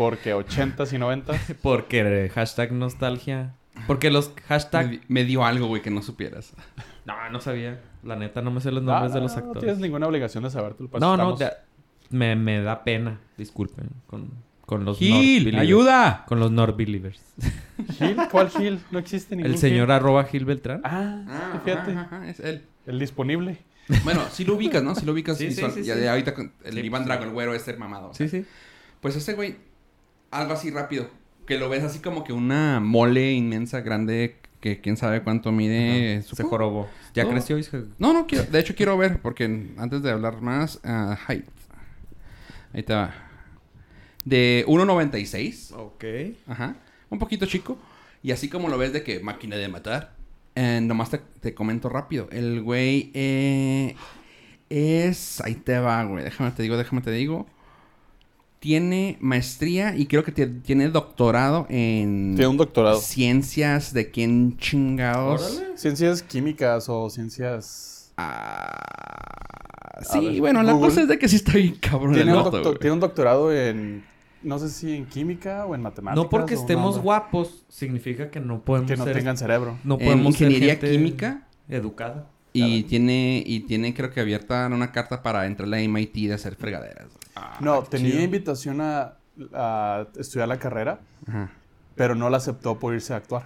porque 0.00 0.34
80s 0.34 0.94
y 0.94 0.96
90s. 0.96 1.56
Porque 1.62 2.30
hashtag 2.34 2.72
nostalgia. 2.72 3.54
Porque 3.86 4.10
los 4.10 4.32
hashtag... 4.48 5.00
me 5.08 5.24
dio 5.24 5.44
algo, 5.44 5.66
güey, 5.66 5.82
que 5.82 5.90
no 5.90 6.00
supieras. 6.00 6.54
No, 7.04 7.14
no 7.30 7.38
sabía. 7.40 7.80
La 8.02 8.16
neta, 8.16 8.40
no 8.40 8.50
me 8.50 8.62
sé 8.62 8.70
los 8.72 8.82
Ah, 8.84 8.86
nombres 8.86 9.12
de 9.12 9.20
los 9.20 9.32
No 9.36 9.42
tienes 9.42 9.56
actores. 9.58 9.78
ninguna 9.78 10.06
obligación 10.06 10.42
de 10.44 10.48
saber, 10.50 10.74
No, 10.98 11.16
no, 11.18 11.36
de- 11.36 11.50
me, 12.08 12.34
me 12.34 12.62
da 12.62 12.82
pena. 12.82 13.20
Disculpen. 13.36 13.90
Con, 14.06 14.30
con 14.64 14.86
los 14.86 14.96
Gil, 14.98 15.54
ayuda. 15.58 16.24
Con 16.26 16.40
los 16.40 16.50
Nord 16.50 16.76
Believers. 16.76 17.20
¿Gil? 17.98 18.16
¿Cuál 18.30 18.48
Gil? 18.48 18.80
No 18.90 18.98
existe 18.98 19.36
ningún 19.36 19.52
El 19.52 19.58
señor 19.58 19.88
Gil. 19.88 19.92
arroba 19.96 20.24
Gil 20.24 20.46
Beltrán. 20.46 20.80
Ah, 20.82 21.24
Ah, 21.28 21.60
fíjate. 21.62 21.90
ajá, 21.92 22.00
ajá, 22.04 22.28
es 22.30 22.40
él. 22.40 22.64
El 22.86 22.98
disponible. 22.98 23.58
Bueno, 24.04 24.22
sí 24.30 24.44
lo 24.46 24.54
ubicas, 24.54 24.82
¿no? 24.82 24.94
Sí 24.94 25.04
lo 25.04 25.12
ubicas 25.12 25.36
Sí, 25.36 25.44
sí, 25.44 25.48
visual. 25.56 25.72
sí, 25.72 25.82
ya 25.82 25.94
sí. 25.94 26.00
de 26.00 26.08
ahorita 26.08 26.32
con 26.32 26.52
el 26.64 26.72
Sí, 26.72 26.80
Iván 26.80 27.02
sí. 27.02 27.06
Drago, 27.08 27.24
el 27.24 27.30
güero, 27.32 27.52
es 27.54 27.60
ser 27.62 27.76
mamado. 27.78 28.14
Sí, 28.14 28.28
sí. 28.30 28.46
Pues 29.00 29.14
ese 29.16 29.34
güey, 29.34 29.56
algo 30.30 30.52
así 30.52 30.70
rápido. 30.70 31.08
Que 31.46 31.58
lo 31.58 31.68
ves 31.68 31.82
así 31.84 31.98
como 32.00 32.22
que 32.24 32.32
una 32.32 32.80
mole 32.80 33.32
inmensa, 33.32 33.80
grande, 33.80 34.36
que 34.60 34.80
quién 34.80 34.96
sabe 34.96 35.22
cuánto 35.22 35.50
mide. 35.52 36.22
Se 36.22 36.28
supongo. 36.28 36.50
jorobó. 36.50 36.88
Ya 37.14 37.24
No. 37.24 37.30
creció 37.30 37.60
se... 37.62 37.84
No, 37.98 38.12
no, 38.12 38.26
quiero, 38.26 38.44
de 38.44 38.60
hecho 38.60 38.74
quiero 38.76 38.96
ver, 38.96 39.20
porque 39.20 39.44
antes 39.76 40.02
de 40.02 40.10
hablar 40.10 40.40
más, 40.42 40.80
ah, 40.84 41.18
height. 41.28 41.46
Ahí 42.72 42.82
te 42.84 42.94
va. 42.94 43.12
De 44.24 44.64
1.96. 44.68 45.72
Ok. 45.76 46.04
Ajá. 46.46 46.76
Un 47.08 47.18
poquito 47.18 47.46
chico. 47.46 47.78
Y 48.22 48.30
así 48.32 48.48
como 48.48 48.68
lo 48.68 48.78
ves 48.78 48.92
de 48.92 49.02
que 49.02 49.18
máquina 49.20 49.56
de 49.56 49.66
matar. 49.68 50.14
eh, 50.54 50.80
nomás 50.82 51.10
te, 51.10 51.18
te 51.18 51.54
comento 51.54 51.88
rápido. 51.88 52.28
El 52.30 52.60
güey 52.62 53.10
eh, 53.14 53.96
es... 54.68 55.40
Ahí 55.40 55.54
te 55.56 55.78
va, 55.80 56.04
güey. 56.04 56.22
Déjame 56.22 56.50
te 56.52 56.62
digo, 56.62 56.76
déjame 56.76 57.02
te 57.02 57.10
digo. 57.10 57.46
Tiene 58.60 59.16
maestría 59.20 59.96
y 59.96 60.04
creo 60.06 60.22
que 60.22 60.34
tie- 60.34 60.62
tiene 60.62 60.88
doctorado 60.90 61.66
en... 61.70 62.34
Tiene 62.36 62.48
un 62.48 62.56
doctorado. 62.58 63.00
Ciencias 63.00 63.94
de 63.94 64.10
quién 64.10 64.58
chingados. 64.58 65.56
Órale. 65.58 65.78
Ciencias 65.78 66.22
químicas 66.22 66.86
o 66.90 67.08
ciencias... 67.08 68.12
Ah, 68.18 69.96
A 69.96 70.04
sí, 70.04 70.20
ver, 70.26 70.40
bueno, 70.40 70.62
la 70.62 70.74
cosa 70.78 71.00
es 71.02 71.08
de 71.08 71.18
que 71.18 71.26
sí 71.28 71.36
está 71.36 71.52
bien 71.52 71.74
cabrón 71.80 72.12
Tiene 72.14 72.30
el 72.32 72.36
un, 72.36 72.44
vato, 72.44 72.56
doctor- 72.58 72.72
güey. 72.72 72.80
tiene 72.80 72.94
un 72.94 73.00
doctorado 73.00 73.52
en... 73.54 74.04
No 74.42 74.58
sé 74.58 74.70
si 74.70 74.94
en 74.94 75.06
química 75.06 75.66
o 75.66 75.74
en 75.74 75.82
matemáticas. 75.82 76.22
No 76.24 76.30
porque 76.30 76.54
estemos 76.54 76.96
no, 76.96 77.02
guapos 77.02 77.64
significa 77.68 78.30
que 78.30 78.40
no 78.40 78.60
podemos 78.62 78.90
Que 78.90 78.96
no 78.96 79.04
ser... 79.04 79.16
tengan 79.16 79.36
cerebro. 79.36 79.78
No 79.84 79.94
En 79.98 80.04
podemos 80.06 80.34
ser 80.36 80.48
ingeniería 80.50 80.76
gente 80.76 80.90
química 80.92 81.46
Educada. 81.68 82.26
y 82.54 82.82
tiene 82.84 83.42
y 83.46 83.60
tiene 83.60 83.92
creo 83.94 84.10
que 84.10 84.20
abierta 84.20 84.66
una 84.72 84.92
carta 84.92 85.22
para 85.22 85.46
entrar 85.46 85.66
a 85.66 85.70
la 85.70 85.78
MIT 85.86 86.14
de 86.28 86.34
hacer 86.34 86.56
fregaderas. 86.56 87.08
No, 87.60 87.82
qué 87.84 87.90
tenía 87.90 88.10
chido. 88.12 88.22
invitación 88.24 88.80
a, 88.80 89.14
a 89.54 90.06
estudiar 90.18 90.48
la 90.48 90.58
carrera, 90.58 91.00
Ajá. 91.28 91.50
pero 91.96 92.14
no 92.14 92.30
la 92.30 92.38
aceptó 92.38 92.78
por 92.78 92.94
irse 92.94 93.12
a 93.12 93.16
actuar. 93.16 93.44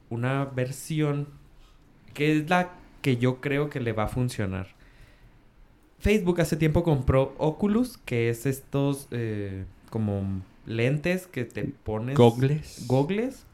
una 0.09 0.45
versión 0.45 1.27
que 2.13 2.37
es 2.37 2.49
la 2.49 2.71
que 3.01 3.17
yo 3.17 3.41
creo 3.41 3.69
que 3.69 3.79
le 3.79 3.93
va 3.93 4.03
a 4.03 4.07
funcionar. 4.07 4.67
Facebook 5.99 6.41
hace 6.41 6.55
tiempo 6.55 6.83
compró 6.83 7.33
Oculus, 7.37 7.97
que 7.97 8.29
es 8.29 8.45
estos 8.45 9.07
eh, 9.11 9.65
como 9.89 10.41
lentes 10.65 11.27
que 11.27 11.45
te 11.45 11.63
pones. 11.63 12.15
Gogles. 12.15 12.85
Gogles. 12.87 13.45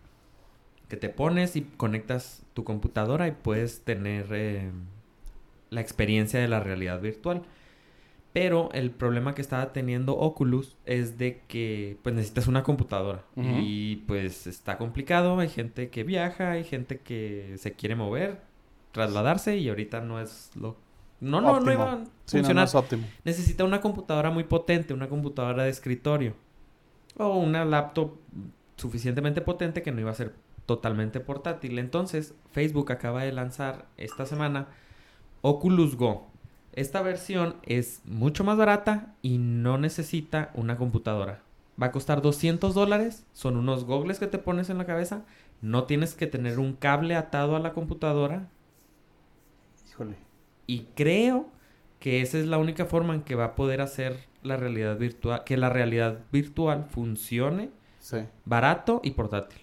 Que 0.89 0.97
te 0.97 1.09
pones 1.09 1.55
y 1.55 1.61
conectas 1.61 2.43
tu 2.53 2.63
computadora 2.63 3.27
y 3.27 3.31
puedes 3.31 3.81
tener 3.81 4.27
eh, 4.31 4.69
la 5.71 5.81
experiencia 5.81 6.39
de 6.39 6.47
la 6.47 6.59
realidad 6.59 7.01
virtual. 7.01 7.41
Pero 8.33 8.69
el 8.73 8.91
problema 8.91 9.33
que 9.35 9.41
estaba 9.41 9.73
teniendo 9.73 10.15
Oculus 10.17 10.77
es 10.85 11.17
de 11.17 11.41
que 11.47 11.97
pues 12.01 12.15
necesitas 12.15 12.47
una 12.47 12.63
computadora. 12.63 13.23
Y 13.35 13.97
pues 14.07 14.47
está 14.47 14.77
complicado. 14.77 15.37
Hay 15.39 15.49
gente 15.49 15.89
que 15.89 16.03
viaja, 16.03 16.51
hay 16.51 16.63
gente 16.63 16.99
que 16.99 17.55
se 17.57 17.73
quiere 17.73 17.95
mover, 17.95 18.41
trasladarse 18.93 19.57
y 19.57 19.67
ahorita 19.67 19.99
no 20.01 20.21
es 20.21 20.51
lo... 20.55 20.77
No, 21.19 21.39
no, 21.41 21.59
no 21.59 21.71
iba 21.71 21.93
a 21.93 21.97
Sí, 21.97 22.37
no, 22.37 22.43
funcionar. 22.43 22.55
no 22.55 22.63
es 22.63 22.75
óptimo. 22.75 23.07
Necesita 23.25 23.63
una 23.63 23.81
computadora 23.81 24.31
muy 24.31 24.43
potente, 24.45 24.93
una 24.93 25.07
computadora 25.09 25.63
de 25.63 25.69
escritorio. 25.69 26.33
O 27.17 27.37
una 27.37 27.65
laptop 27.65 28.13
suficientemente 28.77 29.41
potente 29.41 29.83
que 29.83 29.91
no 29.91 29.99
iba 29.99 30.11
a 30.11 30.15
ser 30.15 30.33
totalmente 30.65 31.19
portátil. 31.19 31.79
Entonces, 31.79 32.33
Facebook 32.51 32.91
acaba 32.93 33.23
de 33.23 33.33
lanzar 33.33 33.85
esta 33.97 34.25
semana 34.25 34.67
Oculus 35.41 35.95
Go. 35.95 36.27
Esta 36.73 37.01
versión 37.01 37.55
es 37.63 38.01
mucho 38.05 38.43
más 38.43 38.57
barata 38.57 39.13
y 39.21 39.37
no 39.39 39.77
necesita 39.77 40.51
una 40.53 40.77
computadora. 40.77 41.41
Va 41.81 41.87
a 41.87 41.91
costar 41.91 42.21
200 42.21 42.73
dólares. 42.73 43.25
Son 43.33 43.57
unos 43.57 43.85
gogles 43.85 44.19
que 44.19 44.27
te 44.27 44.37
pones 44.37 44.69
en 44.69 44.77
la 44.77 44.85
cabeza. 44.85 45.25
No 45.61 45.83
tienes 45.83 46.13
que 46.15 46.27
tener 46.27 46.59
un 46.59 46.73
cable 46.73 47.15
atado 47.15 47.55
a 47.55 47.59
la 47.59 47.73
computadora. 47.73 48.47
Híjole. 49.89 50.15
Y 50.67 50.87
creo 50.95 51.49
que 51.99 52.21
esa 52.21 52.37
es 52.39 52.45
la 52.47 52.57
única 52.57 52.85
forma 52.85 53.13
en 53.13 53.21
que 53.21 53.35
va 53.35 53.45
a 53.45 53.55
poder 53.55 53.81
hacer 53.81 54.17
la 54.43 54.57
realidad 54.57 54.97
virtual, 54.97 55.43
que 55.43 55.57
la 55.57 55.69
realidad 55.69 56.19
virtual 56.31 56.85
funcione 56.89 57.69
Sí. 57.99 58.17
barato 58.45 59.01
y 59.03 59.11
portátil. 59.11 59.59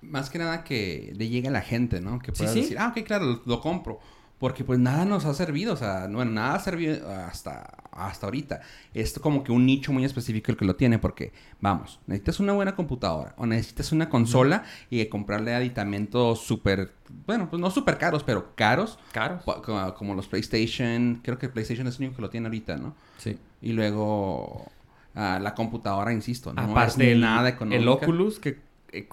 Más 0.00 0.30
que 0.30 0.38
nada 0.38 0.62
que 0.64 1.12
le 1.16 1.28
llegue 1.28 1.48
a 1.48 1.52
la 1.52 1.60
gente, 1.62 2.00
¿no? 2.00 2.18
Que 2.20 2.32
Sí, 2.32 2.38
pueda 2.38 2.52
sí. 2.52 2.60
decir, 2.60 2.78
ah, 2.78 2.92
ok, 2.96 3.04
claro, 3.04 3.24
lo, 3.24 3.42
lo 3.44 3.60
compro. 3.60 3.98
Porque 4.42 4.64
pues 4.64 4.80
nada 4.80 5.04
nos 5.04 5.24
ha 5.24 5.34
servido, 5.34 5.72
o 5.72 5.76
sea, 5.76 6.08
no, 6.08 6.24
nada 6.24 6.56
ha 6.56 6.58
servido 6.58 7.08
hasta, 7.08 7.60
hasta 7.92 8.26
ahorita. 8.26 8.60
Es 8.92 9.16
como 9.20 9.44
que 9.44 9.52
un 9.52 9.64
nicho 9.64 9.92
muy 9.92 10.04
específico 10.04 10.50
el 10.50 10.56
que 10.58 10.64
lo 10.64 10.74
tiene, 10.74 10.98
porque, 10.98 11.32
vamos, 11.60 12.00
necesitas 12.08 12.40
una 12.40 12.52
buena 12.52 12.74
computadora 12.74 13.34
o 13.36 13.46
necesitas 13.46 13.92
una 13.92 14.08
consola 14.08 14.64
y 14.90 15.06
comprarle 15.06 15.54
aditamentos 15.54 16.40
súper, 16.40 16.92
bueno, 17.24 17.48
pues 17.48 17.62
no 17.62 17.70
súper 17.70 17.98
caros, 17.98 18.24
pero 18.24 18.56
caros, 18.56 18.98
Caro. 19.12 19.38
po- 19.44 19.62
como, 19.62 19.94
como 19.94 20.14
los 20.16 20.26
PlayStation, 20.26 21.20
creo 21.22 21.38
que 21.38 21.48
PlayStation 21.48 21.86
es 21.86 21.94
el 22.00 22.06
único 22.06 22.16
que 22.16 22.22
lo 22.22 22.30
tiene 22.30 22.48
ahorita, 22.48 22.76
¿no? 22.78 22.96
Sí. 23.18 23.38
Y 23.60 23.74
luego 23.74 24.66
ah, 25.14 25.38
la 25.40 25.54
computadora, 25.54 26.12
insisto, 26.12 26.52
no 26.52 26.62
Aparte, 26.62 27.04
es 27.06 27.12
el, 27.12 27.20
nada 27.20 27.48
el 27.50 27.54
económica. 27.54 27.92
Oculus 27.92 28.40
que 28.40 28.58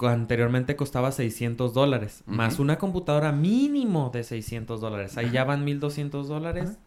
anteriormente 0.01 0.75
costaba 0.75 1.11
600 1.11 1.73
dólares, 1.73 2.23
más 2.25 2.59
una 2.59 2.77
computadora 2.77 3.31
mínimo 3.31 4.09
de 4.13 4.23
600 4.23 4.81
dólares. 4.81 5.17
Ahí 5.17 5.31
ya 5.31 5.43
van 5.43 5.63
1200 5.63 6.27
dólares. 6.27 6.77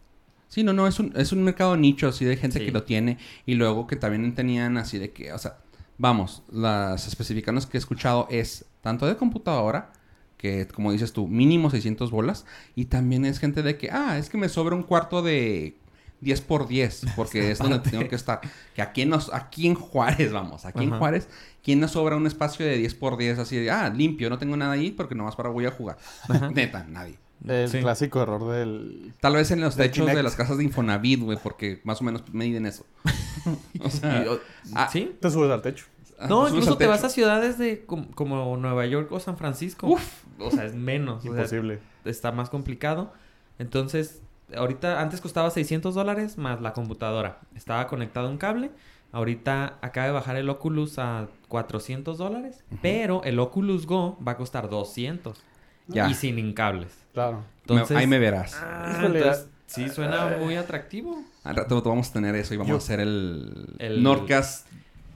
Sí, 0.47 0.63
no, 0.63 0.73
no, 0.73 0.87
es 0.87 0.99
un, 0.99 1.11
es 1.15 1.31
un 1.31 1.43
mercado 1.43 1.75
nicho 1.77 2.07
así 2.07 2.25
de 2.25 2.37
gente 2.37 2.59
Sí. 2.59 2.65
que 2.65 2.71
lo 2.71 2.83
tiene 2.83 3.17
y 3.45 3.55
luego 3.55 3.87
que 3.87 3.95
también 3.95 4.35
tenían 4.35 4.77
así 4.77 4.99
de 4.99 5.11
que, 5.11 5.33
o 5.33 5.37
sea, 5.39 5.57
vamos, 5.97 6.43
las 6.51 7.07
especificaciones 7.07 7.65
que 7.65 7.77
he 7.77 7.79
escuchado 7.79 8.27
es 8.29 8.65
tanto 8.81 9.07
de 9.07 9.15
computadora, 9.15 9.91
que 10.37 10.67
como 10.67 10.91
dices 10.91 11.13
tú, 11.13 11.27
mínimo 11.27 11.69
600 11.71 12.11
bolas, 12.11 12.45
y 12.75 12.85
también 12.85 13.25
es 13.25 13.39
gente 13.39 13.63
de 13.63 13.77
que, 13.77 13.89
ah, 13.91 14.17
es 14.19 14.29
que 14.29 14.37
me 14.37 14.49
sobra 14.49 14.75
un 14.75 14.83
cuarto 14.83 15.21
de 15.23 15.77
10 16.23 16.41
por 16.41 16.67
10, 16.67 17.05
porque 17.15 17.51
es 17.51 17.59
donde 17.59 17.79
tengo 17.79 18.07
que 18.07 18.15
estar. 18.15 18.41
Que 18.73 18.81
aquí 18.81 19.01
en, 19.03 19.09
nos, 19.09 19.33
aquí 19.33 19.67
en 19.67 19.75
Juárez, 19.75 20.31
vamos, 20.31 20.65
aquí 20.65 20.83
en 20.83 20.89
Ajá. 20.89 20.97
Juárez, 20.99 21.27
¿quién 21.63 21.79
nos 21.79 21.91
sobra 21.91 22.15
un 22.15 22.25
espacio 22.27 22.65
de 22.65 22.77
10 22.77 22.95
por 22.95 23.17
10 23.17 23.39
así 23.39 23.57
de, 23.57 23.69
ah, 23.71 23.89
limpio, 23.89 24.29
no 24.29 24.37
tengo 24.37 24.55
nada 24.57 24.71
ahí 24.73 24.91
porque 24.91 25.15
nomás 25.15 25.35
para 25.35 25.49
voy 25.49 25.65
a 25.65 25.71
jugar? 25.71 25.97
Ajá. 26.29 26.49
Neta, 26.53 26.85
nadie. 26.89 27.17
El 27.47 27.67
Sí. 27.67 27.79
clásico 27.79 28.21
error 28.21 28.49
del... 28.49 29.11
Tal 29.19 29.33
vez 29.35 29.51
en 29.51 29.59
los 29.59 29.75
techos 29.75 30.07
de 30.07 30.23
las 30.23 30.35
casas 30.37 30.57
de 30.59 30.63
Infonavit, 30.63 31.19
güey, 31.19 31.37
porque 31.43 31.81
más 31.83 31.99
o 31.99 32.05
menos 32.05 32.23
miden 32.31 32.65
eso. 32.65 32.85
o 33.81 33.89
sea, 33.89 34.23
Y, 34.23 34.27
o- 34.29 34.39
ah, 34.75 34.87
¿Sí? 34.89 35.13
Te 35.19 35.29
subes 35.29 35.51
al 35.51 35.61
techo. 35.61 35.85
ah, 36.19 36.27
No, 36.29 36.47
incluso 36.47 36.77
te 36.77 36.87
vas 36.87 37.03
a 37.03 37.09
ciudades 37.09 37.57
de 37.57 37.83
com- 37.85 38.07
como 38.13 38.55
Nueva 38.55 38.85
York 38.85 39.11
o 39.11 39.19
San 39.19 39.35
Francisco. 39.35 39.87
Uf. 39.87 40.23
O 40.39 40.51
sea, 40.51 40.63
es 40.63 40.73
menos. 40.73 41.19
o 41.19 41.21
sea, 41.23 41.31
Imposible. 41.31 41.79
está 42.05 42.31
más 42.31 42.49
complicado. 42.49 43.11
Entonces, 43.59 44.21
ahorita 44.57 45.01
antes 45.01 45.21
costaba 45.21 45.49
600 45.49 45.95
dólares 45.95 46.37
más 46.37 46.61
la 46.61 46.73
computadora. 46.73 47.39
Estaba 47.55 47.87
conectado 47.87 48.27
a 48.27 48.29
un 48.29 48.37
cable. 48.37 48.71
Ahorita 49.11 49.77
acaba 49.81 50.07
de 50.07 50.13
bajar 50.13 50.35
el 50.37 50.49
Oculus 50.49 50.97
a 50.97 51.27
400 51.47 52.17
dólares. 52.17 52.63
Pero 52.81 53.23
el 53.23 53.37
Oculus 53.39 53.85
Go 53.85 54.17
va 54.25 54.33
a 54.33 54.37
costar 54.37 54.69
200. 54.69 55.39
Ya. 55.87 56.09
Y 56.09 56.13
sin 56.15 56.53
cables. 56.53 56.97
Claro. 57.13 57.37
Me- 57.39 57.45
Entonces, 57.61 57.97
ahí 57.97 58.07
me 58.07 58.17
verás. 58.19 58.55
Ah, 58.59 58.95
Híjole, 58.97 59.19
entonces, 59.19 59.47
sí, 59.67 59.89
suena 59.89 60.37
muy 60.39 60.55
atractivo. 60.55 61.21
Al 61.43 61.55
rato 61.57 61.81
vamos 61.83 62.09
a 62.09 62.13
tener 62.13 62.35
eso 62.35 62.53
y 62.53 62.57
vamos 62.57 62.69
Yo- 62.69 62.75
a 62.75 62.77
hacer 62.79 62.99
el, 63.01 63.75
El- 63.79 64.05
Oculus. 64.07 64.65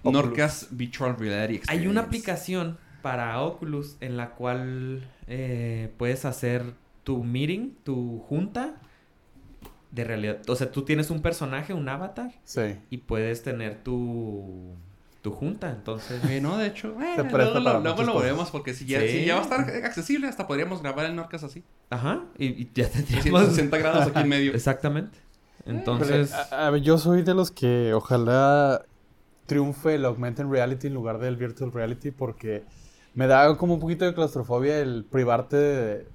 Norcas 0.04 0.68
Virtual 0.72 1.16
Reality 1.18 1.56
Experience. 1.56 1.72
Hay 1.72 1.88
una 1.88 2.02
aplicación 2.02 2.78
para 3.02 3.42
Oculus 3.42 3.98
en 4.00 4.16
la 4.18 4.32
cual 4.32 5.08
eh, 5.28 5.92
puedes 5.98 6.24
hacer 6.26 6.64
tu 7.04 7.24
meeting, 7.24 7.72
tu 7.84 8.20
junta 8.28 8.76
de 9.92 10.04
realidad. 10.04 10.38
O 10.48 10.56
sea, 10.56 10.72
tú 10.72 10.84
tienes 10.84 11.10
un 11.12 11.22
personaje, 11.22 11.74
un 11.74 11.88
avatar, 11.90 12.32
Sí. 12.44 12.76
y 12.90 12.98
puedes 12.98 13.42
tener 13.44 13.84
tu, 13.84 14.74
tu 15.22 15.32
junta. 15.32 15.72
Entonces, 15.72 16.22
Eh, 16.30 16.42
no, 16.42 16.58
de 16.58 16.68
hecho, 16.68 16.90
eh, 17.02 17.16
luego, 17.32 17.60
lo, 17.60 17.80
luego 17.80 18.04
lo 18.04 18.20
veremos 18.20 18.52
porque 18.52 18.74
si 18.74 18.86
ya, 18.86 19.00
Sí. 19.02 19.10
si 19.10 19.26
ya 19.26 19.36
va 19.36 19.40
a 19.42 19.44
estar 19.44 19.60
accesible, 19.86 20.28
hasta 20.28 20.46
podríamos 20.48 20.82
grabar 20.82 21.06
el 21.06 21.16
Norcas 21.16 21.44
así. 21.44 21.64
ajá, 21.90 22.24
y, 22.38 22.48
y 22.48 22.72
ya 22.76 22.90
tendríamos... 22.90 23.24
360 23.24 23.78
grados 23.78 24.08
aquí 24.08 24.20
en 24.20 24.30
medio. 24.30 24.52
Exactamente. 24.56 25.18
Entonces, 25.66 26.34
a- 26.34 26.68
a 26.68 26.70
ver, 26.70 26.82
yo 26.82 26.98
soy 26.98 27.24
de 27.24 27.34
los 27.34 27.52
que 27.52 27.94
ojalá 27.94 28.84
triunfe 29.46 29.96
el 29.96 30.06
augmented 30.06 30.46
reality 30.46 30.88
en 30.88 30.94
lugar 30.94 31.20
del 31.20 31.38
virtual 31.38 31.72
reality 31.72 32.12
porque 32.12 32.64
me 33.14 33.28
da 33.28 33.56
como 33.58 33.74
un 33.76 33.80
poquito 33.80 34.06
de 34.06 34.14
claustrofobia 34.14 34.80
el 34.80 35.06
privarte 35.10 35.56
de, 35.58 36.08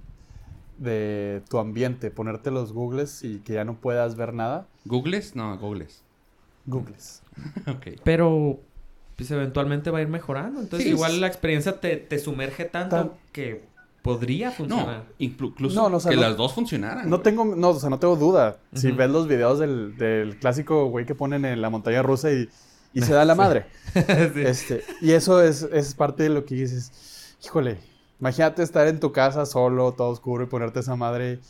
de 0.82 1.42
tu 1.48 1.58
ambiente, 1.58 2.10
ponerte 2.10 2.50
los 2.50 2.72
googles 2.72 3.22
y 3.24 3.38
que 3.40 3.54
ya 3.54 3.64
no 3.64 3.74
puedas 3.74 4.16
ver 4.16 4.34
nada. 4.34 4.66
¿Googles? 4.84 5.36
No, 5.36 5.56
Googles. 5.58 6.02
Googles. 6.66 7.22
ok. 7.66 8.00
pero 8.04 8.60
pues 9.16 9.30
eventualmente 9.30 9.90
va 9.90 9.98
a 9.98 10.02
ir 10.02 10.08
mejorando. 10.08 10.60
Entonces, 10.60 10.86
Sí, 10.88 10.94
igual 10.94 11.12
es- 11.12 11.18
la 11.20 11.26
experiencia 11.26 11.80
te, 11.80 11.96
te 11.96 12.18
sumerge 12.18 12.64
tanto 12.64 12.96
Tan- 12.96 13.10
que 13.32 13.64
podría 14.02 14.48
No, 14.48 14.54
funcionar. 14.54 15.04
inclu- 15.20 15.50
incluso 15.50 15.80
No, 15.80 15.88
no, 15.88 15.98
o 15.98 16.00
sea, 16.00 16.10
que 16.10 16.16
no- 16.16 16.22
las 16.22 16.36
dos 16.36 16.52
funcionaran. 16.54 17.04
No 17.08 17.16
güey. 17.18 17.22
tengo, 17.22 17.44
no, 17.44 17.68
o 17.70 17.78
sea, 17.78 17.88
no 17.90 17.98
tengo 18.00 18.16
duda. 18.16 18.58
Si 18.74 18.90
ves 18.90 19.10
los 19.10 19.28
videos 19.28 19.58
del, 19.60 19.96
del 19.96 20.38
clásico 20.38 20.86
güey 20.86 21.06
que 21.06 21.14
ponen 21.14 21.44
en 21.44 21.60
la 21.62 21.70
montaña 21.70 22.02
rusa 22.02 22.32
y, 22.32 22.48
y 22.94 23.00
se 23.02 23.12
da 23.12 23.24
la 23.24 23.34
madre. 23.36 23.66
Sí. 23.94 24.40
Este, 24.40 24.82
y 25.02 25.12
eso 25.12 25.40
es, 25.42 25.62
es 25.72 25.94
parte 25.94 26.24
de 26.24 26.30
lo 26.30 26.44
que 26.44 26.54
dices, 26.56 27.36
híjole, 27.44 27.78
imagínate 28.22 28.62
estar 28.62 28.86
en 28.86 29.00
tu 29.00 29.10
casa 29.10 29.44
solo, 29.46 29.92
todo 29.94 30.10
oscuro 30.10 30.44
y 30.44 30.46
ponerte 30.46 30.78
esa 30.78 30.94
madre. 30.94 31.40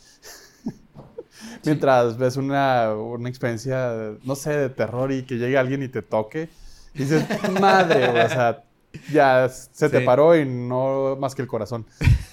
Mientras 1.65 2.17
ves 2.17 2.35
una, 2.35 2.93
una 2.95 3.29
experiencia, 3.29 4.13
no 4.23 4.35
sé, 4.35 4.51
de 4.57 4.69
terror 4.69 5.11
y 5.11 5.23
que 5.23 5.35
llegue 5.37 5.55
alguien 5.57 5.83
y 5.83 5.87
te 5.87 6.01
toque, 6.01 6.49
y 6.95 6.99
dices, 6.99 7.23
madre, 7.61 8.07
o 8.25 8.29
sea, 8.29 8.63
ya 9.11 9.47
se 9.49 9.87
te 9.89 10.01
paró 10.01 10.35
y 10.35 10.45
no 10.47 11.15
más 11.19 11.35
que 11.35 11.41
el 11.43 11.47
corazón. 11.47 11.85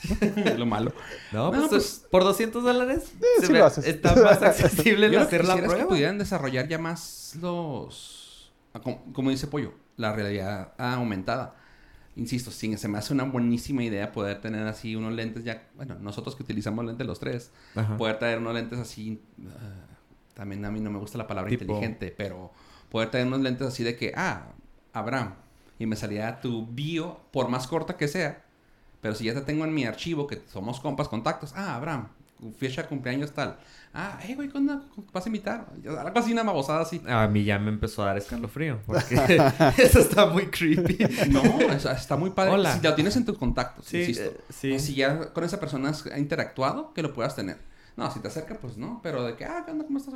lo 0.56 0.64
malo. 0.66 0.92
No, 1.32 1.50
No, 1.52 1.58
pues, 1.58 1.68
pues- 1.68 2.06
por 2.10 2.24
200 2.24 2.62
dólares 2.64 3.12
sí 3.42 3.52
lo 3.52 3.64
haces. 3.66 3.86
está 3.86 4.14
más 4.24 4.42
accesible 4.42 5.06
el 5.06 5.18
hacer 5.18 5.44
la 5.44 5.56
que 5.56 5.62
prueba. 5.62 5.86
pudieran 5.86 6.18
desarrollar 6.18 6.66
ya 6.66 6.78
más 6.78 7.36
los... 7.40 8.52
ah, 8.74 8.80
Como, 8.80 9.02
como 9.12 9.30
dice 9.30 9.46
Pollo, 9.48 9.72
la 9.96 10.12
realidad 10.12 10.72
aumentada. 10.78 11.56
Insisto, 12.20 12.50
sí, 12.50 12.76
se 12.76 12.86
me 12.86 12.98
hace 12.98 13.14
una 13.14 13.24
buenísima 13.24 13.82
idea 13.82 14.12
poder 14.12 14.42
tener 14.42 14.66
así 14.66 14.94
unos 14.94 15.14
lentes 15.14 15.42
ya... 15.42 15.66
Bueno, 15.74 15.96
nosotros 16.00 16.36
que 16.36 16.42
utilizamos 16.42 16.84
lentes 16.84 17.06
los 17.06 17.18
tres, 17.18 17.50
Ajá. 17.74 17.96
poder 17.96 18.18
traer 18.18 18.38
unos 18.38 18.52
lentes 18.52 18.78
así... 18.78 19.22
ah, 19.48 19.86
también 20.34 20.62
a 20.66 20.70
mí 20.70 20.80
no 20.80 20.90
me 20.90 20.98
gusta 20.98 21.16
la 21.16 21.26
palabra 21.26 21.50
Tipo- 21.50 21.62
inteligente, 21.62 22.14
pero 22.14 22.52
poder 22.90 23.10
traer 23.10 23.26
unos 23.26 23.40
lentes 23.40 23.66
así 23.66 23.82
de 23.84 23.96
que, 23.96 24.12
ah, 24.14 24.48
Abraham, 24.92 25.34
y 25.78 25.86
me 25.86 25.96
salía 25.96 26.42
tu 26.42 26.66
bio, 26.66 27.18
por 27.32 27.48
más 27.48 27.66
corta 27.66 27.96
que 27.96 28.06
sea, 28.06 28.44
pero 29.00 29.14
si 29.14 29.24
ya 29.24 29.32
te 29.32 29.40
tengo 29.40 29.64
en 29.64 29.72
mi 29.72 29.86
archivo, 29.86 30.26
que 30.26 30.42
somos 30.52 30.78
compas, 30.80 31.08
contactos, 31.08 31.54
ah, 31.56 31.74
Abraham, 31.74 32.08
fecha 32.58 32.82
de 32.82 32.88
cumpleaños 32.88 33.32
tal. 33.32 33.58
Ah, 33.92 34.20
hey, 34.22 34.36
güey, 34.36 34.48
¿cuándo 34.48 34.80
vas 35.12 35.26
a 35.26 35.28
invitar? 35.28 35.66
Algo 35.84 36.18
así, 36.18 36.32
una 36.32 36.44
babosada 36.44 36.82
así. 36.82 37.02
A 37.08 37.26
mí 37.26 37.42
ya 37.42 37.58
me 37.58 37.70
empezó 37.70 38.02
a 38.04 38.06
dar 38.06 38.18
escalofrío. 38.18 38.78
Porque 38.86 39.16
eso 39.78 39.98
está 39.98 40.26
muy 40.26 40.46
creepy. 40.46 40.96
No, 41.30 41.42
es- 41.72 41.84
está 41.86 42.16
muy 42.16 42.30
padre. 42.30 42.52
Hola. 42.52 42.74
Si 42.76 42.80
lo 42.82 42.94
tienes 42.94 43.16
en 43.16 43.24
tus 43.24 43.36
contactos, 43.36 43.86
Sí, 43.86 43.98
insisto. 43.98 44.24
eh, 44.30 44.40
sí. 44.50 44.78
Si 44.78 44.94
ya 44.94 45.32
con 45.32 45.42
esa 45.42 45.58
persona 45.58 45.88
has 45.88 46.04
interactuado, 46.16 46.92
que 46.94 47.02
lo 47.02 47.12
puedas 47.12 47.34
tener. 47.34 47.58
No, 47.96 48.08
si 48.12 48.20
te 48.20 48.28
acerca, 48.28 48.54
pues 48.54 48.76
no. 48.76 49.00
Pero 49.02 49.24
de 49.24 49.34
que, 49.34 49.44
ah. 49.44 49.64
¿Cómo 49.66 49.98
estás? 49.98 50.14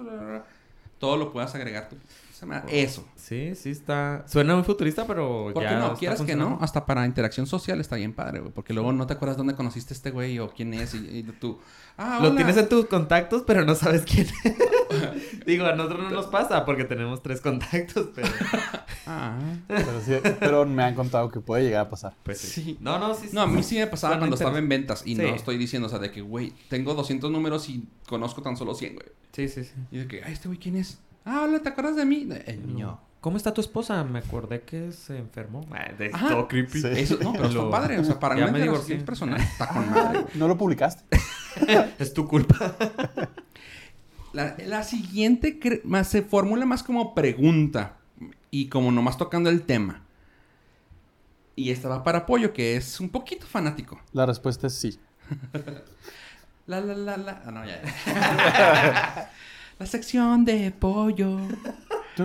Todo 0.98 1.16
lo 1.16 1.32
puedas 1.32 1.52
agregar 1.56 1.88
tú. 1.88 1.96
Se 2.34 2.46
me- 2.46 2.60
Eso. 2.68 3.06
Sí, 3.14 3.54
sí 3.54 3.70
está... 3.70 4.24
Suena 4.26 4.54
muy 4.56 4.64
futurista, 4.64 5.06
pero 5.06 5.50
Porque 5.54 5.68
ya 5.70 5.78
no, 5.78 5.86
está 5.86 5.98
quieras 5.98 6.20
que 6.22 6.34
no, 6.34 6.58
hasta 6.60 6.84
para 6.84 7.06
interacción 7.06 7.46
social 7.46 7.80
está 7.80 7.94
bien 7.94 8.12
padre, 8.12 8.40
güey. 8.40 8.52
Porque 8.52 8.74
luego 8.74 8.92
no 8.92 9.06
te 9.06 9.12
acuerdas 9.12 9.36
dónde 9.36 9.54
conociste 9.54 9.94
a 9.94 9.96
este 9.96 10.10
güey 10.10 10.40
o 10.40 10.50
quién 10.50 10.74
es 10.74 10.94
y, 10.94 10.98
y 11.18 11.22
tú. 11.22 11.60
Ah, 11.96 12.18
Lo 12.20 12.28
hola. 12.30 12.36
tienes 12.36 12.56
en 12.56 12.68
tus 12.68 12.86
contactos, 12.86 13.44
pero 13.46 13.64
no 13.64 13.76
sabes 13.76 14.02
quién 14.02 14.26
es. 14.26 14.54
Digo, 15.46 15.64
a 15.64 15.74
nosotros 15.76 16.02
no 16.04 16.10
nos 16.10 16.26
pasa 16.26 16.64
porque 16.64 16.84
tenemos 16.84 17.22
tres 17.22 17.40
contactos, 17.40 18.08
pero... 18.14 18.28
Ah. 19.06 19.38
Pero, 19.68 20.00
sí, 20.02 20.12
pero 20.40 20.64
me 20.64 20.82
han 20.82 20.94
contado 20.94 21.30
que 21.30 21.38
puede 21.38 21.62
llegar 21.64 21.86
a 21.86 21.90
pasar. 21.90 22.14
Pues 22.22 22.38
sí. 22.38 22.62
Sí. 22.62 22.76
No, 22.80 22.98
no, 22.98 23.14
sí. 23.14 23.28
No, 23.32 23.42
a 23.42 23.46
mí 23.46 23.62
sí 23.62 23.76
me 23.76 23.86
pasaba 23.86 24.14
Suena 24.14 24.20
cuando 24.20 24.36
estaba 24.36 24.58
en 24.58 24.66
ventas 24.66 25.02
y 25.04 25.14
Sí. 25.14 25.20
no 25.20 25.28
estoy 25.34 25.58
diciendo, 25.58 25.88
o 25.88 25.90
sea, 25.90 25.98
de 25.98 26.10
que, 26.10 26.22
güey, 26.22 26.54
tengo 26.70 26.94
200 26.94 27.30
números 27.30 27.68
y 27.68 27.86
conozco 28.08 28.40
tan 28.40 28.56
solo 28.56 28.74
100, 28.74 28.94
güey. 28.94 29.06
Sí, 29.32 29.48
sí, 29.48 29.64
sí. 29.64 29.72
Y 29.90 29.98
de 29.98 30.08
que, 30.08 30.24
ay, 30.24 30.32
este 30.32 30.48
güey, 30.48 30.58
¿quién 30.58 30.76
es? 30.76 31.00
Ah, 31.24 31.42
hola, 31.44 31.60
¿te 31.60 31.68
acuerdas 31.70 31.96
de 31.96 32.04
mí? 32.04 32.28
El 32.46 32.66
niño. 32.66 33.00
¿Cómo 33.20 33.38
está 33.38 33.54
tu 33.54 33.62
esposa? 33.62 34.04
Me 34.04 34.18
acordé 34.18 34.60
que 34.62 34.92
se 34.92 35.16
enfermó. 35.16 35.66
Ah, 35.72 35.90
de- 35.96 36.10
Ajá. 36.12 36.28
todo 36.28 36.46
creepy. 36.48 36.80
Sí. 36.82 36.88
Eso, 36.88 37.18
no, 37.22 37.32
pero 37.32 37.46
está 37.48 37.70
padre. 37.70 37.98
O 37.98 38.04
sea, 38.04 38.20
para 38.20 38.36
Ya 38.36 38.44
una 38.44 38.52
me 38.52 38.60
divorcié. 38.60 38.96
personal 38.98 39.40
está 39.40 39.68
con 39.68 39.90
madre. 39.90 40.26
¿No 40.34 40.46
lo 40.48 40.58
publicaste? 40.58 41.04
Es 41.98 42.12
tu 42.12 42.26
culpa. 42.28 42.74
La, 44.32 44.56
la 44.66 44.82
siguiente 44.82 45.58
cre- 45.60 45.82
más 45.84 46.08
se 46.08 46.22
formula 46.22 46.66
más 46.66 46.82
como 46.82 47.14
pregunta 47.14 47.96
y 48.50 48.68
como 48.68 48.90
nomás 48.92 49.16
tocando 49.16 49.48
el 49.48 49.62
tema. 49.62 50.02
Y 51.56 51.70
esta 51.70 51.88
va 51.88 52.02
para 52.02 52.18
apoyo, 52.18 52.52
que 52.52 52.76
es 52.76 52.98
un 53.00 53.08
poquito 53.08 53.46
fanático. 53.46 54.00
La 54.12 54.26
respuesta 54.26 54.66
es 54.66 54.74
sí. 54.74 54.98
La, 56.66 56.80
la, 56.80 56.94
la, 56.94 57.16
la. 57.18 57.42
Ah, 57.46 57.50
no, 57.50 57.64
ya. 57.64 57.82
ya. 58.06 59.30
La 59.78 59.86
sección 59.86 60.44
de 60.44 60.70
pollo. 60.72 61.38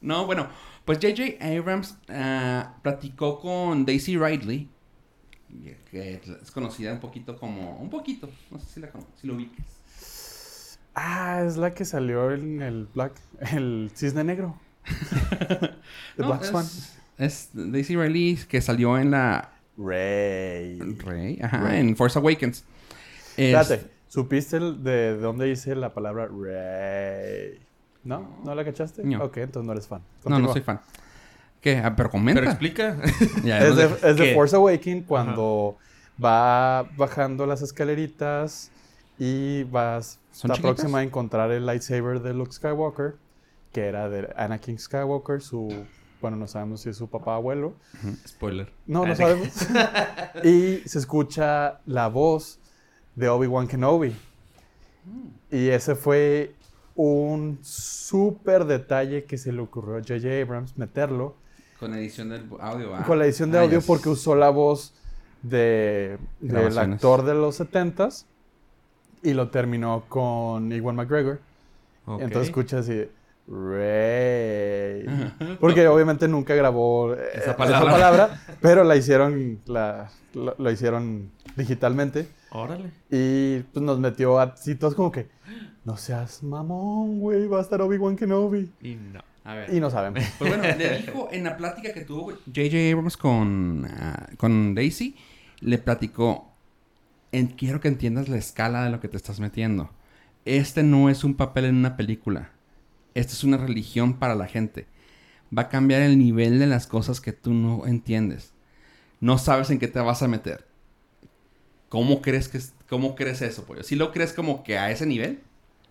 No, 0.00 0.26
bueno, 0.26 0.48
pues 0.84 0.98
J.J. 0.98 1.44
Abrams 1.58 1.96
ah, 2.08 2.74
platicó 2.82 3.38
con 3.40 3.86
Daisy 3.86 4.18
Ridley, 4.18 4.68
que 5.90 6.20
es 6.42 6.50
conocida 6.50 6.92
un 6.92 6.98
poquito 7.00 7.36
como. 7.38 7.76
Un 7.76 7.88
poquito, 7.88 8.28
no 8.50 8.58
sé 8.58 8.66
si 8.66 8.80
la 8.80 8.90
si 9.20 9.26
lo 9.28 9.34
ubiques. 9.34 10.78
Ah, 10.94 11.42
es 11.46 11.56
la 11.56 11.72
que 11.72 11.84
salió 11.84 12.32
en 12.32 12.60
el 12.62 12.86
Black, 12.92 13.12
el 13.52 13.90
cisne 13.94 14.24
negro. 14.24 14.58
The 15.38 15.70
No, 16.18 16.26
Black 16.26 16.42
es, 16.42 16.48
Swan. 16.48 16.66
es 17.18 17.50
Daisy 17.52 17.96
Ridley 17.96 18.36
que 18.48 18.60
salió 18.60 18.98
en 18.98 19.12
la. 19.12 19.52
Rey. 19.78 20.78
Rey, 20.98 21.38
ajá, 21.40 21.58
Rey. 21.68 21.80
en 21.80 21.96
Force 21.96 22.18
Awakens. 22.18 22.64
Es- 23.36 23.54
Espérate, 23.54 23.86
¿supiste 24.12 24.58
el- 24.58 24.82
de 24.84 25.16
dónde 25.16 25.46
dice 25.46 25.74
la 25.74 25.94
palabra 25.94 26.26
Rey? 26.28 27.58
¿No? 28.04 28.40
¿No 28.44 28.54
la 28.54 28.62
cachaste? 28.64 29.02
No. 29.04 29.24
Ok, 29.24 29.38
entonces 29.38 29.66
no 29.66 29.72
eres 29.72 29.86
fan. 29.88 30.02
No, 30.26 30.38
no 30.38 30.52
soy 30.52 30.60
fan. 30.60 30.80
¿Qué? 31.62 31.78
Ah, 31.78 31.94
pero 31.96 32.10
comenta. 32.10 32.40
Pero 32.40 32.50
explica. 32.50 32.98
Ya, 33.44 33.58
Es 33.60 33.76
de, 33.76 33.84
es 34.10 34.16
de. 34.16 34.34
Force 34.34 34.54
Awakens 34.54 35.06
cuando 35.06 35.78
va 36.22 36.82
bajando 36.96 37.46
las 37.46 37.62
escaleritas 37.62 38.70
y 39.18 39.62
vas 39.64 40.18
¿Son 40.32 40.50
está 40.50 40.56
chiquitas? 40.56 40.74
próxima 40.76 40.98
a 40.98 41.02
encontrar 41.04 41.50
el 41.52 41.64
lightsaber 41.64 42.20
de 42.20 42.34
Luke 42.34 42.52
Skywalker, 42.52 43.14
que 43.72 43.86
era 43.86 44.08
de 44.10 44.28
Anakin 44.36 44.78
Skywalker, 44.78 45.40
su 45.40 45.86
bueno, 46.20 46.36
no 46.36 46.46
sabemos 46.46 46.80
si 46.82 46.88
es 46.90 46.96
su 46.96 47.08
papá 47.08 47.32
o 47.32 47.34
abuelo. 47.36 47.74
Spoiler. 48.28 48.70
No, 48.86 49.06
no 49.06 49.12
Ah, 49.12 49.16
sabemos. 49.16 49.48
y 50.44 50.78
se 50.88 50.98
escucha 50.98 51.80
la 51.86 52.08
voz 52.08 52.60
de 53.14 53.28
Obi-Wan 53.28 53.66
Kenobi. 53.68 54.14
Y 55.50 55.68
ese 55.68 55.94
fue 55.94 56.54
un 56.94 57.58
súper 57.62 58.64
detalle 58.64 59.24
que 59.24 59.38
se 59.38 59.52
le 59.52 59.60
ocurrió 59.60 59.96
a 59.96 60.00
J.J. 60.00 60.28
Abrams 60.42 60.76
meterlo 60.76 61.34
Con 61.80 61.94
edición 61.94 62.28
del 62.28 62.44
audio. 62.60 62.94
ah. 62.94 63.04
con 63.06 63.18
la 63.18 63.24
edición 63.24 63.50
de 63.50 63.58
Ah, 63.58 63.62
audio 63.62 63.80
porque 63.82 64.08
usó 64.08 64.34
la 64.34 64.50
voz 64.50 64.94
de, 65.42 66.18
del 66.40 66.50
Grabaciones. 66.52 66.94
actor 66.96 67.24
de 67.24 67.34
los 67.34 67.60
70s 67.60 68.24
y 69.22 69.32
lo 69.34 69.48
terminó 69.50 70.04
con 70.08 70.70
Iwan 70.72 70.96
McGregor. 70.96 71.40
Ok. 72.06 72.20
Entonces 72.22 72.48
escucha 72.48 72.78
así, 72.78 73.08
Rey. 73.48 75.04
Porque 75.60 75.86
obviamente 75.88 76.26
nunca 76.28 76.54
grabó 76.54 77.14
eh, 77.14 77.18
Esa 77.34 77.40
esa 77.42 77.56
palabra. 77.56 77.90
palabra, 77.92 78.42
pero 78.60 78.84
la 78.84 78.96
hicieron, 78.96 79.60
la, 79.66 80.10
lo, 80.34 80.54
lo 80.58 80.70
hicieron 80.70 81.30
digitalmente 81.56 82.28
Órale. 82.54 82.90
y 83.10 83.60
pues 83.60 83.82
nos 83.82 83.98
metió 83.98 84.38
así 84.38 84.74
todos 84.74 84.94
como 84.94 85.10
que, 85.10 85.28
no 85.84 85.96
seas 85.96 86.42
mamón, 86.42 87.18
güey, 87.18 87.46
va 87.46 87.58
a 87.58 87.62
estar 87.62 87.80
Obi-Wan 87.80 88.16
Kenobi. 88.16 88.70
Y 88.82 88.94
no. 88.94 89.20
A 89.44 89.54
ver. 89.54 89.74
Y 89.74 89.80
no 89.80 89.90
sabemos. 89.90 90.22
Pues 90.38 90.50
bueno, 90.56 90.76
le 90.76 90.98
dijo 90.98 91.28
en 91.32 91.44
la 91.44 91.56
plática 91.56 91.92
que 91.92 92.02
tuvo 92.02 92.30
J.J. 92.30 92.92
Abrams 92.92 93.16
con, 93.16 93.86
ah, 93.86 94.28
con 94.36 94.74
Daisy, 94.74 95.16
le 95.60 95.78
platicó, 95.78 96.52
en, 97.32 97.48
quiero 97.48 97.80
que 97.80 97.88
entiendas 97.88 98.28
la 98.28 98.36
escala 98.36 98.84
de 98.84 98.90
lo 98.90 99.00
que 99.00 99.08
te 99.08 99.16
estás 99.16 99.40
metiendo. 99.40 99.90
Este 100.44 100.82
no 100.82 101.08
es 101.08 101.24
un 101.24 101.34
papel 101.34 101.64
en 101.64 101.76
una 101.76 101.96
película. 101.96 102.50
Esta 103.14 103.32
es 103.32 103.44
una 103.44 103.56
religión 103.56 104.14
para 104.14 104.34
la 104.34 104.46
gente. 104.46 104.86
Va 105.56 105.62
a 105.62 105.68
cambiar 105.68 106.02
el 106.02 106.18
nivel 106.18 106.58
de 106.58 106.66
las 106.66 106.86
cosas 106.86 107.20
que 107.20 107.32
tú 107.32 107.52
no 107.54 107.86
entiendes. 107.86 108.52
No 109.20 109.38
sabes 109.38 109.70
en 109.70 109.78
qué 109.78 109.88
te 109.88 110.00
vas 110.00 110.22
a 110.22 110.28
meter. 110.28 110.66
¿Cómo 111.92 112.22
crees 112.22 112.48
que 112.48 112.58
cómo 112.88 113.14
crees 113.14 113.42
eso, 113.42 113.66
pollo? 113.66 113.82
¿Sí 113.82 113.96
lo 113.96 114.12
crees 114.12 114.32
como 114.32 114.64
que 114.64 114.78
a 114.78 114.90
ese 114.90 115.04
nivel? 115.04 115.40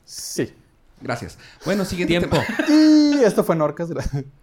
Sí. 0.03 0.51
Gracias. 1.01 1.37
Bueno, 1.65 1.85
siguiente 1.85 2.17
Tiempo. 2.19 2.37
tema. 2.37 2.67
Y 3.21 3.23
esto 3.23 3.43
fue 3.43 3.53
en 3.55 3.61
Orcas. 3.61 3.89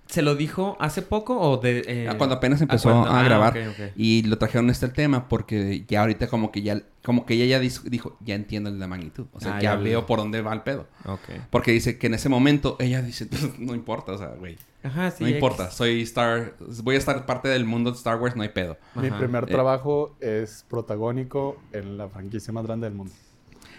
¿Se 0.06 0.22
lo 0.22 0.36
dijo 0.36 0.76
hace 0.78 1.02
poco 1.02 1.36
o 1.40 1.56
de...? 1.56 1.82
eh, 1.86 2.08
Ah, 2.08 2.16
Cuando 2.16 2.36
apenas 2.36 2.60
empezó 2.60 2.90
a 2.90 3.18
ah, 3.20 3.22
grabar. 3.24 3.56
Y 3.96 4.22
lo 4.22 4.38
trajeron 4.38 4.70
este 4.70 4.86
el 4.86 4.92
tema 4.92 5.28
porque 5.28 5.84
ya 5.88 6.02
ahorita 6.02 6.28
como 6.28 6.52
que 6.52 6.62
ya 6.62 6.80
como 7.04 7.26
que 7.26 7.34
ella 7.34 7.46
ya 7.46 7.58
dijo, 7.60 8.16
ya 8.20 8.34
entiendo 8.36 8.70
la 8.70 8.86
magnitud. 8.86 9.26
O 9.32 9.40
sea, 9.40 9.56
Ah, 9.56 9.60
ya 9.60 9.74
ya 9.74 9.76
veo 9.76 10.06
por 10.06 10.18
dónde 10.20 10.42
va 10.42 10.52
el 10.52 10.60
pedo. 10.62 10.86
Ok. 11.06 11.20
Porque 11.50 11.72
dice 11.72 11.98
que 11.98 12.06
en 12.06 12.14
ese 12.14 12.28
momento 12.28 12.76
ella 12.78 13.02
dice, 13.02 13.26
no 13.58 13.74
importa, 13.74 14.12
o 14.12 14.18
sea, 14.18 14.28
güey, 14.38 14.56
Ajá, 14.84 15.10
sí. 15.10 15.24
no 15.24 15.30
importa, 15.30 15.70
soy 15.72 16.02
Star, 16.02 16.54
voy 16.84 16.94
a 16.94 16.98
estar 16.98 17.26
parte 17.26 17.48
del 17.48 17.64
mundo 17.64 17.90
de 17.90 17.96
Star 17.96 18.20
Wars, 18.20 18.36
no 18.36 18.42
hay 18.42 18.50
pedo. 18.50 18.76
Mi 18.94 19.10
primer 19.10 19.44
Eh. 19.44 19.46
trabajo 19.48 20.14
es 20.20 20.64
protagónico 20.68 21.56
en 21.72 21.96
la 21.98 22.08
franquicia 22.08 22.52
más 22.52 22.64
grande 22.66 22.86
del 22.86 22.94
mundo. 22.96 23.12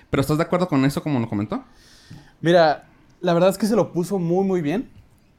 Pero 0.10 0.22
¿estás 0.22 0.38
de 0.38 0.44
acuerdo 0.44 0.68
con 0.68 0.84
eso 0.86 1.02
como 1.04 1.20
lo 1.20 1.30
comentó? 1.30 1.64
Mira, 2.42 2.86
la 3.22 3.34
verdad 3.34 3.50
es 3.50 3.58
que 3.58 3.66
se 3.68 3.76
lo 3.76 3.92
puso 3.92 4.20
muy 4.20 4.46
muy 4.46 4.62
bien 4.62 4.90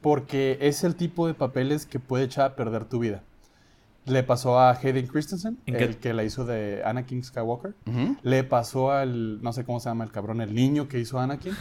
porque 0.01 0.57
es 0.61 0.83
el 0.83 0.95
tipo 0.95 1.27
de 1.27 1.33
papeles 1.33 1.85
que 1.85 1.99
puede 1.99 2.25
echar 2.25 2.45
a 2.51 2.55
perder 2.55 2.85
tu 2.85 2.99
vida. 2.99 3.23
Le 4.05 4.23
pasó 4.23 4.57
a 4.59 4.71
Hayden 4.71 5.05
Christensen, 5.05 5.59
el 5.67 5.97
que 5.97 6.13
la 6.13 6.23
hizo 6.23 6.43
de 6.43 6.81
Anakin 6.83 7.23
Skywalker. 7.23 7.75
Le 8.23 8.43
pasó 8.43 8.91
al, 8.91 9.41
no 9.43 9.53
sé 9.53 9.63
cómo 9.63 9.79
se 9.79 9.89
llama 9.89 10.03
el 10.03 10.11
cabrón, 10.11 10.41
el 10.41 10.55
niño 10.55 10.87
que 10.87 10.97
hizo 10.99 11.19
Anakin, 11.19 11.53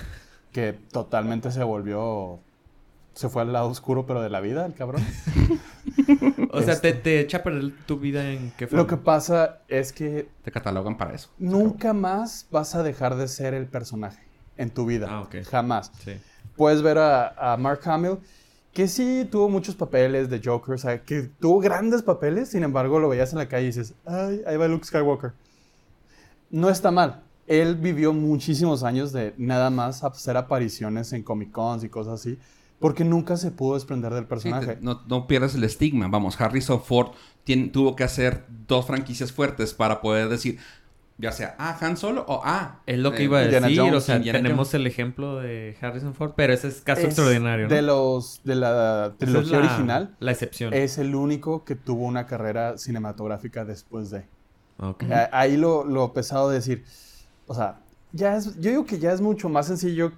que 0.52 0.72
totalmente 0.72 1.50
se 1.50 1.62
volvió 1.62 2.40
se 3.12 3.28
fue 3.28 3.42
al 3.42 3.52
lado 3.52 3.68
oscuro, 3.68 4.06
pero 4.06 4.22
de 4.22 4.30
la 4.30 4.40
vida, 4.40 4.64
el 4.64 4.72
cabrón. 4.74 5.04
O 6.52 6.62
sea, 6.62 6.74
Este. 6.74 6.92
te, 6.92 6.98
te 7.00 7.20
echa 7.20 7.38
a 7.38 7.42
perder 7.42 7.72
tu 7.86 7.98
vida 7.98 8.30
en 8.32 8.52
qué 8.56 8.66
forma. 8.66 8.82
Lo 8.82 8.86
que 8.88 8.96
pasa 8.96 9.60
es 9.68 9.92
que 9.92 10.28
Te 10.42 10.50
catalogan 10.50 10.96
para 10.96 11.14
eso. 11.14 11.28
nunca 11.38 11.92
más 11.92 12.46
vas 12.50 12.74
a 12.74 12.82
dejar 12.82 13.16
de 13.16 13.28
ser 13.28 13.54
el 13.54 13.66
personaje 13.66 14.22
en 14.60 14.70
tu 14.70 14.86
vida. 14.86 15.06
Ah. 15.10 15.28
Jamás. 15.50 15.90
Sí. 16.04 16.12
Puedes 16.56 16.82
ver 16.82 16.98
a, 16.98 17.52
a 17.52 17.56
Mark 17.56 17.80
Hamill, 17.84 18.18
que 18.72 18.86
sí 18.86 19.26
tuvo 19.30 19.48
muchos 19.48 19.74
papeles 19.74 20.28
de 20.30 20.40
Joker, 20.44 20.74
o 20.74 20.78
sea, 20.78 21.02
que 21.02 21.22
tuvo 21.40 21.58
grandes 21.60 22.02
papeles, 22.02 22.50
sin 22.50 22.62
embargo 22.62 22.98
lo 23.00 23.08
veías 23.08 23.32
en 23.32 23.38
la 23.38 23.48
calle 23.48 23.64
y 23.64 23.66
dices, 23.68 23.94
ay, 24.06 24.42
ahí 24.46 24.56
va 24.56 24.68
Luke 24.68 24.84
Skywalker. 24.86 25.32
No 26.50 26.68
está 26.68 26.90
mal. 26.90 27.22
Él 27.46 27.74
vivió 27.76 28.12
muchísimos 28.12 28.82
años 28.84 29.12
de 29.12 29.34
nada 29.38 29.70
más 29.70 30.04
hacer 30.04 30.36
apariciones 30.36 31.12
en 31.12 31.22
Comic 31.22 31.50
Cons 31.50 31.82
y 31.82 31.88
cosas 31.88 32.20
así, 32.20 32.38
porque 32.78 33.04
nunca 33.04 33.36
se 33.36 33.50
pudo 33.50 33.74
desprender 33.74 34.12
del 34.14 34.24
Sí, 34.24 34.28
personaje. 34.28 34.76
te- 34.76 34.82
no, 34.82 35.00
no 35.08 35.26
pierdes 35.26 35.54
el 35.54 35.64
estigma. 35.64 36.06
Vamos, 36.08 36.40
Harrison 36.40 36.82
Ford 36.82 37.10
tuvo 37.72 37.96
que 37.96 38.04
hacer 38.04 38.44
dos 38.68 38.86
franquicias 38.86 39.32
fuertes 39.32 39.74
para 39.74 40.00
poder 40.00 40.28
decir, 40.28 40.58
ya 41.20 41.32
sea, 41.32 41.54
ah, 41.58 41.76
Han 41.80 41.96
Solo 41.96 42.24
o 42.28 42.40
ah. 42.44 42.80
Es 42.86 42.98
lo 42.98 43.12
que 43.12 43.18
eh, 43.18 43.24
iba 43.24 43.38
a 43.40 43.44
Indiana 43.44 43.66
decir, 43.68 43.80
Jones, 43.82 43.94
o 43.96 44.00
sea, 44.00 44.16
Indiana 44.16 44.38
tenemos 44.38 44.68
Jones. 44.68 44.74
el 44.74 44.86
ejemplo 44.86 45.36
de 45.40 45.76
Harrison 45.80 46.14
Ford, 46.14 46.32
pero 46.36 46.52
ese 46.52 46.68
es 46.68 46.80
caso 46.80 47.00
Es 47.02 47.06
extraordinario, 47.08 47.68
¿no? 47.68 47.74
De 47.74 47.82
los 47.82 48.40
de 48.44 48.54
la 48.54 49.06
es 49.12 49.18
trilogía 49.18 49.58
la- 49.60 49.66
original, 49.66 50.16
La 50.20 50.30
excepción. 50.32 50.72
es 50.74 50.98
el 50.98 51.14
único 51.14 51.64
que 51.64 51.74
tuvo 51.76 52.04
una 52.04 52.26
carrera 52.26 52.78
cinematográfica 52.78 53.64
después 53.64 54.10
de. 54.10 54.24
A- 54.78 55.28
Ahí 55.32 55.56
lo, 55.56 55.84
lo 55.84 56.12
pesado 56.12 56.48
de 56.48 56.56
decir, 56.56 56.84
o 57.46 57.54
sea, 57.54 57.80
ya 58.12 58.36
es, 58.36 58.56
yo 58.60 58.70
digo 58.70 58.86
que 58.86 58.98
ya 58.98 59.12
es 59.12 59.20
mucho 59.20 59.48
más 59.48 59.66
sencillo. 59.66 60.12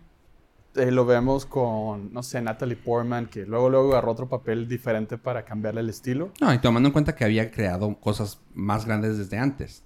eh, 0.74 0.90
lo 0.90 1.05
vemos 1.05 1.44
con, 1.44 2.14
no 2.14 2.22
sé, 2.22 2.40
Natalie 2.40 2.76
Portman, 2.76 3.26
que 3.26 3.44
luego 3.44 3.68
luego 3.68 3.92
agarró 3.92 4.12
otro 4.12 4.28
papel 4.30 4.66
diferente 4.68 5.18
para 5.18 5.44
cambiarle 5.44 5.80
el 5.82 5.90
estilo. 5.90 6.30
No, 6.40 6.55
y 6.55 6.59
tomando 6.61 6.88
en 6.88 6.92
cuenta 6.94 7.14
que 7.14 7.24
había 7.24 7.50
creado 7.50 7.94
cosas 8.00 8.40
más 8.55 8.86
grandes 8.86 9.18
desde 9.18 9.36
antes. 9.36 9.82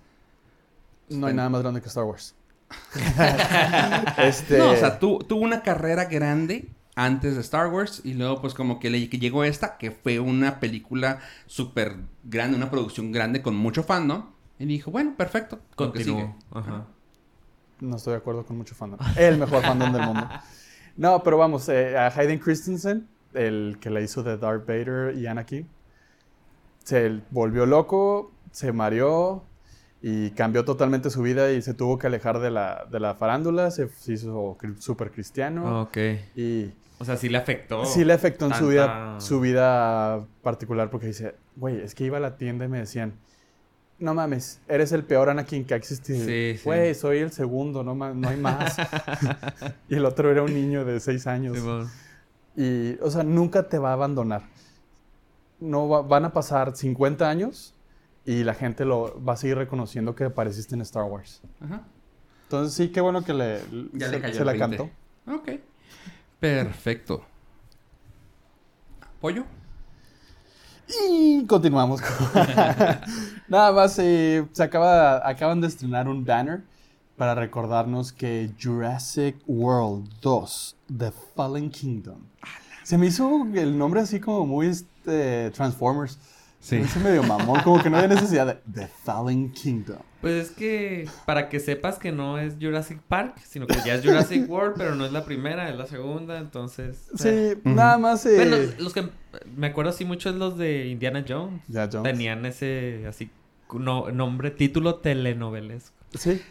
No 1.08 1.26
hay 1.26 1.34
nada 1.34 1.48
más 1.48 1.62
grande 1.62 1.80
que 1.80 1.88
Star 1.88 2.04
Wars. 2.04 2.34
este, 4.18 4.58
No, 4.58 4.70
o 4.72 4.76
sea, 4.76 4.98
tu- 4.98 5.18
tuvo 5.20 5.40
una 5.42 5.62
carrera 5.62 6.06
grande 6.06 6.68
antes 6.94 7.34
de 7.34 7.40
Star 7.42 7.68
Wars 7.68 8.00
y 8.04 8.14
luego 8.14 8.40
pues 8.40 8.54
como 8.54 8.78
que 8.80 8.90
le 8.90 9.08
que 9.08 9.18
llegó 9.18 9.44
esta, 9.44 9.76
que 9.76 9.90
fue 9.90 10.18
una 10.18 10.60
película 10.60 11.20
súper 11.46 11.96
grande, 12.24 12.56
una 12.56 12.70
producción 12.70 13.12
grande 13.12 13.42
con 13.42 13.56
mucho 13.56 13.82
fandom. 13.82 14.26
Y 14.58 14.64
dijo, 14.64 14.90
bueno, 14.90 15.14
perfecto. 15.16 15.60
sigue. 15.96 16.34
Ajá. 16.50 16.86
No 17.80 17.96
estoy 17.96 18.12
de 18.12 18.18
acuerdo 18.18 18.44
con 18.46 18.56
mucho 18.56 18.74
fandom. 18.74 18.98
El 19.16 19.36
mejor 19.38 19.62
fandom 19.62 19.92
del 19.92 20.02
mundo. 20.02 20.26
No, 20.96 21.22
pero 21.22 21.36
vamos, 21.36 21.68
eh, 21.68 21.96
a 21.98 22.06
Hayden 22.06 22.38
Christensen, 22.38 23.06
el 23.34 23.76
que 23.80 23.90
la 23.90 24.00
hizo 24.00 24.22
de 24.22 24.38
Darth 24.38 24.66
Vader 24.66 25.14
y 25.14 25.26
Anakin, 25.26 25.68
se 26.84 27.20
volvió 27.30 27.66
loco, 27.66 28.32
se 28.50 28.72
mareó 28.72 29.44
y 30.08 30.30
cambió 30.30 30.64
totalmente 30.64 31.10
su 31.10 31.20
vida 31.22 31.50
y 31.50 31.60
se 31.62 31.74
tuvo 31.74 31.98
que 31.98 32.06
alejar 32.06 32.38
de 32.38 32.50
la, 32.52 32.86
de 32.88 33.00
la 33.00 33.14
farándula, 33.16 33.72
se, 33.72 33.88
hizo 34.06 34.56
súper 34.78 35.10
cristiano 35.10 35.82
Ok. 35.82 35.96
y 36.36 36.70
O 37.00 37.04
sea, 37.04 37.16
sí 37.16 37.28
le 37.28 37.38
afectó. 37.38 37.84
sí 37.86 38.04
le 38.04 38.12
afectó 38.12 38.46
en 38.46 38.54
su 38.54 38.68
vida, 38.68 38.86
tanta- 38.86 39.20
su 39.20 39.40
vida 39.40 40.24
particular 40.44 40.90
porque 40.90 41.08
dice, 41.08 41.34
güey, 41.56 41.80
es 41.80 41.96
que 41.96 42.04
iba 42.04 42.18
a 42.18 42.20
la 42.20 42.36
tienda 42.36 42.66
y 42.66 42.68
me 42.68 42.78
decían, 42.78 43.14
no 43.98 44.14
mames, 44.14 44.60
eres 44.68 44.92
el 44.92 45.02
peor 45.02 45.28
Anakin 45.28 45.64
que 45.64 45.74
ha 45.74 45.76
existido. 45.76 46.20
Sí, 46.24 46.54
sí. 46.56 46.60
Güey, 46.64 46.94
soy 46.94 47.18
el 47.18 47.32
segundo, 47.32 47.82
no, 47.82 47.94
no 47.96 48.28
hay 48.28 48.36
más. 48.36 48.76
y 49.88 49.96
el 49.96 50.04
otro 50.04 50.30
era 50.30 50.42
un 50.42 50.54
niño 50.54 50.84
de 50.84 51.00
seis 51.00 51.26
años. 51.26 51.56
Simón. 51.56 51.90
Y, 52.54 52.96
o 53.02 53.10
sea, 53.10 53.24
nunca 53.24 53.68
te 53.68 53.78
va 53.78 53.90
a 53.90 53.94
abandonar. 53.94 54.42
No 55.58 55.88
va- 55.88 56.02
van 56.02 56.26
a 56.26 56.32
pasar 56.32 56.76
50 56.76 57.28
años 57.28 57.72
y 58.26 58.44
la 58.44 58.54
gente 58.54 58.84
lo 58.84 59.22
va 59.24 59.32
a 59.34 59.36
seguir 59.36 59.56
reconociendo 59.56 60.14
que 60.14 60.24
apareciste 60.24 60.74
en 60.74 60.80
Star 60.82 61.04
Wars. 61.04 61.40
Ajá. 61.64 61.82
Entonces 62.44 62.74
sí, 62.74 62.88
qué 62.90 63.00
bueno 63.00 63.24
que 63.24 63.32
le, 63.32 63.60
Ya 63.92 64.06
se, 64.06 64.12
le 64.12 64.20
cayó 64.20 64.34
se 64.34 64.40
el 64.40 64.46
la 64.46 64.52
20. 64.52 64.76
cantó. 64.76 64.90
Ok. 65.32 65.60
Perfecto. 66.40 67.24
¿Pollo? 69.20 69.44
Y 71.10 71.44
continuamos. 71.46 72.00
con- 72.00 72.10
Nada 73.48 73.72
más, 73.72 73.98
eh, 73.98 74.46
se 74.52 74.62
acaba, 74.62 75.26
acaban 75.28 75.60
de 75.60 75.66
estrenar 75.68 76.06
un 76.08 76.24
banner 76.24 76.62
para 77.16 77.34
recordarnos 77.34 78.12
que 78.12 78.50
Jurassic 78.62 79.36
World 79.46 80.08
2, 80.20 80.76
The 80.98 81.12
Fallen 81.34 81.70
Kingdom. 81.70 82.20
Se 82.84 82.96
me 82.98 83.06
hizo 83.06 83.46
el 83.54 83.76
nombre 83.76 84.00
así 84.00 84.20
como 84.20 84.46
muy 84.46 84.66
este, 84.68 85.50
Transformers. 85.50 86.18
Me 86.72 86.80
hizo 86.80 87.00
medio 87.00 87.22
mamón, 87.22 87.60
como 87.62 87.82
que 87.82 87.88
no 87.90 87.96
había 87.98 88.08
necesidad 88.14 88.46
de 88.46 88.54
The 88.72 88.88
Fallen 89.04 89.52
Kingdom. 89.52 89.98
Pues 90.20 90.46
es 90.46 90.50
que 90.50 91.08
para 91.24 91.48
que 91.48 91.60
sepas 91.60 91.98
que 91.98 92.10
no 92.10 92.38
es 92.38 92.54
Jurassic 92.60 92.98
Park, 93.06 93.36
sino 93.46 93.66
que 93.66 93.76
ya 93.84 93.94
es 93.94 94.04
Jurassic 94.04 94.44
World, 94.50 94.74
pero 94.76 94.94
no 94.94 95.04
es 95.06 95.12
la 95.12 95.24
primera, 95.24 95.68
es 95.70 95.76
la 95.76 95.86
segunda, 95.86 96.38
entonces... 96.38 97.08
eh. 97.24 97.56
Sí, 97.56 97.60
nada 97.68 97.98
más. 97.98 98.26
eh, 98.26 98.34
Bueno, 98.36 98.56
los 98.78 98.92
que 98.92 99.08
me 99.56 99.68
acuerdo 99.68 99.90
así 99.90 100.04
mucho 100.04 100.30
es 100.30 100.34
los 100.36 100.56
de 100.58 100.86
Indiana 100.88 101.24
Jones. 101.28 101.62
ya, 101.68 101.88
Jones. 101.92 102.10
Tenían 102.10 102.44
ese 102.46 103.04
así 103.08 103.30
no- 103.72 104.10
nombre, 104.10 104.50
título 104.50 104.96
telenovelesco. 104.96 105.94
Sí. 106.14 106.40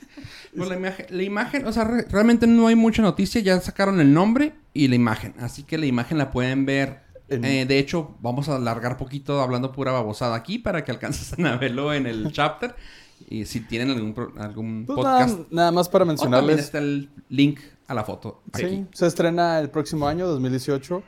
Pues 0.55 0.70
la 0.70 0.76
imagen, 0.78 1.05
la 1.09 1.24
imagen, 1.24 1.68
o 1.68 1.74
sea, 1.74 1.84
re- 1.84 2.05
realmente 2.09 2.47
no 2.47 2.68
hay 2.68 2.76
mucha 2.76 3.01
noticia. 3.01 3.41
Ya 3.41 3.59
sacaron 3.59 3.99
el 3.99 4.13
nombre 4.13 4.53
y 4.74 4.88
la 4.88 4.95
imagen. 4.95 5.34
Así 5.39 5.63
que 5.63 5.78
la 5.78 5.86
imagen 5.86 6.18
la 6.18 6.32
pueden 6.32 6.66
ver. 6.66 7.01
En- 7.30 7.43
Eh, 7.45 7.65
de 7.65 7.80
hecho, 7.80 8.15
vamos 8.21 8.49
a 8.49 8.55
alargar 8.55 8.97
poquito 8.97 9.41
hablando 9.41 9.71
pura 9.71 9.91
babosada 9.91 10.36
aquí 10.36 10.59
para 10.59 10.84
que 10.84 10.91
alcances 10.91 11.34
a 11.39 11.57
verlo 11.57 11.93
en 11.93 12.05
el 12.05 12.32
chapter. 12.32 12.76
Y 13.30 13.45
si 13.45 13.61
tienen 13.61 13.89
algún, 13.91 14.13
pro- 14.13 14.34
algún 14.38 14.86
Pues 14.86 14.97
podcast. 14.97 15.30
nada, 15.38 15.45
nada 15.51 15.71
más 15.71 15.89
para 15.89 16.03
o 16.03 16.07
también 16.07 16.30
mencionarles. 16.32 16.59
está 16.65 16.78
el 16.80 17.09
link 17.30 17.59
a 17.88 17.93
la 17.93 18.03
foto. 18.03 18.41
Sí, 18.53 18.65
Aquí. 18.65 18.86
se 18.93 19.07
estrena 19.07 19.59
el 19.59 19.69
próximo 19.69 20.07
año, 20.07 20.28
2018. 20.28 21.01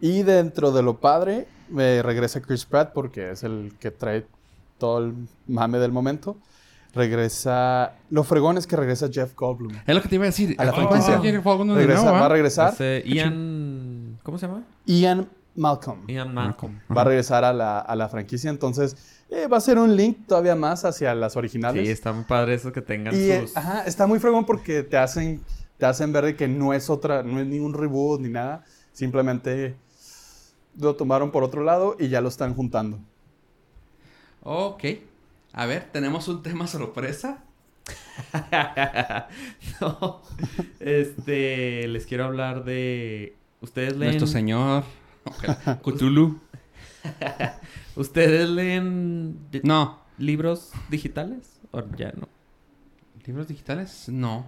Y 0.00 0.22
dentro 0.22 0.70
de 0.70 0.82
lo 0.82 1.00
padre, 1.00 1.48
eh, 1.76 2.00
regresa 2.04 2.40
Chris 2.40 2.64
Pratt 2.64 2.92
porque 2.94 3.32
es 3.32 3.42
el 3.42 3.72
que 3.80 3.90
trae 3.90 4.24
todo 4.78 4.98
el 4.98 5.14
mame 5.48 5.78
del 5.78 5.90
momento. 5.92 6.36
Regresa. 6.94 7.94
Lo 8.10 8.24
fregón 8.24 8.56
es 8.58 8.66
que 8.66 8.76
regresa 8.76 9.08
Jeff 9.12 9.34
Goldblum. 9.34 9.72
Es 9.86 9.94
lo 9.94 10.00
que 10.02 10.08
te 10.08 10.14
iba 10.14 10.24
a 10.24 10.26
decir. 10.26 10.54
A 10.58 10.64
la 10.64 10.72
Oh, 10.72 10.76
Regresa- 10.76 12.02
nuevo, 12.02 12.12
va 12.12 12.20
a 12.20 12.26
¿ah? 12.26 12.28
regresar. 12.28 12.72
Ese 12.72 13.02
Ian... 13.06 14.18
¿Cómo 14.22 14.38
se 14.38 14.46
llama? 14.46 14.64
Ian 14.86 15.28
Malcolm. 15.58 16.06
Ian 16.08 16.32
Malcolm. 16.32 16.80
Va 16.96 17.02
a 17.02 17.04
regresar 17.04 17.44
a 17.44 17.52
la, 17.52 17.78
a 17.80 17.96
la 17.96 18.08
franquicia. 18.08 18.50
Entonces, 18.50 18.96
eh, 19.30 19.46
va 19.46 19.58
a 19.58 19.60
ser 19.60 19.78
un 19.78 19.94
link 19.94 20.26
todavía 20.26 20.54
más 20.54 20.84
hacia 20.84 21.14
las 21.14 21.36
originales. 21.36 21.84
Sí, 21.84 21.92
está 21.92 22.12
muy 22.12 22.24
padre 22.24 22.54
eso 22.54 22.72
que 22.72 22.80
tengan 22.80 23.14
Y 23.14 23.30
eh, 23.30 23.40
sus... 23.42 23.56
ajá, 23.56 23.84
está 23.84 24.06
muy 24.06 24.18
fregón 24.18 24.46
porque 24.46 24.82
te 24.82 24.96
hacen, 24.96 25.42
te 25.76 25.86
hacen 25.86 26.12
ver 26.12 26.24
de 26.24 26.36
que 26.36 26.48
no 26.48 26.72
es 26.72 26.88
otra, 26.88 27.22
no 27.22 27.40
es 27.40 27.46
ningún 27.46 27.74
reboot 27.74 28.20
ni 28.20 28.30
nada. 28.30 28.64
Simplemente 28.92 29.76
lo 30.78 30.96
tomaron 30.96 31.30
por 31.30 31.44
otro 31.44 31.62
lado 31.62 31.96
y 31.98 32.08
ya 32.08 32.20
lo 32.20 32.28
están 32.28 32.54
juntando. 32.54 32.98
Ok. 34.42 34.84
A 35.52 35.66
ver, 35.66 35.88
tenemos 35.92 36.28
un 36.28 36.42
tema 36.42 36.66
sorpresa. 36.66 37.44
no. 39.80 40.22
Este, 40.80 41.86
les 41.88 42.06
quiero 42.06 42.24
hablar 42.24 42.64
de... 42.64 43.34
¿Ustedes 43.60 43.96
leen... 43.96 44.12
Nuestro 44.12 44.26
señor. 44.26 44.84
Ojalá, 45.28 45.80
Cthulhu. 45.84 46.38
¿Ustedes 47.96 48.48
leen 48.48 49.38
No. 49.62 49.98
libros 50.18 50.70
digitales? 50.90 51.58
¿O 51.72 51.82
ya 51.96 52.12
no? 52.12 52.28
¿Libros 53.26 53.48
digitales? 53.48 54.08
No. 54.08 54.46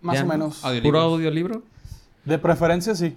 Más 0.00 0.16
Ya 0.16 0.22
o 0.22 0.26
no. 0.26 0.32
menos. 0.32 0.62
¿Puro 0.82 1.00
audiolibro? 1.00 1.62
De 2.24 2.38
preferencia, 2.38 2.94
sí. 2.94 3.16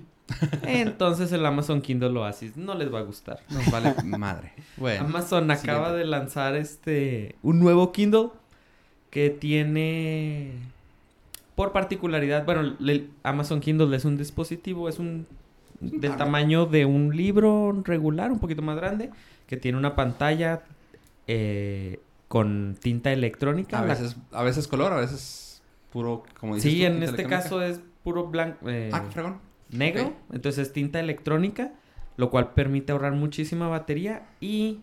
Entonces 0.63 1.31
el 1.31 1.45
Amazon 1.45 1.81
Kindle 1.81 2.17
Oasis 2.19 2.57
no 2.57 2.75
les 2.75 2.93
va 2.93 2.99
a 2.99 3.03
gustar. 3.03 3.39
Nos 3.49 3.69
vale 3.71 3.93
madre. 4.03 4.53
Bueno. 4.75 5.05
Amazon 5.05 5.49
acaba 5.51 5.87
siguiente. 5.87 5.97
de 5.99 6.05
lanzar 6.05 6.55
este 6.55 7.35
un 7.43 7.59
nuevo 7.59 7.91
Kindle 7.93 8.29
que 9.09 9.29
tiene 9.29 10.51
por 11.55 11.71
particularidad, 11.71 12.45
bueno, 12.45 12.75
el 12.79 13.09
Amazon 13.23 13.61
Kindle 13.61 13.95
es 13.95 14.03
un 14.05 14.17
dispositivo, 14.17 14.89
es 14.89 14.99
un 14.99 15.25
del 15.79 16.15
tamaño 16.17 16.65
de 16.65 16.85
un 16.85 17.15
libro 17.15 17.81
regular, 17.83 18.31
un 18.31 18.39
poquito 18.39 18.61
más 18.61 18.75
grande, 18.77 19.11
que 19.47 19.57
tiene 19.57 19.77
una 19.77 19.95
pantalla 19.95 20.63
eh, 21.27 21.99
con 22.27 22.75
tinta 22.79 23.11
electrónica. 23.11 23.79
A 23.79 23.81
La- 23.81 23.87
veces, 23.87 24.17
a 24.31 24.43
veces 24.43 24.67
color, 24.67 24.93
a 24.93 24.97
veces 24.97 25.61
puro, 25.91 26.23
como 26.39 26.55
dices 26.55 26.71
sí, 26.71 26.79
tú, 26.79 26.85
en 26.85 27.03
este 27.03 27.25
caso 27.25 27.61
es 27.61 27.81
puro 28.03 28.27
blanco, 28.27 28.69
eh, 28.69 28.89
Ah, 28.93 29.03
negro, 29.69 30.13
entonces 30.31 30.67
es 30.67 30.73
tinta 30.73 30.99
electrónica, 30.99 31.71
lo 32.15 32.29
cual 32.29 32.53
permite 32.53 32.91
ahorrar 32.91 33.13
muchísima 33.13 33.67
batería 33.67 34.27
y 34.39 34.79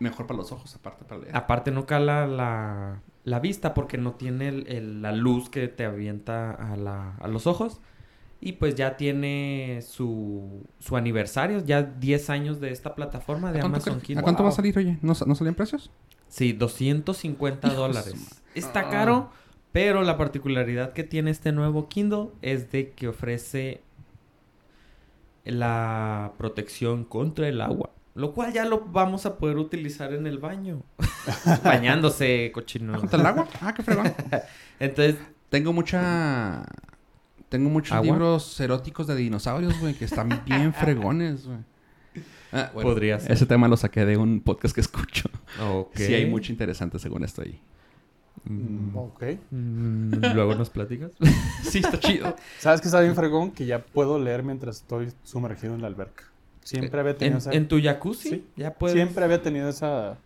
Mejor 0.00 0.26
para 0.26 0.38
los 0.38 0.50
ojos, 0.50 0.74
aparte 0.74 1.04
para 1.04 1.20
leer. 1.20 1.36
Aparte 1.36 1.70
no 1.70 1.86
cala 1.86 2.26
la, 2.26 3.00
la 3.22 3.38
vista 3.40 3.72
porque 3.74 3.96
no 3.96 4.14
tiene 4.14 4.48
el- 4.48 4.66
el- 4.66 5.02
la 5.02 5.12
luz 5.12 5.48
que 5.48 5.68
te 5.68 5.84
avienta 5.84 6.50
a, 6.50 6.76
la- 6.76 7.14
a 7.20 7.28
los 7.28 7.46
ojos. 7.46 7.80
Y 8.40 8.52
pues 8.52 8.74
ya 8.74 8.96
tiene 8.96 9.80
su, 9.82 10.66
su 10.78 10.96
aniversario, 10.96 11.64
ya 11.64 11.82
10 11.82 12.30
años 12.30 12.60
de 12.60 12.70
esta 12.72 12.94
plataforma 12.94 13.52
de 13.52 13.58
¿A 13.58 13.62
cuánto, 13.62 13.76
Amazon 13.76 14.00
Kindle. 14.00 14.20
¿A 14.20 14.22
cuánto 14.22 14.42
va 14.42 14.50
a 14.50 14.52
salir, 14.52 14.76
oye? 14.78 14.98
¿No, 15.00 15.14
¿No 15.26 15.34
salían 15.34 15.54
precios? 15.54 15.90
Sí, 16.28 16.52
250 16.52 17.66
Hijo 17.66 17.68
de 17.68 17.74
su 17.74 17.80
dólares. 17.80 18.42
Está 18.54 18.90
caro, 18.90 19.30
pero 19.72 20.02
la 20.02 20.18
particularidad 20.18 20.92
que 20.92 21.04
tiene 21.04 21.30
este 21.30 21.52
nuevo 21.52 21.88
Kindle 21.88 22.28
es 22.42 22.70
de 22.70 22.90
que 22.92 23.08
ofrece 23.08 23.80
la 25.44 26.32
protección 26.36 27.04
contra 27.04 27.48
el 27.48 27.60
agua. 27.60 27.90
Lo 28.14 28.32
cual 28.32 28.52
ya 28.52 28.64
lo 28.64 28.80
vamos 28.80 29.26
a 29.26 29.38
poder 29.38 29.56
utilizar 29.56 30.12
en 30.12 30.26
el 30.26 30.38
baño. 30.38 30.82
Bañándose, 31.64 32.52
cochino. 32.52 32.98
¿Contra 32.98 33.18
el 33.20 33.26
agua? 33.26 33.48
Ah, 33.60 33.74
qué 33.74 33.82
fregón. 33.82 34.12
Entonces, 34.78 35.16
Tengo 35.54 35.72
mucha... 35.72 36.64
Tengo 37.54 37.70
muchos 37.70 37.92
¿Agua? 37.92 38.06
libros 38.06 38.58
eróticos 38.58 39.06
de 39.06 39.14
dinosaurios, 39.14 39.78
güey, 39.78 39.94
que 39.94 40.04
están 40.06 40.42
bien 40.44 40.74
fregones, 40.74 41.46
güey. 41.46 41.58
Ah, 42.50 42.72
bueno, 42.74 42.90
Podría 42.90 43.20
ser. 43.20 43.30
Ese 43.30 43.46
tema 43.46 43.68
lo 43.68 43.76
saqué 43.76 44.04
de 44.04 44.16
un 44.16 44.40
podcast 44.40 44.74
que 44.74 44.80
escucho. 44.80 45.28
ok. 45.64 45.94
Sí 45.94 46.12
hay 46.14 46.26
mucho 46.28 46.50
interesante 46.50 46.98
según 46.98 47.22
esto 47.22 47.42
ahí. 47.42 47.60
Mm, 48.42 48.96
Ok. 48.96 49.22
mm, 49.52 50.14
Luego 50.34 50.56
nos 50.56 50.68
platicas. 50.68 51.12
Sí, 51.62 51.78
está 51.78 52.00
chido. 52.00 52.34
¿Sabes 52.58 52.80
qué 52.80 52.88
está 52.88 53.00
bien 53.00 53.14
fregón? 53.14 53.52
Que 53.52 53.66
ya 53.66 53.78
puedo 53.78 54.18
leer 54.18 54.42
mientras 54.42 54.78
estoy 54.78 55.12
sumergido 55.22 55.76
en 55.76 55.82
la 55.82 55.86
alberca. 55.86 56.24
Siempre 56.64 56.98
había 56.98 57.16
tenido 57.16 57.34
¿En, 57.36 57.38
esa... 57.38 57.52
en 57.52 57.68
tu 57.68 57.80
jacuzzi? 57.80 58.30
Sí. 58.30 58.46
Ya 58.56 58.74
puedes. 58.74 58.96
Siempre 58.96 59.24
había 59.24 59.40
tenido 59.42 59.68
esa, 59.68 60.18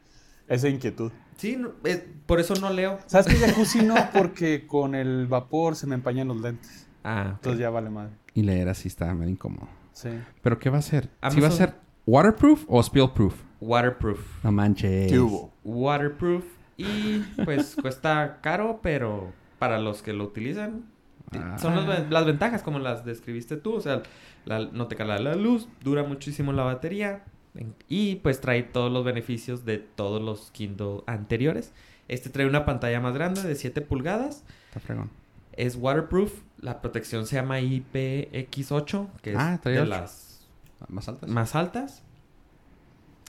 esa 0.49 0.71
inquietud. 0.71 1.13
Sí, 1.37 1.57
no, 1.59 1.73
eh, 1.85 2.09
por 2.25 2.41
eso 2.41 2.55
no 2.55 2.71
leo. 2.71 2.99
¿Sabes 3.07 3.27
qué 3.27 3.35
jacuzzi 3.47 3.83
no? 3.83 3.97
Porque 4.15 4.67
con 4.67 4.95
el 4.95 5.27
vapor 5.27 5.77
se 5.77 5.87
me 5.87 5.95
empañan 5.95 6.29
los 6.29 6.41
lentes. 6.41 6.87
Ah. 7.11 7.31
Entonces 7.37 7.61
ya 7.61 7.71
vale 7.71 7.91
madre. 7.91 8.13
Y 8.35 8.43
leer 8.43 8.69
así 8.69 8.89
está 8.89 9.13
medio 9.15 9.31
incómodo. 9.33 9.69
Sí. 9.93 10.11
¿Pero 10.43 10.59
qué 10.59 10.71
va 10.71 10.79
a 10.79 10.83
ser? 10.83 11.09
¿Sí 11.31 11.41
va 11.41 11.49
a 11.49 11.53
ser 11.53 11.75
waterproof 12.07 12.65
o 12.69 12.83
spillproof? 12.83 13.35
waterproof. 13.61 14.45
No 14.45 14.53
manches. 14.53 15.11
¿Qué 15.11 15.19
hubo? 15.19 15.53
Waterproof. 15.65 16.45
Y 16.77 17.19
pues 17.45 17.77
cuesta 17.83 18.39
caro, 18.41 18.81
pero 18.83 19.33
para 19.59 19.79
los 19.81 20.03
que 20.03 20.13
lo 20.13 20.25
utilizan, 20.25 20.85
ti- 21.31 21.39
Ah. 21.43 21.59
son 21.59 21.75
las, 21.75 21.87
ven- 21.87 22.13
las 22.13 22.25
ventajas 22.27 22.63
como 22.63 22.79
las 22.79 23.05
describiste 23.05 23.57
tú. 23.57 23.75
O 23.75 23.81
sea, 23.81 24.03
la- 24.45 24.67
no 24.73 24.87
te 24.87 24.95
cala 24.97 25.19
la 25.19 25.35
luz, 25.35 25.69
dura 25.83 26.03
muchísimo 26.05 26.53
la 26.53 26.63
batería. 26.65 27.25
Y 27.89 28.17
pues 28.17 28.41
trae 28.41 28.63
todos 28.63 28.93
los 28.93 29.05
beneficios 29.05 29.65
de 29.65 29.79
todos 29.79 30.23
los 30.23 30.53
Kindle 30.53 31.01
anteriores. 31.07 31.73
Este 32.07 32.31
trae 32.31 32.47
una 32.47 32.65
pantalla 32.65 33.01
más 33.01 33.15
grande 33.15 33.43
de 33.43 33.57
7 33.57 33.81
pulgadas. 33.81 34.45
Está 34.69 34.79
fregón. 34.79 35.11
Es 35.55 35.75
waterproof. 35.75 36.33
La 36.61 36.81
protección 36.81 37.27
se 37.27 37.37
llama 37.37 37.61
IPX8, 37.61 39.07
que 39.23 39.31
es 39.31 39.37
Ah, 39.39 39.59
trae 39.63 39.77
de 39.77 39.87
las 39.87 40.41
¿Más 40.89 41.09
altas? 41.09 41.29
más 41.29 41.55
altas. 41.55 42.03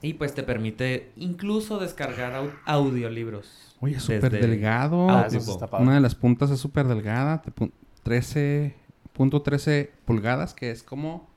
Y 0.02 0.14
pues 0.14 0.34
te 0.34 0.42
permite 0.42 1.12
incluso 1.16 1.78
descargar 1.78 2.32
au- 2.32 2.52
audiolibros. 2.64 3.76
Oye, 3.80 3.96
es 3.96 4.02
súper 4.02 4.30
delgado. 4.30 5.10
Ah. 5.10 5.28
Una 5.78 5.94
de 5.94 6.00
las 6.00 6.14
puntas 6.14 6.50
es 6.50 6.58
súper 6.58 6.86
delgada. 6.88 7.42
te 7.42 7.52
pu- 7.54 7.70
13.13 8.04 9.90
pulgadas, 10.04 10.54
que 10.54 10.70
es 10.70 10.82
como... 10.82 11.28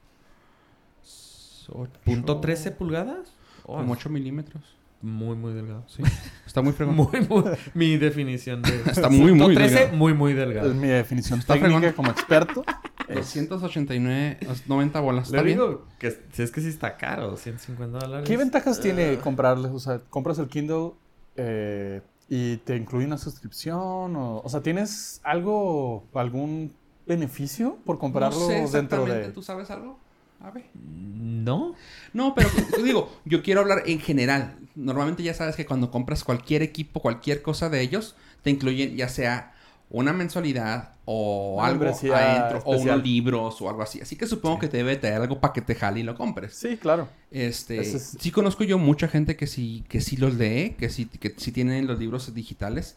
ocho- 1.69 1.91
¿Punto 2.05 2.39
13 2.39 2.71
pulgadas? 2.71 3.33
Oh, 3.65 3.77
Como 3.77 3.93
es 3.93 3.99
8 3.99 4.09
milímetros. 4.09 4.63
Muy, 5.03 5.35
muy 5.35 5.53
delgado. 5.53 5.83
Sí. 5.87 6.01
Está 6.47 6.61
muy 6.61 6.71
fregón. 6.71 6.95
Muy, 6.95 7.07
muy... 7.29 7.43
Mi 7.73 7.97
definición 7.97 8.61
de... 8.61 8.69
Está 8.89 9.09
muy, 9.09 9.33
muy 9.33 9.53
13, 9.53 9.75
delgado. 9.75 9.97
muy, 9.97 10.13
muy 10.13 10.31
Es 10.31 10.37
delgado. 10.37 10.73
mi 10.73 10.87
definición 10.87 11.39
Está 11.39 11.53
técnica 11.55 11.77
fregón. 11.79 11.93
como 11.95 12.09
experto. 12.11 12.63
es- 13.09 13.33
289, 13.49 14.39
90 14.65 14.99
bolas. 15.01 15.29
Le 15.29 15.37
¿Está 15.37 15.43
bien? 15.45 15.57
digo 15.57 15.85
que 15.99 16.17
si 16.31 16.41
es 16.41 16.51
que 16.51 16.61
sí 16.61 16.69
está 16.69 16.95
caro, 16.97 17.35
150 17.35 17.99
dólares. 17.99 18.27
¿Qué 18.27 18.37
ventajas 18.37 18.79
Ah. 18.79 18.81
tiene 18.81 19.17
comprarle? 19.17 19.67
O 19.67 19.79
sea, 19.79 19.99
compras 20.09 20.39
el 20.39 20.47
Kindle 20.47 20.91
eh, 21.35 22.01
y 22.29 22.57
te 22.57 22.77
incluye 22.77 23.05
una 23.05 23.17
suscripción. 23.17 24.15
O, 24.15 24.41
o 24.43 24.49
sea, 24.49 24.61
¿tienes 24.61 25.19
algo, 25.23 26.05
algún 26.13 26.73
beneficio 27.05 27.77
por 27.85 27.99
comprarlo 27.99 28.39
no 28.39 28.47
sé 28.67 28.77
dentro 28.77 29.03
de...? 29.05 29.29
¿Tú 29.33 29.41
sabes 29.43 29.69
algo? 29.69 29.99
A 30.41 30.51
ver. 30.51 30.65
¿No? 30.73 31.75
No, 32.13 32.33
pero 32.35 32.49
digo, 32.83 33.11
yo 33.25 33.41
quiero 33.43 33.61
hablar 33.61 33.83
en 33.85 33.99
general. 33.99 34.55
Normalmente 34.75 35.23
ya 35.23 35.33
sabes 35.33 35.55
que 35.55 35.65
cuando 35.65 35.89
compras 35.91 36.23
cualquier 36.23 36.61
equipo, 36.61 36.99
cualquier 37.01 37.41
cosa 37.41 37.69
de 37.69 37.81
ellos, 37.81 38.15
te 38.41 38.49
incluyen 38.49 38.95
ya 38.95 39.07
sea 39.09 39.53
una 39.89 40.11
mensualidad 40.11 40.93
o 41.05 41.57
Una 41.59 41.67
algo 41.67 41.85
adentro, 41.85 42.61
o 42.65 42.77
unos 42.77 43.03
libros 43.03 43.61
o 43.61 43.69
algo 43.69 43.83
así. 43.83 44.01
Así 44.01 44.15
que 44.15 44.25
supongo 44.25 44.55
Sí. 44.55 44.61
que 44.61 44.67
te 44.69 44.77
debe 44.77 44.95
traer 44.95 45.21
algo 45.21 45.39
para 45.39 45.53
que 45.53 45.61
te 45.61 45.75
jale 45.75 45.99
y 45.99 46.03
lo 46.03 46.15
compres. 46.15 46.55
Sí, 46.55 46.77
claro. 46.77 47.07
Este, 47.31 47.79
es- 47.79 48.17
sí 48.19 48.31
conozco 48.31 48.63
yo 48.63 48.77
mucha 48.79 49.07
gente 49.07 49.35
que 49.35 49.45
sí, 49.47 49.83
que 49.87 50.01
sí 50.01 50.17
los 50.17 50.33
lee, 50.35 50.75
que 50.79 50.89
sí, 50.89 51.05
que 51.05 51.33
sí 51.37 51.51
tienen 51.51 51.85
los 51.87 51.99
libros 51.99 52.33
digitales. 52.33 52.95